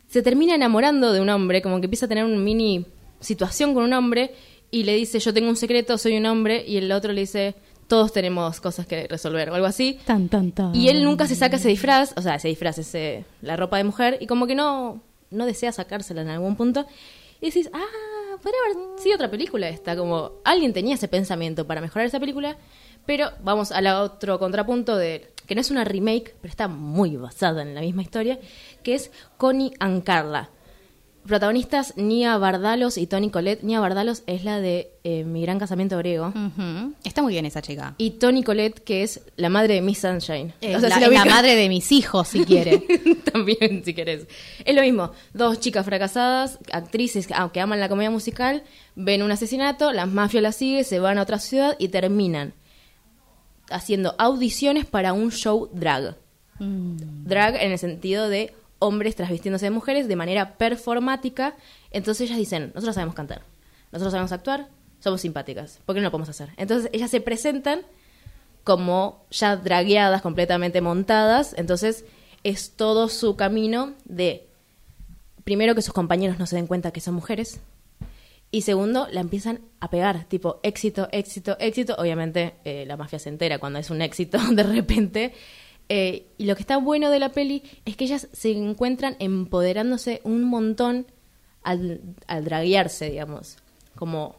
se 0.06 0.20
termina 0.20 0.54
enamorando 0.54 1.14
de 1.14 1.22
un 1.22 1.30
hombre, 1.30 1.62
como 1.62 1.80
que 1.80 1.86
empieza 1.86 2.04
a 2.04 2.10
tener 2.10 2.26
un 2.26 2.44
mini 2.44 2.84
situación 3.20 3.72
con 3.72 3.84
un 3.84 3.94
hombre 3.94 4.34
y 4.70 4.82
le 4.82 4.94
dice, 4.94 5.20
yo 5.20 5.32
tengo 5.32 5.48
un 5.48 5.56
secreto, 5.56 5.96
soy 5.96 6.18
un 6.18 6.26
hombre, 6.26 6.62
y 6.68 6.76
el 6.76 6.92
otro 6.92 7.14
le 7.14 7.22
dice, 7.22 7.54
todos 7.88 8.12
tenemos 8.12 8.60
cosas 8.60 8.86
que 8.86 9.06
resolver, 9.08 9.48
o 9.48 9.54
algo 9.54 9.66
así. 9.66 9.98
Tan, 10.04 10.28
tan, 10.28 10.52
tan. 10.52 10.76
Y 10.76 10.90
él 10.90 11.04
nunca 11.04 11.26
se 11.26 11.36
saca 11.36 11.56
ese 11.56 11.70
disfraz, 11.70 12.12
o 12.18 12.20
sea, 12.20 12.34
ese 12.34 12.48
disfraz, 12.48 12.76
ese, 12.76 13.24
la 13.40 13.56
ropa 13.56 13.78
de 13.78 13.84
mujer, 13.84 14.18
y 14.20 14.26
como 14.26 14.46
que 14.46 14.54
no, 14.54 15.00
no 15.34 15.46
desea 15.46 15.72
sacársela 15.72 16.22
en 16.22 16.28
algún 16.28 16.56
punto. 16.56 16.86
Y 17.40 17.46
decís, 17.46 17.68
ah, 17.72 18.36
podría 18.42 18.60
haber 18.64 19.00
sido 19.00 19.16
otra 19.16 19.30
película 19.30 19.68
esta, 19.68 19.96
como 19.96 20.32
alguien 20.44 20.72
tenía 20.72 20.94
ese 20.94 21.08
pensamiento 21.08 21.66
para 21.66 21.80
mejorar 21.80 22.06
esa 22.06 22.20
película, 22.20 22.56
pero 23.06 23.30
vamos 23.42 23.72
al 23.72 23.86
otro 23.86 24.38
contrapunto 24.38 24.96
de 24.96 25.32
que 25.46 25.54
no 25.54 25.60
es 25.60 25.70
una 25.70 25.84
remake, 25.84 26.34
pero 26.40 26.50
está 26.50 26.68
muy 26.68 27.16
basada 27.16 27.62
en 27.62 27.74
la 27.74 27.82
misma 27.82 28.02
historia, 28.02 28.38
que 28.82 28.94
es 28.94 29.10
Connie 29.36 29.72
and 29.78 30.04
Carla. 30.04 30.50
Protagonistas 31.26 31.94
Nia 31.96 32.36
Bardalos 32.36 32.98
y 32.98 33.06
Tony 33.06 33.30
Colette. 33.30 33.62
Nia 33.62 33.80
Bardalos 33.80 34.22
es 34.26 34.44
la 34.44 34.60
de 34.60 34.92
eh, 35.04 35.24
Mi 35.24 35.40
Gran 35.42 35.58
Casamiento 35.58 35.96
Griego. 35.96 36.32
Está 37.02 37.22
muy 37.22 37.32
bien 37.32 37.46
esa 37.46 37.62
chica. 37.62 37.94
Y 37.96 38.10
Tony 38.10 38.42
Colette, 38.42 38.80
que 38.84 39.02
es 39.02 39.22
la 39.36 39.48
madre 39.48 39.74
de 39.74 39.80
Miss 39.80 40.00
Sunshine. 40.00 40.52
Es 40.60 40.76
O 40.76 40.80
sea, 40.80 40.88
la, 40.90 40.94
si 40.96 41.00
la 41.00 41.06
es 41.06 41.12
la 41.12 41.22
ubicas- 41.22 41.30
madre 41.30 41.54
de 41.56 41.68
mis 41.70 41.90
hijos, 41.92 42.28
si 42.28 42.44
quiere. 42.44 42.78
También, 43.32 43.82
si 43.84 43.94
querés. 43.94 44.26
Es 44.64 44.74
lo 44.74 44.82
mismo. 44.82 45.12
Dos 45.32 45.60
chicas 45.60 45.86
fracasadas, 45.86 46.58
actrices 46.72 47.26
ah, 47.34 47.50
que 47.52 47.60
aman 47.60 47.80
la 47.80 47.88
comedia 47.88 48.10
musical, 48.10 48.62
ven 48.94 49.22
un 49.22 49.32
asesinato, 49.32 49.92
las 49.92 50.08
mafias 50.08 50.42
las 50.42 50.56
siguen, 50.56 50.84
se 50.84 50.98
van 51.00 51.16
a 51.18 51.22
otra 51.22 51.38
ciudad 51.38 51.74
y 51.78 51.88
terminan 51.88 52.52
haciendo 53.70 54.14
audiciones 54.18 54.84
para 54.84 55.14
un 55.14 55.30
show 55.32 55.70
drag. 55.72 56.16
Drag 56.58 57.56
en 57.56 57.72
el 57.72 57.78
sentido 57.78 58.28
de 58.28 58.52
hombres 58.78 59.16
trasvistiéndose 59.16 59.66
de 59.66 59.70
mujeres 59.70 60.08
de 60.08 60.16
manera 60.16 60.56
performática. 60.56 61.56
Entonces 61.90 62.28
ellas 62.28 62.38
dicen, 62.38 62.72
nosotros 62.74 62.94
sabemos 62.94 63.14
cantar, 63.14 63.42
nosotros 63.92 64.12
sabemos 64.12 64.32
actuar, 64.32 64.68
somos 65.00 65.20
simpáticas, 65.20 65.80
¿por 65.84 65.94
qué 65.94 66.00
no 66.00 66.06
lo 66.06 66.10
podemos 66.10 66.28
hacer? 66.28 66.50
Entonces 66.56 66.90
ellas 66.92 67.10
se 67.10 67.20
presentan 67.20 67.82
como 68.64 69.26
ya 69.30 69.56
dragueadas, 69.56 70.22
completamente 70.22 70.80
montadas. 70.80 71.54
Entonces 71.56 72.04
es 72.42 72.72
todo 72.72 73.08
su 73.08 73.36
camino 73.36 73.92
de, 74.06 74.48
primero, 75.44 75.74
que 75.74 75.82
sus 75.82 75.94
compañeros 75.94 76.38
no 76.38 76.46
se 76.46 76.56
den 76.56 76.66
cuenta 76.66 76.90
que 76.90 77.00
son 77.00 77.14
mujeres. 77.14 77.60
Y 78.50 78.62
segundo, 78.62 79.08
la 79.10 79.20
empiezan 79.20 79.60
a 79.80 79.90
pegar, 79.90 80.24
tipo 80.24 80.60
éxito, 80.62 81.08
éxito, 81.12 81.56
éxito. 81.60 81.94
Obviamente 81.98 82.54
eh, 82.64 82.84
la 82.86 82.96
mafia 82.96 83.18
se 83.18 83.28
entera 83.28 83.58
cuando 83.58 83.78
es 83.78 83.90
un 83.90 84.00
éxito 84.00 84.38
de 84.52 84.62
repente. 84.62 85.34
Eh, 85.88 86.26
y 86.38 86.46
lo 86.46 86.54
que 86.56 86.62
está 86.62 86.78
bueno 86.78 87.10
de 87.10 87.18
la 87.18 87.32
peli 87.32 87.62
es 87.84 87.96
que 87.96 88.04
ellas 88.04 88.28
se 88.32 88.52
encuentran 88.52 89.16
empoderándose 89.18 90.20
un 90.24 90.44
montón 90.44 91.06
al, 91.62 92.00
al 92.26 92.44
draguearse, 92.44 93.10
digamos. 93.10 93.58
Como 93.94 94.36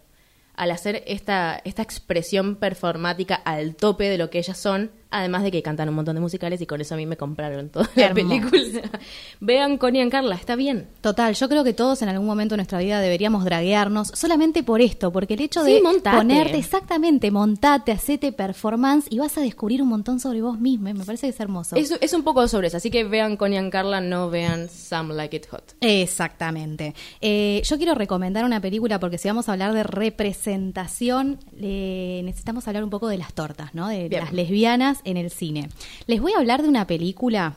al 0.56 0.72
hacer 0.72 1.04
esta, 1.06 1.62
esta 1.64 1.82
expresión 1.82 2.56
performática 2.56 3.36
al 3.36 3.76
tope 3.76 4.10
de 4.10 4.18
lo 4.18 4.30
que 4.30 4.40
ellas 4.40 4.58
son, 4.58 4.92
además 5.20 5.44
de 5.44 5.52
que 5.52 5.62
cantan 5.62 5.90
un 5.90 5.96
montón 5.96 6.16
de 6.16 6.22
musicales 6.22 6.62
y 6.62 6.66
con 6.66 6.80
eso 6.82 6.94
a 6.94 6.98
mí 6.98 7.06
me 7.06 7.18
compraron 7.18 7.70
toda 7.70 7.90
la 7.96 8.06
Hermoso. 8.08 8.28
película. 8.28 8.90
Vean 9.40 9.78
Connie 9.78 10.02
and 10.02 10.12
Carla, 10.12 10.36
está 10.36 10.56
bien. 10.56 10.88
Total, 11.02 11.34
yo 11.34 11.50
creo 11.50 11.64
que 11.64 11.74
todos 11.74 12.02
en 12.02 12.10
algún 12.10 12.28
momento 12.28 12.54
de 12.54 12.58
nuestra 12.58 12.80
vida 12.80 13.00
deberíamos 13.00 13.44
draguearnos 13.46 14.10
solamente 14.14 14.64
por 14.64 14.82
esto, 14.82 15.12
porque 15.12 15.36
el 15.36 15.42
hecho 15.42 15.64
de 15.64 15.82
ponerte 16.04 16.58
exactamente, 16.58 17.32
montate, 17.32 17.92
hacete 17.92 18.32
performance 18.32 19.08
y 19.10 19.20
vas 19.20 19.38
a 19.38 19.42
descubrir 19.42 19.82
un 19.82 19.90
montón 19.90 20.20
sobre 20.20 20.42
vos 20.42 20.60
mismo. 20.60 20.86
Me 20.94 21.06
parece 21.06 21.28
que 21.28 21.32
es 21.34 21.40
hermoso. 21.40 21.76
Es, 21.76 21.92
es 22.00 22.14
un 22.14 22.24
poco 22.24 22.48
sobre 22.48 22.68
eso, 22.68 22.78
así 22.78 22.90
que 22.92 23.04
vean 23.04 23.38
Connie 23.38 23.58
and 23.58 23.72
Carla, 23.72 24.02
no 24.02 24.30
vean 24.30 24.70
Some 24.70 25.14
Like 25.14 25.38
It 25.38 25.48
Hot. 25.50 25.76
Exactamente. 25.82 26.94
Eh, 27.22 27.62
yo 27.66 27.78
quiero 27.78 27.96
recomendar 27.96 28.46
una 28.46 28.60
película 28.62 29.00
porque 29.00 29.18
si 29.18 29.28
vamos 29.28 29.50
a 29.50 29.54
hablar 29.54 29.74
de 29.74 29.84
representación, 29.84 31.40
eh, 31.60 32.22
necesitamos 32.24 32.68
hablar 32.68 32.84
un 32.84 32.90
poco 32.90 33.08
de 33.08 33.18
las 33.18 33.34
tortas, 33.34 33.74
¿no? 33.74 33.88
De 33.88 34.10
las 34.10 34.34
lesbianas 34.34 35.00
en 35.06 35.18
el 35.18 35.30
cine. 35.30 35.70
Les 36.08 36.22
voy 36.22 36.34
a 36.34 36.40
hablar 36.40 36.62
de 36.62 36.70
una 36.70 36.86
película 36.86 37.56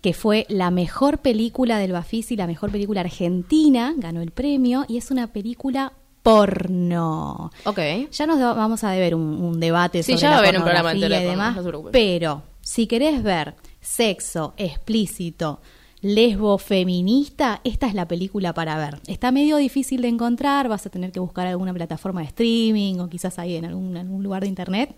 que 0.00 0.12
fue 0.12 0.46
la 0.48 0.70
mejor 0.70 1.18
película 1.18 1.78
del 1.78 1.92
Bafisi, 1.92 2.36
la 2.36 2.46
mejor 2.46 2.70
película 2.70 3.00
argentina, 3.00 3.94
ganó 3.96 4.20
el 4.20 4.30
premio 4.30 4.84
y 4.88 4.98
es 4.98 5.10
una 5.10 5.26
película 5.32 5.92
porno. 6.22 7.50
Ok. 7.64 7.78
Ya 8.12 8.26
nos 8.26 8.38
vamos 8.38 8.84
a 8.84 8.90
deber 8.90 9.14
un, 9.14 9.22
un 9.22 9.60
debate 9.60 10.02
Sí, 10.02 10.12
sobre 10.12 10.22
ya 10.22 10.30
va 10.30 10.34
la 10.34 10.36
a 10.36 10.40
haber 10.40 10.56
un 10.58 10.64
programa 10.64 10.94
y 10.94 11.00
demás, 11.00 11.56
no 11.56 11.82
pero 11.90 12.42
si 12.60 12.86
querés 12.86 13.22
ver 13.22 13.54
sexo 13.80 14.54
explícito, 14.56 15.60
lesbo 16.00 16.58
feminista, 16.58 17.60
esta 17.64 17.86
es 17.86 17.94
la 17.94 18.06
película 18.06 18.52
para 18.52 18.76
ver. 18.76 19.00
Está 19.06 19.32
medio 19.32 19.56
difícil 19.56 20.02
de 20.02 20.08
encontrar, 20.08 20.68
vas 20.68 20.86
a 20.86 20.90
tener 20.90 21.12
que 21.12 21.20
buscar 21.20 21.46
alguna 21.46 21.72
plataforma 21.72 22.20
de 22.20 22.28
streaming 22.28 22.98
o 22.98 23.08
quizás 23.08 23.38
ahí 23.38 23.56
en 23.56 23.64
algún, 23.64 23.96
algún 23.96 24.22
lugar 24.22 24.42
de 24.42 24.48
internet, 24.48 24.94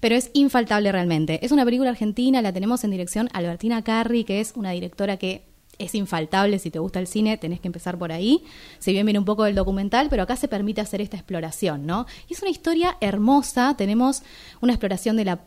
pero 0.00 0.14
es 0.14 0.30
infaltable 0.32 0.90
realmente. 0.92 1.44
Es 1.44 1.52
una 1.52 1.64
película 1.64 1.90
argentina, 1.90 2.42
la 2.42 2.52
tenemos 2.52 2.84
en 2.84 2.90
dirección 2.90 3.28
Albertina 3.32 3.82
Carri, 3.82 4.24
que 4.24 4.40
es 4.40 4.52
una 4.56 4.70
directora 4.72 5.16
que 5.16 5.49
es 5.80 5.94
infaltable, 5.94 6.58
si 6.58 6.70
te 6.70 6.78
gusta 6.78 7.00
el 7.00 7.06
cine, 7.06 7.36
tenés 7.38 7.60
que 7.60 7.68
empezar 7.68 7.98
por 7.98 8.12
ahí. 8.12 8.44
Si 8.78 8.92
bien 8.92 9.04
viene 9.06 9.18
un 9.18 9.24
poco 9.24 9.44
del 9.44 9.54
documental, 9.54 10.08
pero 10.10 10.22
acá 10.22 10.36
se 10.36 10.46
permite 10.48 10.80
hacer 10.80 11.00
esta 11.00 11.16
exploración, 11.16 11.86
¿no? 11.86 12.06
Y 12.28 12.34
es 12.34 12.42
una 12.42 12.50
historia 12.50 12.96
hermosa, 13.00 13.74
tenemos 13.76 14.22
una 14.60 14.72
exploración 14.72 15.16
de 15.16 15.24
la, 15.24 15.40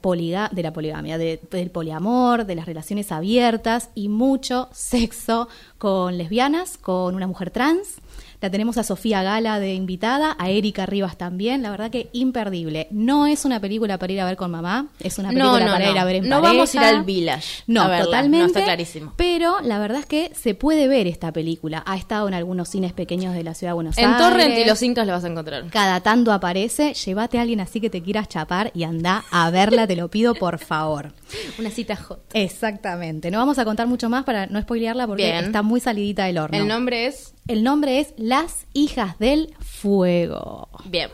de 0.51 0.63
la 0.63 0.73
poligamia, 0.73 1.17
de- 1.17 1.39
del 1.51 1.71
poliamor, 1.71 2.45
de 2.45 2.55
las 2.55 2.65
relaciones 2.65 3.11
abiertas 3.11 3.89
y 3.95 4.09
mucho 4.09 4.69
sexo 4.71 5.47
con 5.77 6.17
lesbianas, 6.17 6.77
con 6.77 7.15
una 7.15 7.27
mujer 7.27 7.51
trans. 7.51 7.95
La 8.43 8.49
tenemos 8.49 8.77
a 8.77 8.83
Sofía 8.83 9.23
Gala 9.23 9.57
de 9.61 9.73
invitada, 9.73 10.35
a 10.37 10.49
Erika 10.49 10.85
Rivas 10.85 11.17
también, 11.17 11.61
la 11.61 11.71
verdad 11.71 11.89
que 11.89 12.09
imperdible. 12.11 12.89
No 12.91 13.25
es 13.25 13.45
una 13.45 13.61
película 13.61 13.97
para 13.97 14.11
ir 14.11 14.19
a 14.19 14.25
ver 14.25 14.35
con 14.35 14.51
mamá, 14.51 14.87
es 14.99 15.17
una 15.17 15.29
película 15.29 15.53
No, 15.53 15.59
no, 15.65 15.71
para 15.71 15.85
no. 15.85 15.91
ir 15.93 15.97
a 15.97 16.03
ver 16.03 16.15
en 16.17 16.23
No 16.27 16.41
pareja. 16.41 16.53
vamos 16.53 16.75
a 16.75 16.77
ir 16.77 16.83
al 16.83 17.03
Village 17.05 17.63
No, 17.67 17.83
a 17.83 17.87
verla, 17.87 18.03
totalmente. 18.03 18.39
no, 18.39 18.45
está 18.47 18.63
clarísimo. 18.65 19.13
Pero 19.15 19.61
la 19.61 19.79
verdad 19.79 20.01
es 20.01 20.05
que 20.07 20.31
se 20.35 20.55
puede 20.55 20.89
ver 20.89 21.07
esta 21.07 21.31
película. 21.31 21.83
Ha 21.87 21.95
estado 21.95 22.27
en 22.27 22.33
algunos 22.33 22.67
cines 22.67 22.91
pequeños 22.91 23.33
de 23.33 23.45
la 23.45 23.53
ciudad 23.53 23.71
de 23.71 23.75
Buenos 23.75 23.97
En 23.97 24.07
Aires. 24.09 24.17
Torrent 24.21 24.57
y 24.57 24.65
Los 24.65 24.83
Incas 24.83 25.07
lo 25.07 25.13
vas 25.13 25.23
a 25.23 25.27
encontrar. 25.29 25.63
Cada 25.69 26.01
tanto 26.01 26.33
aparece, 26.33 26.93
llévate 26.95 27.37
a 27.37 27.43
alguien 27.43 27.61
así 27.61 27.79
que 27.79 27.89
te 27.89 28.03
quieras 28.03 28.27
chapar 28.27 28.71
y 28.75 28.83
anda 28.83 29.23
a 29.31 29.51
verla, 29.51 29.87
te 29.87 29.95
lo 29.95 30.09
pido 30.09 30.35
por 30.35 30.59
favor. 30.59 31.13
Una 31.59 31.69
cita 31.69 31.95
hot. 31.95 32.19
Exactamente. 32.33 33.31
No 33.31 33.37
vamos 33.37 33.57
a 33.57 33.63
contar 33.63 33.87
mucho 33.87 34.09
más 34.09 34.25
para 34.25 34.47
no 34.47 34.61
spoilearla 34.61 35.07
porque 35.07 35.23
Bien. 35.31 35.45
está 35.45 35.61
muy 35.61 35.79
salidita 35.79 36.25
del 36.25 36.39
horno. 36.39 36.57
El 36.57 36.67
nombre 36.67 37.05
es... 37.07 37.32
El 37.45 37.61
nombre 37.61 37.99
es 37.99 38.13
Las 38.15 38.67
Hijas 38.71 39.19
del 39.19 39.53
Fuego. 39.59 40.69
Bien. 40.85 41.09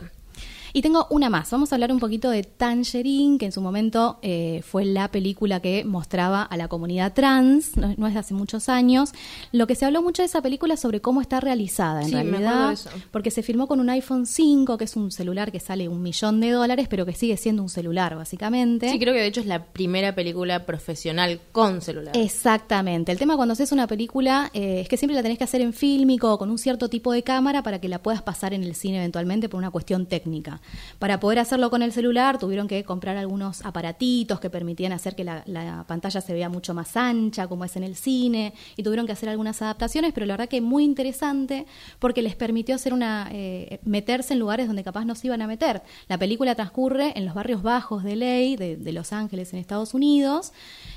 Y 0.72 0.82
tengo 0.82 1.06
una 1.10 1.30
más. 1.30 1.50
Vamos 1.50 1.72
a 1.72 1.76
hablar 1.76 1.92
un 1.92 1.98
poquito 1.98 2.30
de 2.30 2.42
Tangerine, 2.44 3.38
que 3.38 3.46
en 3.46 3.52
su 3.52 3.60
momento 3.60 4.18
eh, 4.22 4.62
fue 4.64 4.84
la 4.84 5.08
película 5.08 5.60
que 5.60 5.84
mostraba 5.84 6.42
a 6.42 6.56
la 6.56 6.68
comunidad 6.68 7.12
trans, 7.12 7.76
no, 7.76 7.94
no 7.96 8.06
es 8.06 8.14
de 8.14 8.20
hace 8.20 8.34
muchos 8.34 8.68
años. 8.68 9.10
Lo 9.52 9.66
que 9.66 9.74
se 9.74 9.84
habló 9.84 10.02
mucho 10.02 10.22
de 10.22 10.26
esa 10.26 10.42
película 10.42 10.74
es 10.74 10.80
sobre 10.80 11.00
cómo 11.00 11.20
está 11.20 11.40
realizada, 11.40 12.02
en 12.02 12.08
Sí, 12.08 12.14
realidad, 12.14 12.78
porque 13.10 13.30
se 13.30 13.42
filmó 13.42 13.66
con 13.66 13.80
un 13.80 13.90
iPhone 13.90 14.26
5, 14.26 14.78
que 14.78 14.84
es 14.84 14.96
un 14.96 15.10
celular 15.10 15.50
que 15.52 15.60
sale 15.60 15.88
un 15.88 16.02
millón 16.02 16.40
de 16.40 16.50
dólares, 16.50 16.86
pero 16.88 17.04
que 17.06 17.12
sigue 17.14 17.36
siendo 17.36 17.62
un 17.62 17.68
celular, 17.68 18.14
básicamente. 18.16 18.90
Sí, 18.90 18.98
creo 18.98 19.12
que 19.14 19.20
de 19.20 19.26
hecho 19.26 19.40
es 19.40 19.46
la 19.46 19.64
primera 19.64 20.14
película 20.14 20.66
profesional 20.66 21.40
con 21.52 21.80
celular. 21.82 22.16
Exactamente. 22.16 23.12
El 23.12 23.18
tema 23.18 23.36
cuando 23.36 23.52
haces 23.52 23.72
una 23.72 23.86
película 23.86 24.50
eh, 24.54 24.80
es 24.80 24.88
que 24.88 24.96
siempre 24.96 25.14
la 25.14 25.22
tenés 25.22 25.38
que 25.38 25.44
hacer 25.44 25.60
en 25.60 25.72
fílmico 25.72 26.32
o 26.32 26.38
con 26.38 26.50
un 26.50 26.58
cierto 26.58 26.88
tipo 26.88 27.12
de 27.12 27.22
cámara 27.22 27.62
para 27.62 27.80
que 27.80 27.88
la 27.88 28.02
puedas 28.02 28.22
pasar 28.22 28.54
en 28.54 28.62
el 28.64 28.74
cine 28.74 28.98
eventualmente 28.98 29.48
por 29.48 29.58
una 29.58 29.70
cuestión 29.70 30.06
técnica. 30.06 30.59
Para, 30.98 31.20
poder 31.20 31.38
hacerlo 31.38 31.70
con 31.70 31.82
el 31.82 31.92
celular 31.92 32.38
tuvieron 32.38 32.68
que 32.68 32.84
comprar 32.84 33.16
algunos 33.16 33.64
aparatitos 33.64 34.40
que 34.40 34.50
permitían 34.50 34.92
hacer 34.92 35.14
que 35.14 35.24
la, 35.24 35.42
la 35.46 35.84
pantalla 35.86 36.20
se 36.20 36.32
vea 36.32 36.48
mucho 36.48 36.74
más 36.74 36.96
ancha, 36.96 37.46
como 37.48 37.64
es 37.64 37.76
en 37.76 37.84
el 37.84 37.96
cine, 37.96 38.54
y 38.76 38.82
tuvieron 38.82 39.06
que 39.06 39.12
hacer 39.12 39.28
algunas 39.28 39.60
adaptaciones, 39.62 40.12
pero 40.12 40.26
la 40.26 40.34
verdad 40.34 40.48
que 40.48 40.60
muy 40.60 40.84
interesante 40.84 41.66
porque 41.98 42.22
les 42.22 42.36
permitió 42.36 42.74
hacer 42.74 42.92
una 42.92 43.28
eh, 43.32 43.80
meterse 43.84 44.34
en 44.34 44.40
lugares 44.40 44.66
donde 44.66 44.84
capaz 44.84 45.04
no 45.04 45.14
se 45.14 45.26
iban 45.26 45.42
a 45.42 45.46
meter. 45.46 45.82
La 46.08 46.18
película 46.18 46.54
transcurre 46.54 47.12
en 47.16 47.24
los 47.24 47.34
barrios 47.34 47.62
bajos 47.62 48.02
de 48.02 48.16
ley 48.16 48.56
de, 48.56 48.76
de 48.76 48.92
Los 48.92 49.12
Ángeles 49.12 49.52
en 49.52 49.58
Estados 49.58 49.94
Unidos 49.94 50.52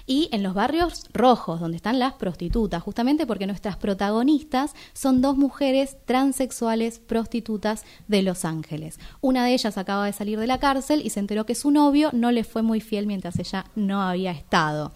y 0.06 0.30
en 0.32 0.44
los 0.44 0.54
barrios 0.54 1.06
rojos, 1.14 1.60
donde 1.60 1.78
están 1.78 2.00
las 2.00 2.14
prostitutas, 2.14 2.84
justamente 2.84 3.26
porque 3.26 3.48
nuestras 3.48 3.78
protagonistas 3.78 4.74
son 4.94 5.22
dos 5.22 5.38
mujeres 5.38 5.98
transexuales 6.06 7.00
prostitutas 7.00 7.86
de 8.08 8.22
Los 8.22 8.46
Ángeles. 8.46 9.00
Una 9.22 9.46
de 9.46 9.53
ellas 9.54 9.78
acaba 9.78 10.06
de 10.06 10.14
salir 10.14 10.40
de 10.40 10.48
la 10.48 10.60
cárcel 10.60 11.02
y 11.04 11.10
se 11.10 11.20
enteró 11.20 11.46
que 11.46 11.56
su 11.56 11.72
novio 11.72 12.10
no 12.14 12.32
le 12.32 12.44
fue 12.44 12.62
muy 12.62 12.82
fiel 12.82 13.08
mientras 13.08 13.40
ella 13.40 13.66
no 13.76 14.02
había 14.02 14.32
estado. 14.32 14.92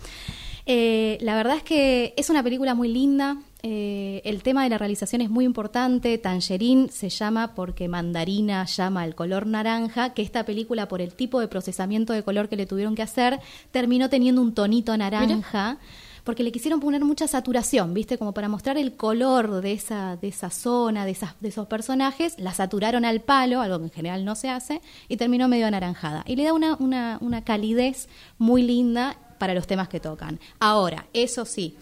Eh, 0.69 1.17
la 1.21 1.35
verdad 1.35 1.55
es 1.55 1.63
que 1.63 2.13
es 2.17 2.29
una 2.29 2.43
película 2.43 2.75
muy 2.75 2.89
linda. 2.89 3.37
eh, 3.63 4.21
el 4.23 4.43
tema 4.43 4.63
de 4.63 4.69
la 4.69 4.77
realización 4.77 5.21
es 5.21 5.29
muy 5.29 5.45
importante. 5.45 6.17
Tangerine 6.17 6.89
se 6.89 7.09
llama 7.09 7.55
porque 7.55 7.87
mandarina 7.87 8.65
llama 8.65 9.05
el 9.05 9.15
color 9.15 9.47
naranja, 9.47 10.13
que 10.13 10.21
esta 10.21 10.45
película, 10.45 10.87
por 10.87 11.01
el 11.01 11.13
tipo 11.13 11.39
de 11.39 11.47
procesamiento 11.47 12.13
de 12.13 12.23
color 12.23 12.49
que 12.49 12.55
le 12.55 12.65
tuvieron 12.65 12.95
que 12.95 13.01
hacer, 13.01 13.39
terminó 13.71 14.09
teniendo 14.09 14.41
un 14.41 14.53
tonito 14.53 14.95
naranja. 14.95 15.79
Porque 16.27 16.43
le 16.43 16.51
quisieron 16.51 16.81
poner 16.81 17.05
mucha 17.05 17.25
saturación, 17.25 17.93
¿viste? 17.93 18.17
Como 18.17 18.33
para 18.33 18.49
mostrar 18.49 18.77
el 18.77 18.97
color 18.97 19.61
de 19.61 19.71
esa, 19.71 20.17
de 20.17 20.27
esa 20.27 20.49
zona, 20.49 21.05
de, 21.05 21.11
esas, 21.11 21.39
de 21.39 21.47
esos 21.47 21.67
personajes. 21.67 22.35
La 22.37 22.53
saturaron 22.53 23.05
al 23.05 23.21
palo, 23.21 23.61
algo 23.61 23.79
que 23.79 23.85
en 23.85 23.91
general 23.91 24.25
no 24.25 24.35
se 24.35 24.49
hace, 24.49 24.81
y 25.07 25.15
terminó 25.15 25.47
medio 25.47 25.67
anaranjada. 25.67 26.25
Y 26.27 26.35
le 26.35 26.43
da 26.43 26.51
una, 26.51 26.75
una, 26.81 27.17
una 27.21 27.45
calidez 27.45 28.09
muy 28.39 28.61
linda 28.61 29.17
para 29.37 29.53
los 29.53 29.67
temas 29.67 29.87
que 29.87 30.01
tocan. 30.01 30.37
Ahora, 30.59 31.07
eso 31.13 31.45
sí, 31.45 31.77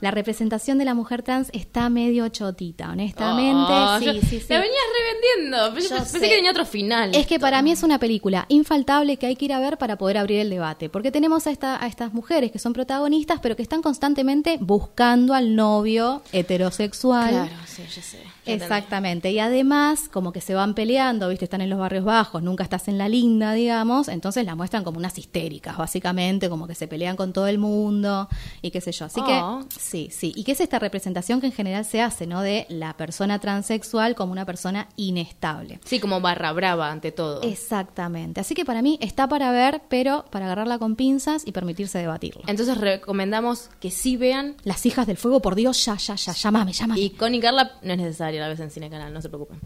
la 0.00 0.10
representación 0.10 0.78
de 0.78 0.84
la 0.84 0.94
mujer 0.94 1.22
trans 1.22 1.48
está 1.52 1.88
medio 1.88 2.28
chotita, 2.28 2.90
honestamente. 2.90 3.72
Oh, 3.72 3.98
sí, 3.98 4.04
yo- 4.06 4.12
sí, 4.14 4.40
sí. 4.40 4.46
La 4.48 4.60
venías 4.60 4.76
revendiendo. 4.98 5.74
Yo 5.80 5.88
Yo 5.88 5.96
pensé 5.96 6.18
sé. 6.20 6.28
que 6.28 6.34
tenía 6.36 6.50
otro 6.50 6.64
final. 6.66 7.14
Es 7.14 7.26
que 7.26 7.38
para 7.40 7.62
mí 7.62 7.72
es 7.72 7.82
una 7.82 7.98
película 7.98 8.46
infaltable 8.48 9.16
que 9.16 9.26
hay 9.26 9.36
que 9.36 9.44
ir 9.46 9.52
a 9.52 9.60
ver 9.60 9.78
para 9.78 9.96
poder 9.98 10.18
abrir 10.18 10.38
el 10.40 10.50
debate, 10.50 10.88
porque 10.88 11.10
tenemos 11.10 11.46
a, 11.46 11.50
esta- 11.50 11.82
a 11.82 11.86
estas 11.86 12.12
mujeres 12.14 12.52
que 12.52 12.58
son 12.58 12.72
protagonistas, 12.72 13.40
pero 13.40 13.56
que 13.56 13.62
están 13.62 13.82
constantemente 13.82 14.58
buscando 14.60 15.34
al 15.34 15.54
novio 15.56 16.22
heterosexual. 16.32 17.30
Claro, 17.30 17.50
sí, 17.66 17.82
ya 17.94 18.02
sé. 18.02 18.18
Exactamente, 18.46 19.30
y 19.30 19.38
además 19.40 20.08
como 20.10 20.32
que 20.32 20.40
se 20.40 20.54
van 20.54 20.74
peleando, 20.74 21.28
viste, 21.28 21.44
están 21.44 21.60
en 21.60 21.68
los 21.68 21.78
barrios 21.78 22.04
bajos, 22.04 22.42
nunca 22.42 22.64
estás 22.64 22.88
en 22.88 22.96
la 22.96 23.06
linda, 23.08 23.52
digamos, 23.52 24.08
entonces 24.08 24.46
la 24.46 24.54
muestran 24.54 24.84
como 24.84 24.98
unas 24.98 25.18
histéricas, 25.18 25.76
básicamente, 25.76 26.48
como 26.48 26.66
que 26.66 26.74
se 26.74 26.88
pelean 26.88 27.14
con 27.16 27.34
todo 27.34 27.46
el 27.46 27.58
mundo 27.58 28.26
y 28.62 28.70
qué 28.70 28.80
sé 28.80 28.92
yo. 28.92 29.04
Así 29.04 29.20
Oh. 29.22 29.26
que 29.26 29.80
sí, 29.88 30.08
sí, 30.12 30.32
y 30.36 30.44
que 30.44 30.52
es 30.52 30.60
esta 30.60 30.78
representación 30.78 31.40
que 31.40 31.46
en 31.46 31.52
general 31.52 31.84
se 31.84 32.00
hace, 32.00 32.26
¿no? 32.26 32.42
De 32.42 32.66
la 32.68 32.96
persona 32.96 33.38
transexual 33.38 34.14
como 34.14 34.32
una 34.32 34.44
persona 34.44 34.88
inestable. 34.96 35.80
Sí, 35.84 36.00
como 36.00 36.20
barra 36.20 36.52
brava 36.52 36.90
ante 36.90 37.12
todo. 37.12 37.42
Exactamente, 37.42 38.40
así 38.40 38.54
que 38.54 38.64
para 38.64 38.82
mí 38.82 38.98
está 39.00 39.28
para 39.28 39.50
ver, 39.50 39.82
pero 39.88 40.24
para 40.30 40.46
agarrarla 40.46 40.78
con 40.78 40.96
pinzas 40.96 41.46
y 41.46 41.52
permitirse 41.52 41.98
debatirlo. 41.98 42.42
Entonces 42.46 42.78
recomendamos 42.78 43.70
que 43.80 43.90
sí 43.90 44.16
vean. 44.16 44.56
Las 44.64 44.84
hijas 44.86 45.06
del 45.06 45.16
fuego, 45.16 45.40
por 45.40 45.54
Dios, 45.54 45.84
ya, 45.84 45.96
ya, 45.96 46.14
ya, 46.14 46.32
llámame, 46.32 46.72
llámame. 46.72 47.00
Y 47.00 47.10
Connie 47.10 47.40
Carla 47.40 47.72
no 47.82 47.92
es 47.92 47.98
necesario 47.98 48.40
la 48.40 48.48
vez 48.48 48.60
en 48.60 48.70
Cine 48.70 48.90
Canal, 48.90 49.12
no 49.12 49.22
se 49.22 49.28
preocupen. 49.28 49.58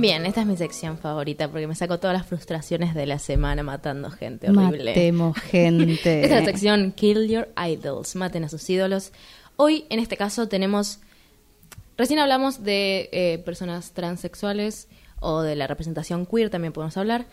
Bien, 0.01 0.25
esta 0.25 0.41
es 0.41 0.47
mi 0.47 0.57
sección 0.57 0.97
favorita 0.97 1.49
porque 1.49 1.67
me 1.67 1.75
saco 1.75 1.99
todas 1.99 2.17
las 2.17 2.27
frustraciones 2.27 2.95
de 2.95 3.05
la 3.05 3.19
semana 3.19 3.63
matando 3.63 4.11
gente 4.11 4.51
horrible. 4.51 4.93
Matemos 4.93 5.37
gente. 5.51 6.23
Esta 6.23 6.39
es 6.39 6.45
la 6.45 6.45
sección 6.45 6.93
Kill 6.93 7.29
Your 7.29 7.49
Idols, 7.57 8.17
maten 8.17 8.45
a 8.45 8.49
sus 8.49 8.69
ídolos. 8.71 9.13
Hoy, 9.57 9.85
en 9.91 9.99
este 9.99 10.17
caso, 10.17 10.49
tenemos... 10.49 11.01
Recién 11.99 12.19
hablamos 12.19 12.65
de 12.65 13.11
eh, 13.13 13.43
personas 13.45 13.93
transexuales 13.93 14.89
o 15.21 15.43
de 15.43 15.55
la 15.55 15.67
representación 15.67 16.25
queer, 16.25 16.49
también 16.49 16.73
podemos 16.73 16.97
hablar. 16.97 17.27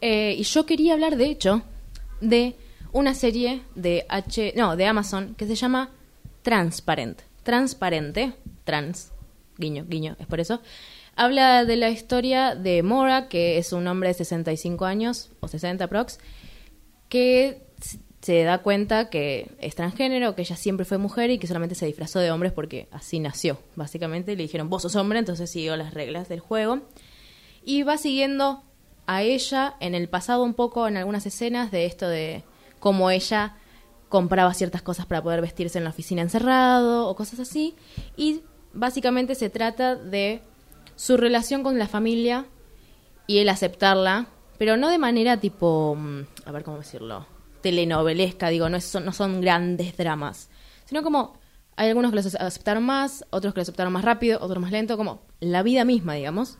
Eh, 0.00 0.34
y 0.38 0.44
yo 0.44 0.64
quería 0.64 0.94
hablar, 0.94 1.16
de 1.16 1.26
hecho, 1.26 1.62
de 2.22 2.56
una 2.92 3.12
serie 3.12 3.60
de 3.74 4.06
H... 4.08 4.54
No, 4.56 4.76
de 4.76 4.86
Amazon 4.86 5.34
que 5.34 5.46
se 5.46 5.56
llama 5.56 5.90
Transparent. 6.40 7.20
Transparente. 7.42 8.32
Trans. 8.64 9.12
Guiño, 9.58 9.84
guiño, 9.86 10.16
es 10.18 10.26
por 10.26 10.40
eso. 10.40 10.62
Habla 11.16 11.64
de 11.64 11.76
la 11.76 11.90
historia 11.90 12.54
de 12.54 12.82
Mora, 12.82 13.28
que 13.28 13.58
es 13.58 13.72
un 13.72 13.86
hombre 13.86 14.08
de 14.08 14.14
65 14.14 14.84
años, 14.84 15.30
o 15.40 15.48
60 15.48 15.86
prox, 15.88 16.18
que 17.08 17.62
se 18.20 18.42
da 18.42 18.58
cuenta 18.58 19.10
que 19.10 19.50
es 19.60 19.74
transgénero, 19.74 20.34
que 20.34 20.42
ella 20.42 20.56
siempre 20.56 20.86
fue 20.86 20.98
mujer 20.98 21.30
y 21.30 21.38
que 21.38 21.46
solamente 21.46 21.74
se 21.74 21.86
disfrazó 21.86 22.20
de 22.20 22.30
hombres 22.30 22.52
porque 22.52 22.88
así 22.90 23.20
nació, 23.20 23.58
básicamente. 23.76 24.34
Le 24.34 24.44
dijeron, 24.44 24.70
vos 24.70 24.82
sos 24.82 24.96
hombre, 24.96 25.18
entonces 25.18 25.50
siguió 25.50 25.76
las 25.76 25.92
reglas 25.92 26.28
del 26.28 26.40
juego. 26.40 26.80
Y 27.64 27.82
va 27.82 27.98
siguiendo 27.98 28.62
a 29.06 29.22
ella 29.22 29.76
en 29.80 29.94
el 29.94 30.08
pasado 30.08 30.42
un 30.42 30.54
poco, 30.54 30.88
en 30.88 30.96
algunas 30.96 31.26
escenas, 31.26 31.70
de 31.70 31.84
esto 31.84 32.08
de 32.08 32.42
cómo 32.80 33.10
ella 33.10 33.56
compraba 34.08 34.54
ciertas 34.54 34.82
cosas 34.82 35.06
para 35.06 35.22
poder 35.22 35.40
vestirse 35.40 35.78
en 35.78 35.84
la 35.84 35.90
oficina 35.90 36.22
encerrado 36.22 37.08
o 37.08 37.14
cosas 37.16 37.40
así. 37.40 37.76
Y 38.16 38.40
básicamente 38.72 39.34
se 39.34 39.50
trata 39.50 39.96
de 39.96 40.40
su 40.96 41.16
relación 41.16 41.62
con 41.62 41.78
la 41.78 41.88
familia 41.88 42.46
y 43.26 43.38
el 43.38 43.48
aceptarla, 43.48 44.26
pero 44.58 44.76
no 44.76 44.88
de 44.88 44.98
manera 44.98 45.38
tipo, 45.38 45.96
mm, 45.98 46.20
a 46.46 46.52
ver 46.52 46.62
cómo 46.64 46.78
decirlo, 46.78 47.26
telenovelesca, 47.60 48.48
digo, 48.50 48.68
no, 48.68 48.76
es- 48.76 48.84
son, 48.84 49.04
no 49.04 49.12
son 49.12 49.40
grandes 49.40 49.96
dramas, 49.96 50.50
sino 50.84 51.02
como 51.02 51.38
hay 51.76 51.88
algunos 51.88 52.10
que 52.12 52.16
los 52.16 52.34
aceptaron 52.36 52.84
más, 52.84 53.24
otros 53.30 53.52
que 53.54 53.60
los 53.60 53.68
aceptaron 53.68 53.92
más 53.92 54.04
rápido, 54.04 54.38
otros 54.40 54.60
más 54.60 54.70
lento, 54.70 54.96
como 54.96 55.22
la 55.40 55.62
vida 55.62 55.84
misma, 55.84 56.14
digamos. 56.14 56.58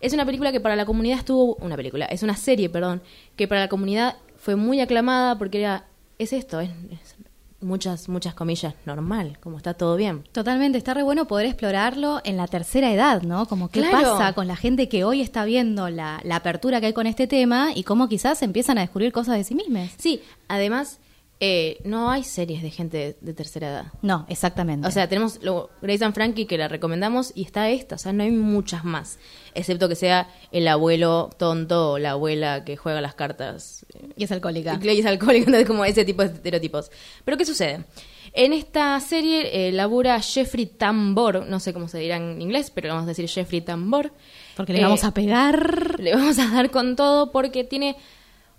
Es 0.00 0.12
una 0.12 0.26
película 0.26 0.50
que 0.52 0.60
para 0.60 0.76
la 0.76 0.84
comunidad 0.86 1.18
estuvo, 1.18 1.54
una 1.56 1.76
película, 1.76 2.06
es 2.06 2.22
una 2.22 2.36
serie, 2.36 2.68
perdón, 2.68 3.02
que 3.36 3.48
para 3.48 3.62
la 3.62 3.68
comunidad 3.68 4.16
fue 4.36 4.56
muy 4.56 4.80
aclamada 4.80 5.38
porque 5.38 5.60
era, 5.60 5.86
es 6.18 6.32
esto, 6.32 6.60
es, 6.60 6.70
es 6.90 7.16
muchas, 7.60 8.08
muchas 8.08 8.34
comillas, 8.34 8.74
normal, 8.86 9.38
como 9.42 9.56
está 9.56 9.74
todo 9.74 9.96
bien. 9.96 10.24
Totalmente, 10.32 10.78
está 10.78 10.94
re 10.94 11.02
bueno 11.02 11.26
poder 11.26 11.46
explorarlo 11.46 12.20
en 12.24 12.36
la 12.36 12.46
tercera 12.46 12.92
edad, 12.92 13.22
¿no? 13.22 13.46
Como 13.46 13.68
qué 13.68 13.80
Claro. 13.80 14.12
pasa 14.12 14.32
con 14.32 14.46
la 14.46 14.56
gente 14.56 14.88
que 14.88 15.04
hoy 15.04 15.20
está 15.20 15.44
viendo 15.44 15.88
la, 15.90 16.20
la 16.24 16.36
apertura 16.36 16.80
que 16.80 16.86
hay 16.86 16.92
con 16.92 17.06
este 17.06 17.26
tema 17.26 17.70
y 17.74 17.84
cómo 17.84 18.08
quizás 18.08 18.42
empiezan 18.42 18.78
a 18.78 18.82
descubrir 18.82 19.12
cosas 19.12 19.36
de 19.36 19.44
sí 19.44 19.54
mismas. 19.54 19.90
Sí, 19.98 20.22
además, 20.48 20.98
eh, 21.42 21.80
no 21.84 22.10
hay 22.10 22.22
series 22.22 22.62
de 22.62 22.70
gente 22.70 22.96
de, 22.98 23.16
de 23.20 23.32
tercera 23.32 23.68
edad. 23.68 23.86
No, 24.02 24.26
exactamente. 24.28 24.86
O 24.86 24.90
sea, 24.90 25.08
tenemos 25.08 25.42
lo, 25.42 25.70
Grace 25.80 26.04
and 26.04 26.14
Frankie 26.14 26.44
que 26.46 26.58
la 26.58 26.68
recomendamos 26.68 27.32
y 27.34 27.42
está 27.44 27.70
esta, 27.70 27.94
o 27.94 27.98
sea, 27.98 28.12
no 28.12 28.22
hay 28.22 28.30
muchas 28.30 28.84
más, 28.84 29.18
excepto 29.54 29.88
que 29.88 29.94
sea 29.94 30.28
el 30.52 30.68
abuelo 30.68 31.30
tonto 31.38 31.92
o 31.92 31.98
la 31.98 32.10
abuela 32.12 32.64
que 32.64 32.76
juega 32.76 33.00
las 33.00 33.14
cartas 33.14 33.86
eh, 33.94 34.10
y 34.16 34.24
es 34.24 34.32
alcohólica. 34.32 34.78
y 34.82 34.98
es 35.00 35.06
alcohólico, 35.06 35.46
entonces 35.46 35.66
como 35.66 35.84
ese 35.86 36.04
tipo 36.04 36.22
de 36.22 36.28
estereotipos. 36.34 36.90
Pero 37.24 37.36
¿qué 37.38 37.46
sucede? 37.46 37.84
En 38.32 38.52
esta 38.52 39.00
serie 39.00 39.66
eh, 39.68 39.72
labura 39.72 40.20
Jeffrey 40.20 40.66
Tambor, 40.66 41.46
no 41.46 41.58
sé 41.58 41.72
cómo 41.72 41.88
se 41.88 41.98
dirá 41.98 42.16
en 42.16 42.40
inglés, 42.40 42.70
pero 42.72 42.90
vamos 42.90 43.04
a 43.04 43.08
decir 43.08 43.28
Jeffrey 43.28 43.60
Tambor. 43.62 44.12
Porque 44.56 44.72
le 44.72 44.80
Eh, 44.80 44.82
vamos 44.82 45.02
a 45.04 45.12
pegar. 45.14 45.98
le 45.98 46.14
vamos 46.14 46.38
a 46.38 46.48
dar 46.48 46.70
con 46.70 46.94
todo 46.94 47.32
porque 47.32 47.64
tiene 47.64 47.96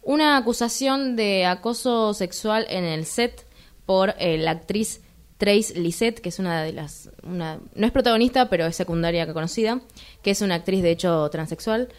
una 0.02 0.38
acusación 0.38 1.16
de 1.16 1.45
acoso 1.45 2.14
sexual 2.14 2.66
en 2.70 2.84
el 2.84 3.06
set 3.06 3.45
por 3.86 4.16
eh, 4.20 4.38
la 4.38 4.52
actriz 4.52 5.02
Trace 5.38 5.74
Lisette, 5.80 6.20
que 6.20 6.30
es 6.30 6.38
una 6.38 6.62
de 6.62 6.72
las... 6.72 7.10
Una, 7.24 7.60
no 7.74 7.86
es 7.86 7.91
protagonista, 7.91 8.47
pero 8.49 8.66
es 8.68 8.76
secundaria 8.76 9.32
conocida, 9.34 9.82
que 10.22 10.32
es 10.32 10.41
una 10.41 10.56
actriz 10.56 10.84
de 10.84 10.91
hecho 10.91 11.28
transexual, 11.30 11.89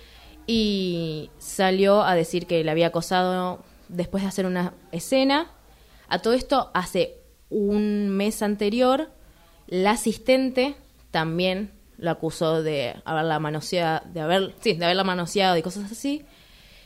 y 0.46 1.30
salió 1.38 2.02
a 2.02 2.14
decir 2.14 2.46
que 2.46 2.62
le 2.62 2.70
había 2.70 2.88
acosado 2.88 3.64
después 3.88 4.22
de 4.22 4.28
hacer 4.28 4.46
una 4.46 4.74
escena. 4.92 5.50
A 6.08 6.20
todo 6.20 6.34
esto, 6.34 6.70
hace 6.72 7.16
un 7.50 8.10
mes 8.10 8.42
anterior, 8.42 9.10
la 9.66 9.92
asistente 9.92 10.76
también 11.10 11.72
lo 11.98 12.10
acusó 12.10 12.62
de 12.62 12.94
haberla 13.04 13.38
manoseado, 13.38 14.06
de 14.12 14.20
haber, 14.20 14.54
sí, 14.60 14.74
de 14.74 14.84
haberla 14.84 15.04
manoseado 15.04 15.56
y 15.56 15.62
cosas 15.62 15.90
así. 15.90 16.24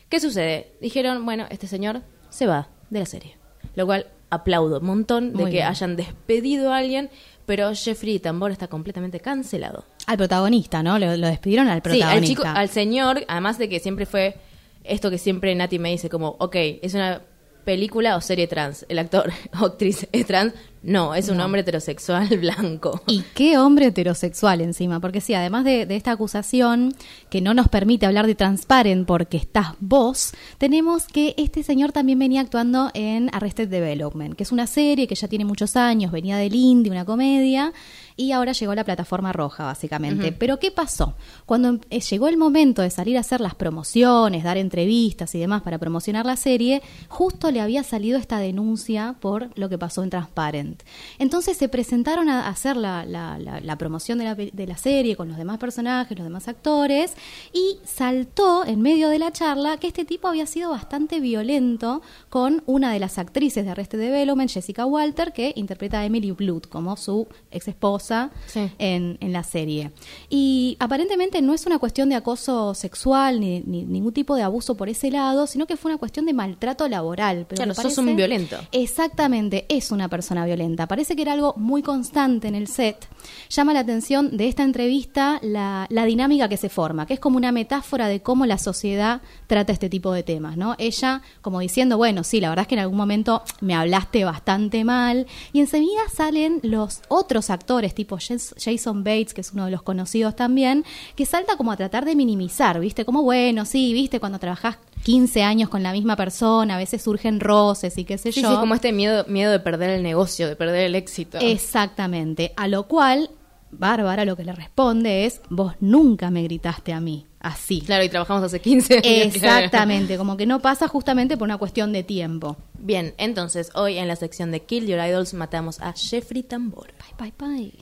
¿Qué 0.09 0.21
sucede? 0.21 0.73
Dijeron, 0.81 1.25
bueno, 1.25 1.47
este 1.51 1.67
señor 1.67 2.03
se 2.31 2.47
va 2.47 2.69
de 2.91 3.01
la 3.01 3.07
serie. 3.07 3.37
Lo 3.75 3.87
cual 3.87 4.07
aplaudo 4.31 4.81
un 4.81 4.87
montón 4.87 5.31
de 5.33 5.37
Muy 5.43 5.51
que 5.51 5.57
bien. 5.59 5.67
hayan 5.69 5.97
despedido 5.97 6.73
a 6.73 6.79
alguien, 6.79 7.11
pero 7.47 7.73
Jeffrey 7.75 8.19
Tambor 8.19 8.51
está 8.51 8.69
completamente 8.69 9.21
cancelado. 9.21 9.85
Al 10.07 10.17
protagonista, 10.17 10.83
¿no? 10.83 10.99
Lo, 10.99 11.17
lo 11.17 11.27
despidieron 11.27 11.69
al 11.69 11.79
Sí, 11.79 11.83
protagonista. 11.83 12.13
al 12.19 12.25
chico, 12.25 12.43
al 12.45 12.69
señor, 12.69 13.25
además 13.29 13.59
de 13.59 13.69
que 13.69 13.81
siempre 13.81 14.07
fue 14.07 14.37
esto 14.85 15.11
que 15.11 15.19
siempre 15.19 15.55
Nati 15.55 15.79
me 15.79 15.91
dice, 15.91 16.09
como, 16.09 16.37
ok, 16.39 16.55
es 16.83 16.95
una 16.95 17.21
película 17.65 18.17
o 18.17 18.21
serie 18.21 18.47
trans. 18.47 18.87
El 18.89 18.99
actor 19.01 19.33
o 19.61 19.67
actriz 19.67 20.07
es 20.13 20.27
trans. 20.27 20.55
No, 20.87 21.15
es 21.15 21.29
un 21.29 21.41
hombre 21.41 21.63
heterosexual 21.63 22.29
blanco. 22.41 23.03
Y 23.07 23.23
qué 23.35 23.59
hombre 23.59 23.87
heterosexual 23.87 24.61
encima, 24.61 25.01
porque 25.01 25.21
sí, 25.21 25.35
además 25.35 25.65
de, 25.65 25.85
de 25.85 25.97
esta 25.97 26.13
acusación 26.13 26.95
que 27.29 27.41
no 27.41 27.55
nos 27.55 27.69
permite 27.69 28.07
hablar 28.07 28.27
de 28.27 28.37
Transparent 28.37 29.07
porque 29.07 29.37
estás 29.37 29.75
vos, 29.81 30.33
tenemos 30.59 31.07
que 31.09 31.35
este 31.39 31.63
señor 31.63 31.91
también 31.91 32.19
venía 32.19 32.41
actuando 32.41 32.91
en 32.95 33.31
Arrested 33.33 33.69
Development, 33.69 34.35
que 34.37 34.45
es 34.45 34.53
una 34.53 34.67
serie 34.67 35.09
que 35.09 35.17
ya 35.17 35.27
tiene 35.27 35.45
muchos 35.45 35.77
años, 35.77 36.13
venía 36.13 36.37
del 36.37 36.55
indie, 36.55 36.93
una 36.93 37.05
comedia, 37.05 37.73
y 38.17 38.33
ahora 38.33 38.53
llegó 38.53 38.73
a 38.73 38.77
la 38.77 38.85
plataforma 38.85 39.33
roja, 39.33 39.65
básicamente. 39.65 40.33
Pero 40.33 40.59
¿qué 40.59 40.71
pasó? 40.71 41.15
Cuando 41.45 41.81
eh, 41.91 42.01
llegó 42.01 42.29
el 42.29 42.39
momento 42.39 42.81
de 42.81 42.91
salir 42.91 43.19
a 43.19 43.21
hacer 43.21 43.41
las 43.41 43.55
promociones, 43.55 44.43
dar 44.43 44.57
entrevistas 44.57 45.35
y 45.35 45.39
demás 45.39 45.63
para 45.63 45.79
promocionar 45.79 46.25
la 46.25 46.37
serie, 46.37 46.83
justo 47.09 47.51
le 47.51 47.61
había 47.61 47.83
salido 47.83 48.19
esta 48.19 48.39
denuncia 48.39 49.17
por 49.21 49.51
lo 49.59 49.69
que 49.69 49.77
pasó 49.77 50.03
en 50.03 50.11
Transparent. 50.11 50.76
Entonces 51.19 51.57
se 51.57 51.69
presentaron 51.69 52.29
a 52.29 52.49
hacer 52.49 52.77
la, 52.77 53.05
la- 53.05 53.39
la- 53.39 53.61
la 53.61 53.79
promoción 53.79 54.19
de 54.19 54.25
la, 54.25 54.35
pe- 54.35 54.51
de 54.53 54.67
la 54.67 54.77
serie 54.77 55.17
con 55.17 55.29
los 55.29 55.37
demás 55.37 55.59
personajes, 55.59 56.17
los 56.19 56.27
demás 56.27 56.49
actores, 56.49 57.13
y 57.53 57.79
saltó 57.85 58.65
en 58.67 58.81
medio 58.83 59.09
de 59.09 59.19
la 59.19 59.33
charla 59.33 59.77
que 59.79 59.87
este 59.89 60.05
tipo 60.05 60.29
había 60.29 60.47
sido 60.47 60.71
bastante 60.71 61.21
violento 61.21 62.03
con 62.29 62.63
una 62.67 62.93
de 62.93 62.99
las 63.01 63.19
actrices 63.19 63.65
de 63.65 63.71
Arrested 63.71 63.99
Development, 63.99 64.51
Jessica 64.51 64.87
Walter, 64.87 65.33
que 65.33 65.53
interpreta 65.57 66.01
a 66.01 66.05
Emily 66.05 66.31
Blood 66.33 66.63
como 66.65 66.97
su 66.97 67.27
ex 67.51 67.69
esposa 67.69 68.31
Sí. 68.47 68.71
en, 68.79 69.19
en 69.21 69.33
la 69.33 69.43
serie. 69.43 69.91
Y 70.29 70.77
aparentemente 70.81 71.41
no 71.43 71.55
es 71.55 71.67
una 71.67 71.79
cuestión 71.79 72.09
de 72.09 72.15
acoso 72.17 72.75
sexual 72.75 73.41
ni, 73.41 73.61
ni 73.61 73.85
ningún 73.85 74.13
tipo 74.13 74.35
de 74.37 74.43
abuso 74.43 74.77
por 74.77 74.89
ese 74.89 75.11
lado, 75.11 75.47
sino 75.47 75.67
que 75.67 75.77
fue 75.77 75.91
una 75.91 75.99
cuestión 75.99 76.27
de 76.27 76.33
maltrato 76.33 76.89
laboral. 76.89 77.47
Pero 77.49 77.57
Claro, 77.57 77.75
sos 77.75 77.83
parece- 77.85 78.01
un 78.01 78.17
violento. 78.17 78.57
Exactamente, 78.73 79.67
es 79.69 79.91
una 79.91 80.09
persona 80.09 80.45
violenta. 80.45 80.56
Parece 80.87 81.15
que 81.17 81.23
era 81.23 81.33
algo 81.33 81.55
muy 81.57 81.83
constante 81.83 82.49
en 82.49 82.55
el 82.55 82.67
set. 82.69 83.09
Llama 83.51 83.73
la 83.73 83.81
atención 83.81 84.37
de 84.37 84.49
esta 84.49 84.63
entrevista 84.63 85.39
la, 85.43 85.87
la 85.91 86.05
dinámica 86.05 86.49
que 86.49 86.57
se 86.57 86.69
forma, 86.69 87.07
que 87.07 87.15
es 87.15 87.21
como 87.21 87.37
una 87.37 87.53
metáfora 87.53 88.09
de 88.09 88.21
cómo 88.23 88.47
la 88.47 88.59
sociedad 88.59 89.21
trata 89.47 89.73
este 89.73 89.89
tipo 89.89 90.13
de 90.13 90.23
temas, 90.23 90.57
¿no? 90.57 90.75
Ella 90.79 91.23
como 91.43 91.61
diciendo, 91.61 91.97
bueno, 91.97 92.25
sí, 92.25 92.41
la 92.41 92.49
verdad 92.49 92.63
es 92.63 92.69
que 92.69 92.75
en 92.75 92.81
algún 92.81 92.97
momento 92.97 93.43
me 93.61 93.75
hablaste 93.75 94.25
bastante 94.25 94.85
mal. 94.85 95.27
Y 95.53 95.61
enseguida 95.61 96.01
salen 96.13 96.61
los 96.63 97.01
otros 97.09 97.51
actores, 97.51 97.95
tipo 97.95 98.17
Jas- 98.17 98.55
Jason 98.63 99.05
Bates, 99.05 99.35
que 99.35 99.41
es 99.43 99.53
uno 99.53 99.65
de 99.67 99.71
los 99.71 99.83
conocidos 99.83 100.37
también, 100.37 100.85
que 101.15 101.27
salta 101.27 101.57
como 101.57 101.73
a 101.73 101.77
tratar 101.77 102.05
de 102.05 102.17
minimizar, 102.17 102.81
¿viste? 102.81 103.05
Como, 103.05 103.23
bueno, 103.23 103.65
sí, 103.65 103.93
¿viste? 103.93 104.21
Cuando 104.21 104.39
trabajás 104.39 104.79
15 105.07 105.45
años 105.45 105.69
con 105.69 105.85
la 105.85 105.93
misma 105.93 106.17
persona, 106.17 106.75
a 106.75 106.79
veces 106.79 107.01
surgen 107.01 107.39
roces 107.39 107.97
y 107.97 108.05
qué 108.05 108.19
sé 108.19 108.33
Sí, 108.33 108.43
yo. 108.43 108.51
sí, 108.51 108.57
como 108.57 108.75
este 108.75 108.91
miedo, 108.93 109.25
miedo 109.29 109.53
de 109.53 109.61
perder 109.61 109.91
el 109.91 110.03
negocio, 110.03 110.49
de 110.49 110.57
perder 110.57 110.83
el 110.87 110.97
éxito. 110.97 111.39
Exactamente. 111.41 112.53
A 112.57 112.67
lo 112.67 112.89
cual, 112.89 113.31
Bárbara 113.71 114.25
lo 114.25 114.35
que 114.37 114.43
le 114.43 114.53
responde 114.53 115.25
es, 115.25 115.41
vos 115.49 115.75
nunca 115.79 116.33
me 116.33 116.43
gritaste 116.43 116.93
a 116.93 116.99
mí. 116.99 117.25
Así. 117.39 117.83
Claro, 117.83 118.03
y 118.03 118.09
trabajamos 118.09 118.43
hace 118.43 118.59
15 118.61 118.95
años. 118.95 119.05
claro. 119.39 119.65
Exactamente, 119.67 120.19
como 120.19 120.37
que 120.37 120.45
no 120.45 120.61
pasa 120.61 120.89
justamente 120.89 121.37
por 121.37 121.45
una 121.45 121.59
cuestión 121.59 121.93
de 121.93 122.03
tiempo. 122.03 122.57
Bien, 122.77 123.15
entonces 123.17 123.71
hoy 123.77 123.99
en 123.99 124.09
la 124.09 124.17
sección 124.17 124.51
de 124.51 124.63
Kill 124.63 124.89
Your 124.89 124.99
Idols 124.99 125.35
matamos 125.35 125.81
a 125.81 125.93
Jeffrey 125.93 126.43
Tambor. 126.43 126.89
Bye, 127.17 127.33
bye, 127.39 127.73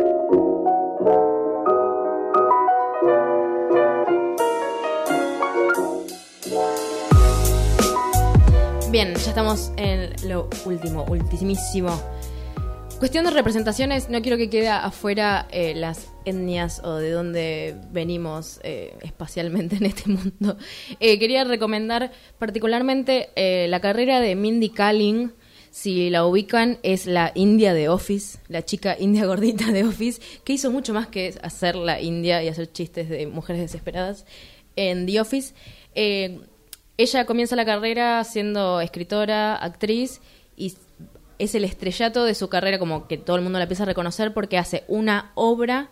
bye. 0.00 0.13
Bien, 8.94 9.12
ya 9.12 9.30
estamos 9.30 9.72
en 9.76 10.14
lo 10.28 10.48
último, 10.64 11.04
ultimísimo. 11.08 12.00
Cuestión 13.00 13.24
de 13.24 13.32
representaciones, 13.32 14.08
no 14.08 14.22
quiero 14.22 14.36
que 14.36 14.48
quede 14.48 14.68
afuera 14.68 15.48
eh, 15.50 15.74
las 15.74 16.12
etnias 16.24 16.80
o 16.84 16.94
de 16.94 17.10
dónde 17.10 17.74
venimos 17.90 18.60
eh, 18.62 18.96
espacialmente 19.02 19.74
en 19.80 19.86
este 19.86 20.08
mundo. 20.08 20.58
Eh, 21.00 21.18
quería 21.18 21.42
recomendar 21.42 22.12
particularmente 22.38 23.30
la 23.68 23.80
carrera 23.80 24.20
de 24.20 24.36
Mindy 24.36 24.68
Kaling. 24.68 25.32
Si 25.72 26.08
la 26.08 26.24
ubican, 26.24 26.78
es 26.84 27.06
la 27.06 27.32
india 27.34 27.74
de 27.74 27.88
Office, 27.88 28.38
la 28.46 28.64
chica 28.64 28.96
india 28.96 29.26
gordita 29.26 29.72
de 29.72 29.82
Office, 29.82 30.22
que 30.44 30.52
hizo 30.52 30.70
mucho 30.70 30.94
más 30.94 31.08
que 31.08 31.34
hacer 31.42 31.74
la 31.74 32.00
india 32.00 32.44
y 32.44 32.46
hacer 32.46 32.70
chistes 32.70 33.08
de 33.08 33.26
mujeres 33.26 33.60
desesperadas 33.60 34.24
en 34.76 35.04
The 35.04 35.20
Office. 35.20 35.52
Ella 36.96 37.26
comienza 37.26 37.56
la 37.56 37.64
carrera 37.64 38.22
siendo 38.24 38.80
escritora, 38.80 39.56
actriz 39.56 40.20
y 40.56 40.74
es 41.38 41.54
el 41.54 41.64
estrellato 41.64 42.24
de 42.24 42.34
su 42.34 42.48
carrera 42.48 42.78
como 42.78 43.08
que 43.08 43.18
todo 43.18 43.36
el 43.36 43.42
mundo 43.42 43.58
la 43.58 43.64
empieza 43.64 43.82
a 43.82 43.86
reconocer 43.86 44.32
porque 44.32 44.58
hace 44.58 44.84
una 44.86 45.32
obra 45.34 45.90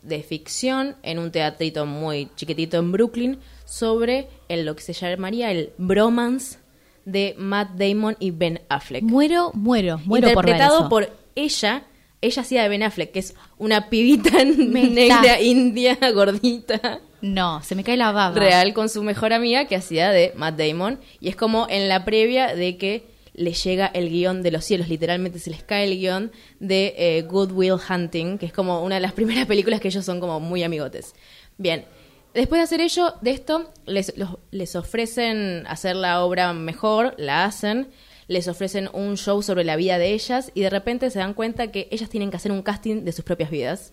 de 0.00 0.22
ficción 0.22 0.96
en 1.02 1.18
un 1.18 1.30
teatrito 1.30 1.84
muy 1.86 2.30
chiquitito 2.34 2.78
en 2.78 2.92
Brooklyn 2.92 3.38
sobre 3.66 4.28
el, 4.48 4.64
lo 4.64 4.74
que 4.74 4.82
se 4.82 4.94
llamaría 4.94 5.50
el 5.50 5.72
bromance 5.76 6.58
de 7.04 7.34
Matt 7.36 7.72
Damon 7.76 8.16
y 8.18 8.30
Ben 8.30 8.62
Affleck. 8.68 9.02
Muero, 9.02 9.50
muero, 9.54 9.98
muero 10.04 10.32
por 10.32 10.46
ver 10.46 10.54
Interpretado 10.54 10.80
eso. 10.80 10.88
por 10.88 11.10
ella, 11.34 11.84
ella 12.20 12.42
hacía 12.42 12.62
de 12.62 12.68
Ben 12.68 12.82
Affleck, 12.82 13.12
que 13.12 13.18
es 13.18 13.34
una 13.58 13.90
pibita 13.90 14.42
negra, 14.44 15.40
india, 15.40 15.98
gordita 16.14 17.00
No, 17.22 17.62
se 17.62 17.74
me 17.74 17.84
cae 17.84 17.96
la 17.96 18.12
baba. 18.12 18.34
real 18.38 18.74
con 18.74 18.88
su 18.88 19.02
mejor 19.02 19.32
amiga 19.32 19.66
que 19.66 19.76
hacía 19.76 20.10
de 20.10 20.32
Matt 20.36 20.58
Damon 20.58 21.00
y 21.20 21.28
es 21.28 21.36
como 21.36 21.66
en 21.70 21.88
la 21.88 22.04
previa 22.04 22.54
de 22.54 22.76
que 22.76 23.06
le 23.34 23.52
llega 23.54 23.86
el 23.86 24.10
guion 24.10 24.42
de 24.42 24.50
los 24.50 24.64
cielos, 24.64 24.88
literalmente 24.88 25.38
se 25.38 25.48
les 25.50 25.62
cae 25.62 25.84
el 25.84 25.96
guion 25.98 26.32
de 26.60 26.94
eh, 26.98 27.22
Good 27.22 27.52
Will 27.52 27.74
Hunting, 27.88 28.36
que 28.38 28.44
es 28.46 28.52
como 28.52 28.82
una 28.82 28.96
de 28.96 29.00
las 29.00 29.12
primeras 29.14 29.46
películas 29.46 29.80
que 29.80 29.88
ellos 29.88 30.04
son 30.04 30.20
como 30.20 30.38
muy 30.40 30.62
amigotes. 30.62 31.14
Bien, 31.56 31.86
después 32.34 32.58
de 32.58 32.64
hacer 32.64 32.80
ello, 32.82 33.14
de 33.22 33.30
esto, 33.30 33.70
les, 33.86 34.12
los- 34.18 34.36
les 34.50 34.76
ofrecen 34.76 35.64
hacer 35.66 35.96
la 35.96 36.22
obra 36.24 36.52
mejor, 36.52 37.14
la 37.16 37.44
hacen, 37.44 37.88
les 38.32 38.48
ofrecen 38.48 38.88
un 38.92 39.16
show 39.16 39.42
sobre 39.42 39.62
la 39.62 39.76
vida 39.76 39.98
de 39.98 40.12
ellas 40.12 40.50
y 40.54 40.62
de 40.62 40.70
repente 40.70 41.10
se 41.10 41.18
dan 41.18 41.34
cuenta 41.34 41.70
que 41.70 41.88
ellas 41.90 42.08
tienen 42.08 42.30
que 42.30 42.36
hacer 42.36 42.50
un 42.50 42.62
casting 42.62 43.04
de 43.04 43.12
sus 43.12 43.24
propias 43.24 43.50
vidas. 43.50 43.92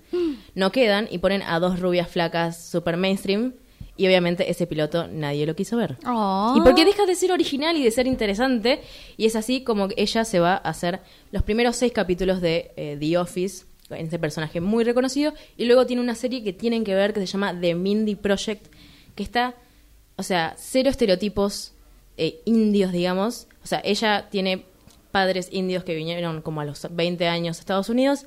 No 0.55 0.71
quedan 0.71 1.07
y 1.11 1.19
ponen 1.19 1.43
a 1.43 1.59
dos 1.59 1.79
rubias 1.79 2.09
flacas 2.09 2.63
super 2.69 2.97
mainstream 2.97 3.53
y 3.97 4.07
obviamente 4.07 4.49
ese 4.49 4.65
piloto 4.65 5.07
nadie 5.07 5.45
lo 5.45 5.55
quiso 5.55 5.75
ver. 5.75 5.97
Oh. 6.05 6.55
Y 6.57 6.61
porque 6.61 6.85
deja 6.85 7.05
de 7.05 7.15
ser 7.15 7.33
original 7.33 7.75
y 7.75 7.83
de 7.83 7.91
ser 7.91 8.07
interesante 8.07 8.81
y 9.17 9.25
es 9.25 9.35
así 9.35 9.63
como 9.63 9.89
ella 9.97 10.23
se 10.23 10.39
va 10.39 10.53
a 10.53 10.69
hacer 10.69 11.01
los 11.31 11.43
primeros 11.43 11.75
seis 11.75 11.91
capítulos 11.91 12.39
de 12.39 12.71
eh, 12.77 12.97
The 12.97 13.17
Office 13.17 13.65
en 13.89 14.07
ese 14.07 14.17
personaje 14.17 14.61
muy 14.61 14.85
reconocido 14.85 15.33
y 15.57 15.65
luego 15.65 15.85
tiene 15.85 16.01
una 16.01 16.15
serie 16.15 16.43
que 16.43 16.53
tienen 16.53 16.83
que 16.85 16.95
ver 16.95 17.13
que 17.13 17.19
se 17.19 17.25
llama 17.25 17.59
The 17.59 17.75
Mindy 17.75 18.15
Project 18.15 18.67
que 19.15 19.23
está, 19.23 19.55
o 20.15 20.23
sea, 20.23 20.55
cero 20.57 20.89
estereotipos 20.89 21.73
eh, 22.19 22.41
indios, 22.43 22.91
digamos. 22.91 23.47
O 23.63 23.67
sea, 23.67 23.81
ella 23.83 24.27
tiene 24.29 24.65
padres 25.11 25.47
indios 25.51 25.85
que 25.85 25.95
vinieron 25.95 26.41
como 26.41 26.59
a 26.59 26.65
los 26.65 26.85
20 26.91 27.27
años 27.27 27.57
a 27.57 27.61
Estados 27.61 27.87
Unidos. 27.87 28.25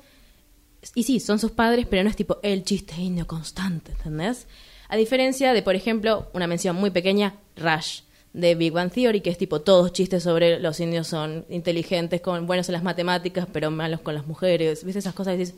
Y 0.95 1.03
sí, 1.03 1.19
son 1.19 1.37
sus 1.37 1.51
padres, 1.51 1.85
pero 1.89 2.03
no 2.03 2.09
es 2.09 2.15
tipo 2.15 2.39
el 2.41 2.63
chiste 2.63 2.95
indio 2.99 3.27
constante, 3.27 3.91
¿entendés? 3.91 4.47
A 4.89 4.97
diferencia 4.97 5.53
de, 5.53 5.61
por 5.61 5.75
ejemplo, 5.75 6.27
una 6.33 6.47
mención 6.47 6.75
muy 6.75 6.89
pequeña, 6.89 7.35
Rush, 7.55 8.01
de 8.33 8.55
Big 8.55 8.73
Bang 8.73 8.91
Theory, 8.91 9.21
que 9.21 9.29
es 9.29 9.37
tipo 9.37 9.61
todos 9.61 9.93
chistes 9.93 10.23
sobre 10.23 10.59
los 10.59 10.79
indios 10.79 11.07
son 11.07 11.45
inteligentes, 11.49 12.19
con 12.19 12.47
buenos 12.47 12.67
en 12.67 12.73
las 12.73 12.83
matemáticas, 12.83 13.47
pero 13.53 13.69
malos 13.69 14.01
con 14.01 14.15
las 14.15 14.25
mujeres. 14.25 14.83
¿Viste 14.83 14.99
esas 14.99 15.13
cosas? 15.13 15.35
Y 15.35 15.37
dices, 15.37 15.55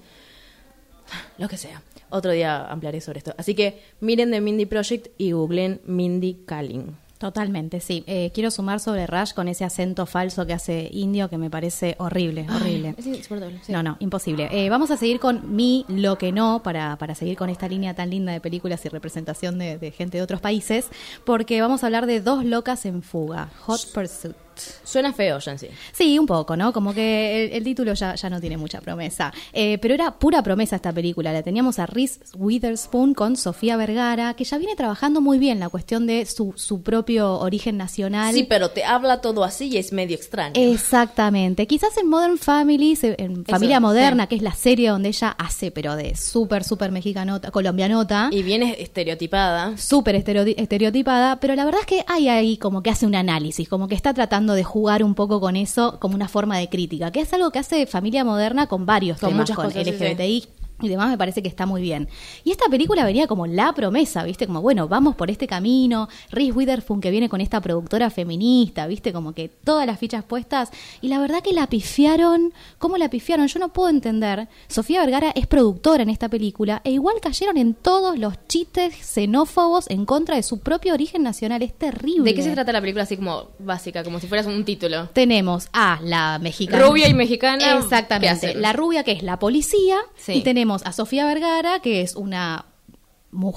lo 1.38 1.47
que 1.47 1.57
sea. 1.57 1.81
Otro 2.09 2.31
día 2.31 2.65
ampliaré 2.65 2.99
sobre 2.99 3.19
esto. 3.19 3.33
Así 3.38 3.55
que 3.55 3.81
miren 4.01 4.29
The 4.29 4.41
Mindy 4.41 4.65
Project 4.65 5.07
y 5.17 5.31
googlen 5.31 5.79
Mindy 5.86 6.43
Kaling. 6.45 7.05
Totalmente, 7.26 7.80
sí. 7.80 8.03
Eh, 8.05 8.30
quiero 8.36 8.51
sumar 8.51 8.80
sobre 8.80 9.07
Rush 9.07 9.34
con 9.34 9.47
ese 9.47 9.65
acento 9.65 10.05
falso 10.05 10.45
que 10.45 10.53
hace 10.53 10.89
indio 10.91 11.28
que 11.28 11.39
me 11.39 11.49
parece 11.49 11.95
horrible, 11.97 12.45
horrible. 12.55 12.93
Es 12.99 13.07
insoportable. 13.07 13.59
sí. 13.63 13.71
No, 13.71 13.82
no, 13.82 13.97
imposible. 13.99 14.47
Eh, 14.51 14.69
vamos 14.69 14.91
a 14.91 14.97
seguir 14.97 15.19
con 15.19 15.55
mi 15.55 15.86
lo 15.88 16.19
que 16.19 16.32
no 16.32 16.61
para, 16.61 16.97
para 16.97 17.15
seguir 17.15 17.36
con 17.36 17.49
esta 17.49 17.67
línea 17.67 17.95
tan 17.95 18.11
linda 18.11 18.32
de 18.32 18.41
películas 18.41 18.86
y 18.86 18.89
representación 18.89 19.57
de, 19.57 19.80
de 19.80 19.89
gente 19.89 20.17
de 20.19 20.23
otros 20.23 20.39
países, 20.39 20.89
porque 21.26 21.59
vamos 21.61 21.82
a 21.82 21.88
hablar 21.88 22.05
de 22.05 22.21
dos 22.21 22.45
locas 22.45 22.86
en 22.86 23.01
fuga, 23.01 23.49
Hot 23.61 23.91
Pursuit. 23.91 24.45
Suena 24.84 25.14
feo 25.14 25.39
ya 25.39 25.51
en 25.51 25.60
sí. 25.60 25.68
Sí, 25.93 26.18
un 26.20 26.26
poco, 26.26 26.56
¿no? 26.56 26.72
Como 26.74 26.93
que 26.93 27.45
el, 27.45 27.53
el 27.53 27.64
título 27.64 27.93
ya, 27.93 28.16
ya 28.16 28.30
no 28.30 28.39
tiene 28.39 28.58
mucha 28.58 28.82
promesa. 28.82 29.34
Eh, 29.53 29.78
pero 29.82 29.93
era 29.93 30.12
pura 30.12 30.41
promesa 30.43 30.76
esta 30.76 30.91
película. 30.93 31.34
La 31.34 31.43
teníamos 31.43 31.80
a 31.80 31.86
Reese 31.86 32.20
Witherspoon 32.38 33.14
con 33.14 33.36
Sofía 33.38 33.78
Vergara, 33.78 34.34
que 34.36 34.43
ya 34.43 34.58
viene 34.58 34.76
trabajando 34.76 35.22
muy 35.22 35.39
bien 35.39 35.60
la 35.60 35.70
cuestión 35.70 36.08
de 36.08 36.26
su, 36.26 36.53
su 36.56 36.82
propio 36.82 37.39
origen 37.39 37.78
nacional. 37.78 38.34
Sí, 38.34 38.43
pero 38.43 38.70
te 38.70 38.84
habla 38.84 39.22
todo 39.22 39.43
así 39.43 39.68
y 39.70 39.78
es 39.78 39.91
medio 39.91 40.16
extraño. 40.16 40.53
Exactamente. 40.56 41.68
Quizás 41.68 41.97
en 41.97 42.08
Modern 42.08 42.38
Family, 42.38 42.97
en 43.01 43.43
Familia 43.45 43.78
Eso, 43.78 43.82
Moderna, 43.82 44.24
sí. 44.24 44.30
que 44.30 44.36
es 44.36 44.41
la 44.41 44.53
serie 44.53 44.89
donde 44.89 45.10
ella 45.10 45.30
hace, 45.38 45.72
pero 45.72 45.95
de 45.95 46.16
súper, 46.16 46.64
súper 46.64 46.91
mexicanota, 46.91 47.51
colombianota. 47.51 48.30
Y 48.32 48.43
viene 48.43 48.76
estereotipada. 48.80 49.76
súper 49.78 50.16
estereo- 50.16 50.53
estereotipada, 50.58 51.39
pero 51.39 51.56
la 51.56 51.66
verdad 51.66 51.82
es 51.82 51.88
que 51.88 52.06
hay 52.08 52.30
ahí 52.30 52.58
como 52.58 52.82
que 52.84 52.89
hace 52.91 53.06
un 53.06 53.16
análisis, 53.16 53.68
como 53.68 53.88
que 53.88 53.95
está 53.95 54.14
tratando 54.14 54.45
de 54.54 54.64
jugar 54.64 55.04
un 55.04 55.16
poco 55.16 55.39
con 55.39 55.56
eso 55.56 56.00
como 56.00 56.16
una 56.16 56.28
forma 56.28 56.58
de 56.58 56.70
crítica, 56.70 57.12
que 57.12 57.22
es 57.22 57.34
algo 57.34 57.52
que 57.52 57.60
hace 57.60 57.86
Familia 57.88 58.24
Moderna 58.24 58.68
con 58.68 58.86
varios 58.86 59.20
Con 59.20 59.30
temas, 59.30 59.52
con 59.52 59.66
cosas, 59.66 59.84
sí, 59.84 59.91
LGBTI. 59.91 60.48
Y 60.82 60.89
demás 60.89 61.09
me 61.09 61.17
parece 61.17 61.41
que 61.41 61.47
está 61.47 61.65
muy 61.65 61.82
bien. 61.82 62.09
Y 62.43 62.51
esta 62.51 62.67
película 62.69 63.05
venía 63.05 63.28
como 63.28 63.47
la 63.47 63.73
promesa, 63.73 64.23
¿viste? 64.23 64.45
Como, 64.45 64.61
bueno, 64.61 64.89
vamos 64.89 65.15
por 65.15 65.32
este 65.32 65.47
camino. 65.47 66.09
Reese 66.32 66.51
Witherspoon 66.51 66.99
que 66.99 67.11
viene 67.11 67.30
con 67.30 67.39
esta 67.39 67.61
productora 67.61 68.09
feminista, 68.09 68.86
¿viste? 68.86 69.13
Como 69.13 69.34
que 69.34 69.47
todas 69.47 69.88
las 69.88 69.97
fichas 69.97 70.26
puestas. 70.26 70.71
Y 70.99 71.07
la 71.07 71.19
verdad 71.19 71.41
que 71.41 71.53
la 71.53 71.67
pifiaron. 71.67 72.53
¿Cómo 72.78 72.97
la 72.97 73.09
pifiaron? 73.09 73.47
Yo 73.47 73.59
no 73.59 73.69
puedo 73.69 73.89
entender. 73.89 74.49
Sofía 74.67 74.99
Vergara 74.99 75.32
es 75.34 75.47
productora 75.47 76.03
en 76.03 76.09
esta 76.09 76.28
película 76.28 76.82
e 76.84 76.91
igual 76.91 77.15
cayeron 77.21 77.55
en 77.57 77.73
todos 77.73 78.19
los 78.19 78.34
chistes 78.47 78.95
xenófobos 78.95 79.89
en 79.89 80.05
contra 80.05 80.36
de 80.36 80.43
su 80.43 80.59
propio 80.59 80.93
origen 80.93 81.23
nacional. 81.23 81.61
Es 81.61 81.73
terrible. 81.73 82.23
¿De 82.30 82.36
qué 82.36 82.43
se 82.43 82.51
trata 82.51 82.73
la 82.73 82.82
película 82.82 83.03
así 83.03 83.15
como 83.15 83.51
básica, 83.59 84.03
como 84.03 84.19
si 84.19 84.28
fueras 84.28 84.45
un 84.45 84.65
título? 84.65 85.07
Tenemos 85.13 85.69
a 85.71 85.99
la 86.03 86.38
mexicana. 86.39 86.86
Rubia 86.86 87.07
y 87.07 87.13
mexicana. 87.13 87.59
¿qué 87.59 87.78
Exactamente. 87.78 88.55
La 88.55 88.73
rubia 88.73 89.03
que 89.03 89.13
es 89.13 89.23
la 89.23 89.39
policía. 89.39 89.97
Sí. 90.17 90.34
Y 90.34 90.41
tenemos 90.41 90.64
a 90.74 90.91
Sofía 90.91 91.26
Vergara, 91.26 91.80
que 91.80 92.01
es 92.01 92.16
una 92.16 92.66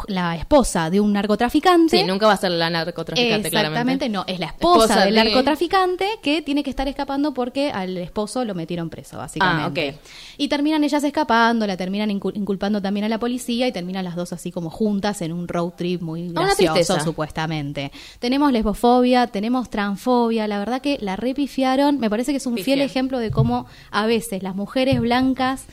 la 0.09 0.35
esposa 0.35 0.91
de 0.91 0.99
un 0.99 1.13
narcotraficante. 1.13 1.99
Sí, 2.01 2.05
nunca 2.05 2.27
va 2.27 2.33
a 2.33 2.37
ser 2.37 2.51
la 2.51 2.69
narcotraficante, 2.69 3.47
Exactamente, 3.47 3.51
claramente. 3.71 4.09
no, 4.09 4.25
es 4.27 4.41
la 4.41 4.47
esposa, 4.47 4.87
Esposa 4.87 5.05
del 5.05 5.15
de- 5.15 5.23
narcotraficante 5.23 6.09
que 6.21 6.43
tiene 6.43 6.65
que 6.65 6.71
estar 6.71 6.89
escapando 6.89 7.33
porque 7.33 7.71
al 7.71 7.97
esposo 7.97 8.45
lo 8.45 8.57
metieron 8.57 8.91
preso, 8.91 9.19
básicamente. 9.19 9.91
Ah, 9.93 9.95
ok. 9.95 10.01
Y 10.37 10.49
terminan 10.49 10.83
ellas 10.83 11.05
escapando, 11.05 11.65
la 11.65 11.77
terminan 11.77 12.11
incu- 12.11 12.33
inculpando 12.35 12.83
también 12.83 13.05
a 13.05 13.09
la 13.09 13.21
policía 13.21 13.69
y 13.69 13.73
terminan 13.73 14.03
las 14.05 14.17
dos 14.17 14.33
así 14.33 14.51
como 14.51 14.69
juntas 14.69 15.23
en 15.23 15.33
un 15.33 15.47
road 15.47 15.75
trip 15.77 16.03
muy 16.03 16.33
Ah, 16.35 16.43
gracioso, 16.57 16.99
supuestamente. 16.99 17.93
Tenemos 18.19 18.51
lesbofobia, 18.51 19.29
tenemos 19.29 19.71
transfobia, 19.71 20.49
la 20.49 20.59
verdad 20.59 20.81
que 20.83 20.99
la 21.01 21.15
repifiaron, 21.15 22.01
me 22.01 22.11
parece 22.11 22.33
que 22.33 22.39
es 22.39 22.47
un 22.47 22.59
fiel 22.59 22.81
ejemplo 22.81 23.21
de 23.21 23.31
cómo 23.31 23.67
a 23.93 24.07
veces 24.07 24.43
las 24.43 24.57
mujeres 24.57 24.99
blancas 24.99 25.67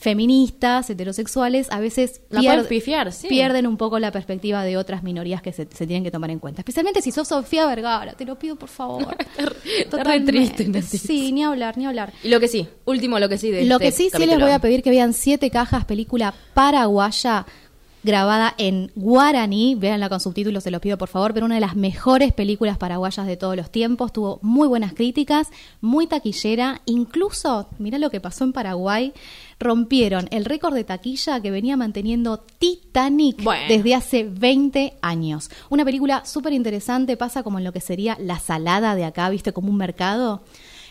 feministas, 0.00 0.88
heterosexuales, 0.90 1.70
a 1.70 1.78
veces 1.78 2.22
La 2.30 2.40
pier- 2.40 2.54
pueden 2.54 2.66
pifiar, 2.66 3.12
sí. 3.12 3.28
pierden 3.28 3.66
un 3.66 3.76
poco 3.76 3.98
la 3.98 4.10
perspectiva 4.10 4.64
de 4.64 4.76
otras 4.76 5.02
minorías 5.02 5.42
que 5.42 5.52
se, 5.52 5.68
se 5.72 5.86
tienen 5.86 6.02
que 6.02 6.10
tomar 6.10 6.30
en 6.30 6.38
cuenta. 6.38 6.62
Especialmente 6.62 7.02
si 7.02 7.12
sos 7.12 7.28
Sofía 7.28 7.66
Vergara, 7.66 8.14
te 8.14 8.24
lo 8.24 8.38
pido 8.38 8.56
por 8.56 8.68
favor. 8.70 9.16
Está 9.78 10.02
re 10.04 10.20
triste. 10.20 10.82
Sí, 10.82 11.32
ni 11.32 11.44
hablar, 11.44 11.76
ni 11.78 11.86
hablar. 11.86 12.12
Y 12.24 12.28
lo 12.28 12.40
que 12.40 12.48
sí, 12.48 12.66
último 12.86 13.18
lo 13.18 13.28
que 13.28 13.38
sí 13.38 13.50
de 13.50 13.64
Lo 13.66 13.74
este 13.76 13.84
que 13.86 13.92
sí, 13.92 14.10
sí 14.16 14.26
les 14.26 14.40
voy 14.40 14.50
a 14.50 14.58
pedir 14.58 14.82
que 14.82 14.90
vean 14.90 15.12
Siete 15.12 15.50
Cajas, 15.50 15.84
película 15.84 16.34
paraguaya 16.54 17.46
grabada 18.02 18.54
en 18.58 18.90
guaraní, 18.94 19.74
véanla 19.74 20.08
con 20.08 20.20
subtítulos, 20.20 20.64
se 20.64 20.70
los 20.70 20.80
pido 20.80 20.96
por 20.98 21.08
favor, 21.08 21.34
pero 21.34 21.46
una 21.46 21.56
de 21.56 21.60
las 21.60 21.76
mejores 21.76 22.32
películas 22.32 22.78
paraguayas 22.78 23.26
de 23.26 23.36
todos 23.36 23.56
los 23.56 23.70
tiempos, 23.70 24.12
tuvo 24.12 24.38
muy 24.42 24.68
buenas 24.68 24.94
críticas, 24.94 25.48
muy 25.80 26.06
taquillera, 26.06 26.80
incluso, 26.86 27.68
mirá 27.78 27.98
lo 27.98 28.10
que 28.10 28.20
pasó 28.20 28.44
en 28.44 28.52
Paraguay, 28.52 29.12
rompieron 29.58 30.28
el 30.30 30.46
récord 30.46 30.74
de 30.74 30.84
taquilla 30.84 31.40
que 31.40 31.50
venía 31.50 31.76
manteniendo 31.76 32.38
Titanic 32.58 33.42
Bueno. 33.42 33.66
desde 33.68 33.94
hace 33.94 34.24
20 34.24 34.94
años. 35.02 35.50
Una 35.68 35.84
película 35.84 36.24
súper 36.24 36.54
interesante, 36.54 37.16
pasa 37.16 37.42
como 37.42 37.58
en 37.58 37.64
lo 37.64 37.72
que 37.72 37.80
sería 37.80 38.16
la 38.18 38.38
salada 38.38 38.94
de 38.94 39.04
acá, 39.04 39.28
viste, 39.28 39.52
como 39.52 39.70
un 39.70 39.76
mercado. 39.76 40.42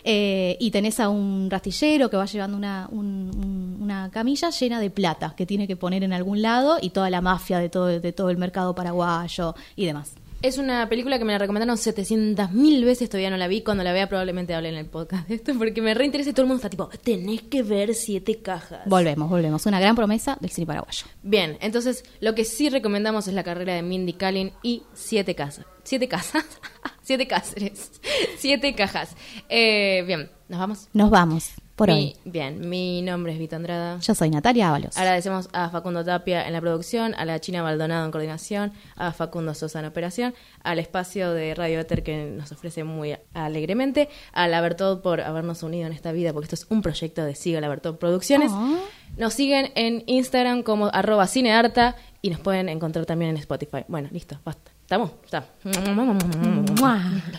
Eh, 0.03 0.57
y 0.59 0.71
tenés 0.71 0.99
a 0.99 1.09
un 1.09 1.49
rastillero 1.49 2.09
que 2.09 2.17
va 2.17 2.25
llevando 2.25 2.55
una, 2.57 2.87
un- 2.91 3.31
un- 3.35 3.77
una 3.81 4.09
camilla 4.11 4.49
llena 4.51 4.79
de 4.79 4.89
plata 4.89 5.33
que 5.35 5.45
tiene 5.45 5.67
que 5.67 5.75
poner 5.75 6.03
en 6.03 6.13
algún 6.13 6.41
lado 6.41 6.77
y 6.81 6.91
toda 6.91 7.09
la 7.09 7.21
mafia 7.21 7.59
de 7.59 7.69
todo, 7.69 7.87
de 7.87 8.13
todo 8.13 8.29
el 8.29 8.37
mercado 8.37 8.75
paraguayo 8.75 9.55
y 9.75 9.85
demás. 9.85 10.13
Es 10.41 10.57
una 10.57 10.87
película 10.87 11.19
que 11.19 11.25
me 11.25 11.33
la 11.33 11.37
recomendaron 11.37 11.77
700 11.77 12.53
mil 12.53 12.85
veces, 12.85 13.09
todavía 13.09 13.29
no 13.29 13.35
la 13.35 13.49
vi. 13.49 13.59
Cuando 13.61 13.83
la 13.83 13.91
vea 13.91 14.07
probablemente 14.07 14.53
hable 14.53 14.69
en 14.69 14.75
el 14.75 14.85
podcast 14.85 15.27
de 15.27 15.35
esto, 15.35 15.51
porque 15.57 15.81
me 15.81 15.93
reinteresa 15.93 16.29
y 16.29 16.33
todo 16.33 16.43
el 16.43 16.47
mundo 16.47 16.59
está 16.59 16.69
tipo, 16.69 16.87
tenés 17.03 17.41
que 17.41 17.61
ver 17.61 17.93
siete 17.93 18.37
cajas. 18.41 18.79
Volvemos, 18.85 19.29
volvemos. 19.29 19.65
Una 19.65 19.81
gran 19.81 19.97
promesa 19.97 20.37
del 20.39 20.49
cine 20.49 20.65
paraguayo. 20.65 21.03
Bien, 21.23 21.57
entonces 21.59 22.05
lo 22.21 22.35
que 22.35 22.45
sí 22.45 22.69
recomendamos 22.69 23.27
es 23.27 23.33
la 23.33 23.43
carrera 23.43 23.73
de 23.73 23.81
Mindy 23.81 24.13
Kaling 24.13 24.53
y 24.63 24.83
siete 24.93 25.35
casas. 25.35 25.65
¿Siete 25.83 26.07
casas? 26.07 26.45
siete 27.09 27.25
cáceres. 27.27 27.89
siete 28.37 28.75
cajas. 28.75 29.15
Eh, 29.49 30.03
bien, 30.05 30.29
¿nos 30.47 30.59
vamos? 30.59 30.89
Nos 30.93 31.09
vamos 31.09 31.49
por 31.75 31.87
Mi- 31.87 31.93
hoy. 31.93 32.15
Bien, 32.23 32.69
mi 32.69 33.01
nombre 33.01 33.33
es 33.33 33.39
Vita 33.39 33.55
Andrada. 33.55 33.97
Yo 33.99 34.13
soy 34.13 34.29
Natalia 34.29 34.69
Ábalos. 34.69 34.95
Agradecemos 34.95 35.49
a 35.51 35.69
Facundo 35.71 36.05
Tapia 36.05 36.45
en 36.45 36.53
la 36.53 36.61
producción, 36.61 37.15
a 37.15 37.25
la 37.25 37.39
China 37.39 37.63
Baldonado 37.63 38.05
en 38.05 38.11
coordinación, 38.11 38.73
a 38.95 39.11
Facundo 39.11 39.55
Sosa 39.55 39.79
en 39.79 39.85
operación, 39.85 40.35
al 40.61 40.77
espacio 40.77 41.33
de 41.33 41.55
Radio 41.55 41.79
Éter 41.79 42.03
que 42.03 42.25
nos 42.25 42.51
ofrece 42.51 42.83
muy 42.83 43.17
alegremente, 43.33 44.07
a 44.31 44.47
la 44.47 44.61
Bertod 44.61 45.01
por 45.01 45.19
habernos 45.21 45.63
unido 45.63 45.87
en 45.87 45.93
esta 45.93 46.11
vida, 46.11 46.31
porque 46.31 46.45
esto 46.45 46.55
es 46.63 46.67
un 46.69 46.83
proyecto 46.83 47.23
de 47.25 47.33
Siga 47.33 47.59
la 47.59 47.69
Bertod 47.69 47.95
Producciones. 47.95 48.51
Ah. 48.53 48.77
Nos 49.17 49.33
siguen 49.33 49.71
en 49.73 50.03
Instagram 50.05 50.61
como 50.61 50.91
arroba 50.93 51.25
cinearta 51.25 51.95
y 52.21 52.29
nos 52.29 52.39
pueden 52.39 52.69
encontrar 52.69 53.07
también 53.07 53.31
en 53.31 53.37
Spotify. 53.37 53.83
Bueno, 53.87 54.09
listo, 54.11 54.39
basta. 54.45 54.68
Estamos, 54.89 55.11
está. 55.23 55.45
Lo 55.65 55.71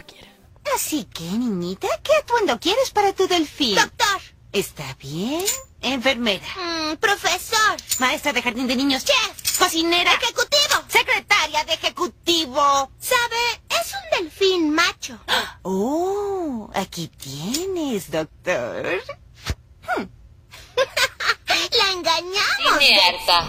quiero. 0.07 0.28
Así 0.72 1.03
que, 1.12 1.24
niñita, 1.24 1.88
¿qué 2.01 2.12
atuendo 2.20 2.61
quieres 2.61 2.90
para 2.90 3.12
tu 3.12 3.26
delfín? 3.26 3.74
Doctor. 3.74 4.20
¿Está 4.53 4.96
bien? 5.01 5.44
Enfermera. 5.80 6.46
Mm, 6.55 6.98
profesor. 6.98 7.76
Maestra 7.98 8.32
de 8.32 8.40
jardín 8.40 8.68
de 8.68 8.76
niños. 8.76 9.05
Chef. 9.05 9.59
Cocinera. 9.59 10.12
Ejecutivo. 10.12 10.84
Secretaria 10.86 11.64
de 11.64 11.72
ejecutivo. 11.72 12.92
¿Sabe? 13.01 13.61
Es 13.68 13.94
un 13.94 14.20
delfín 14.20 14.72
macho. 14.72 15.18
Oh, 15.62 16.70
aquí 16.72 17.09
tienes, 17.09 18.12
doctor. 18.12 19.03
La 21.78 21.90
engañamos. 21.94 22.80
Inierta. 22.80 23.44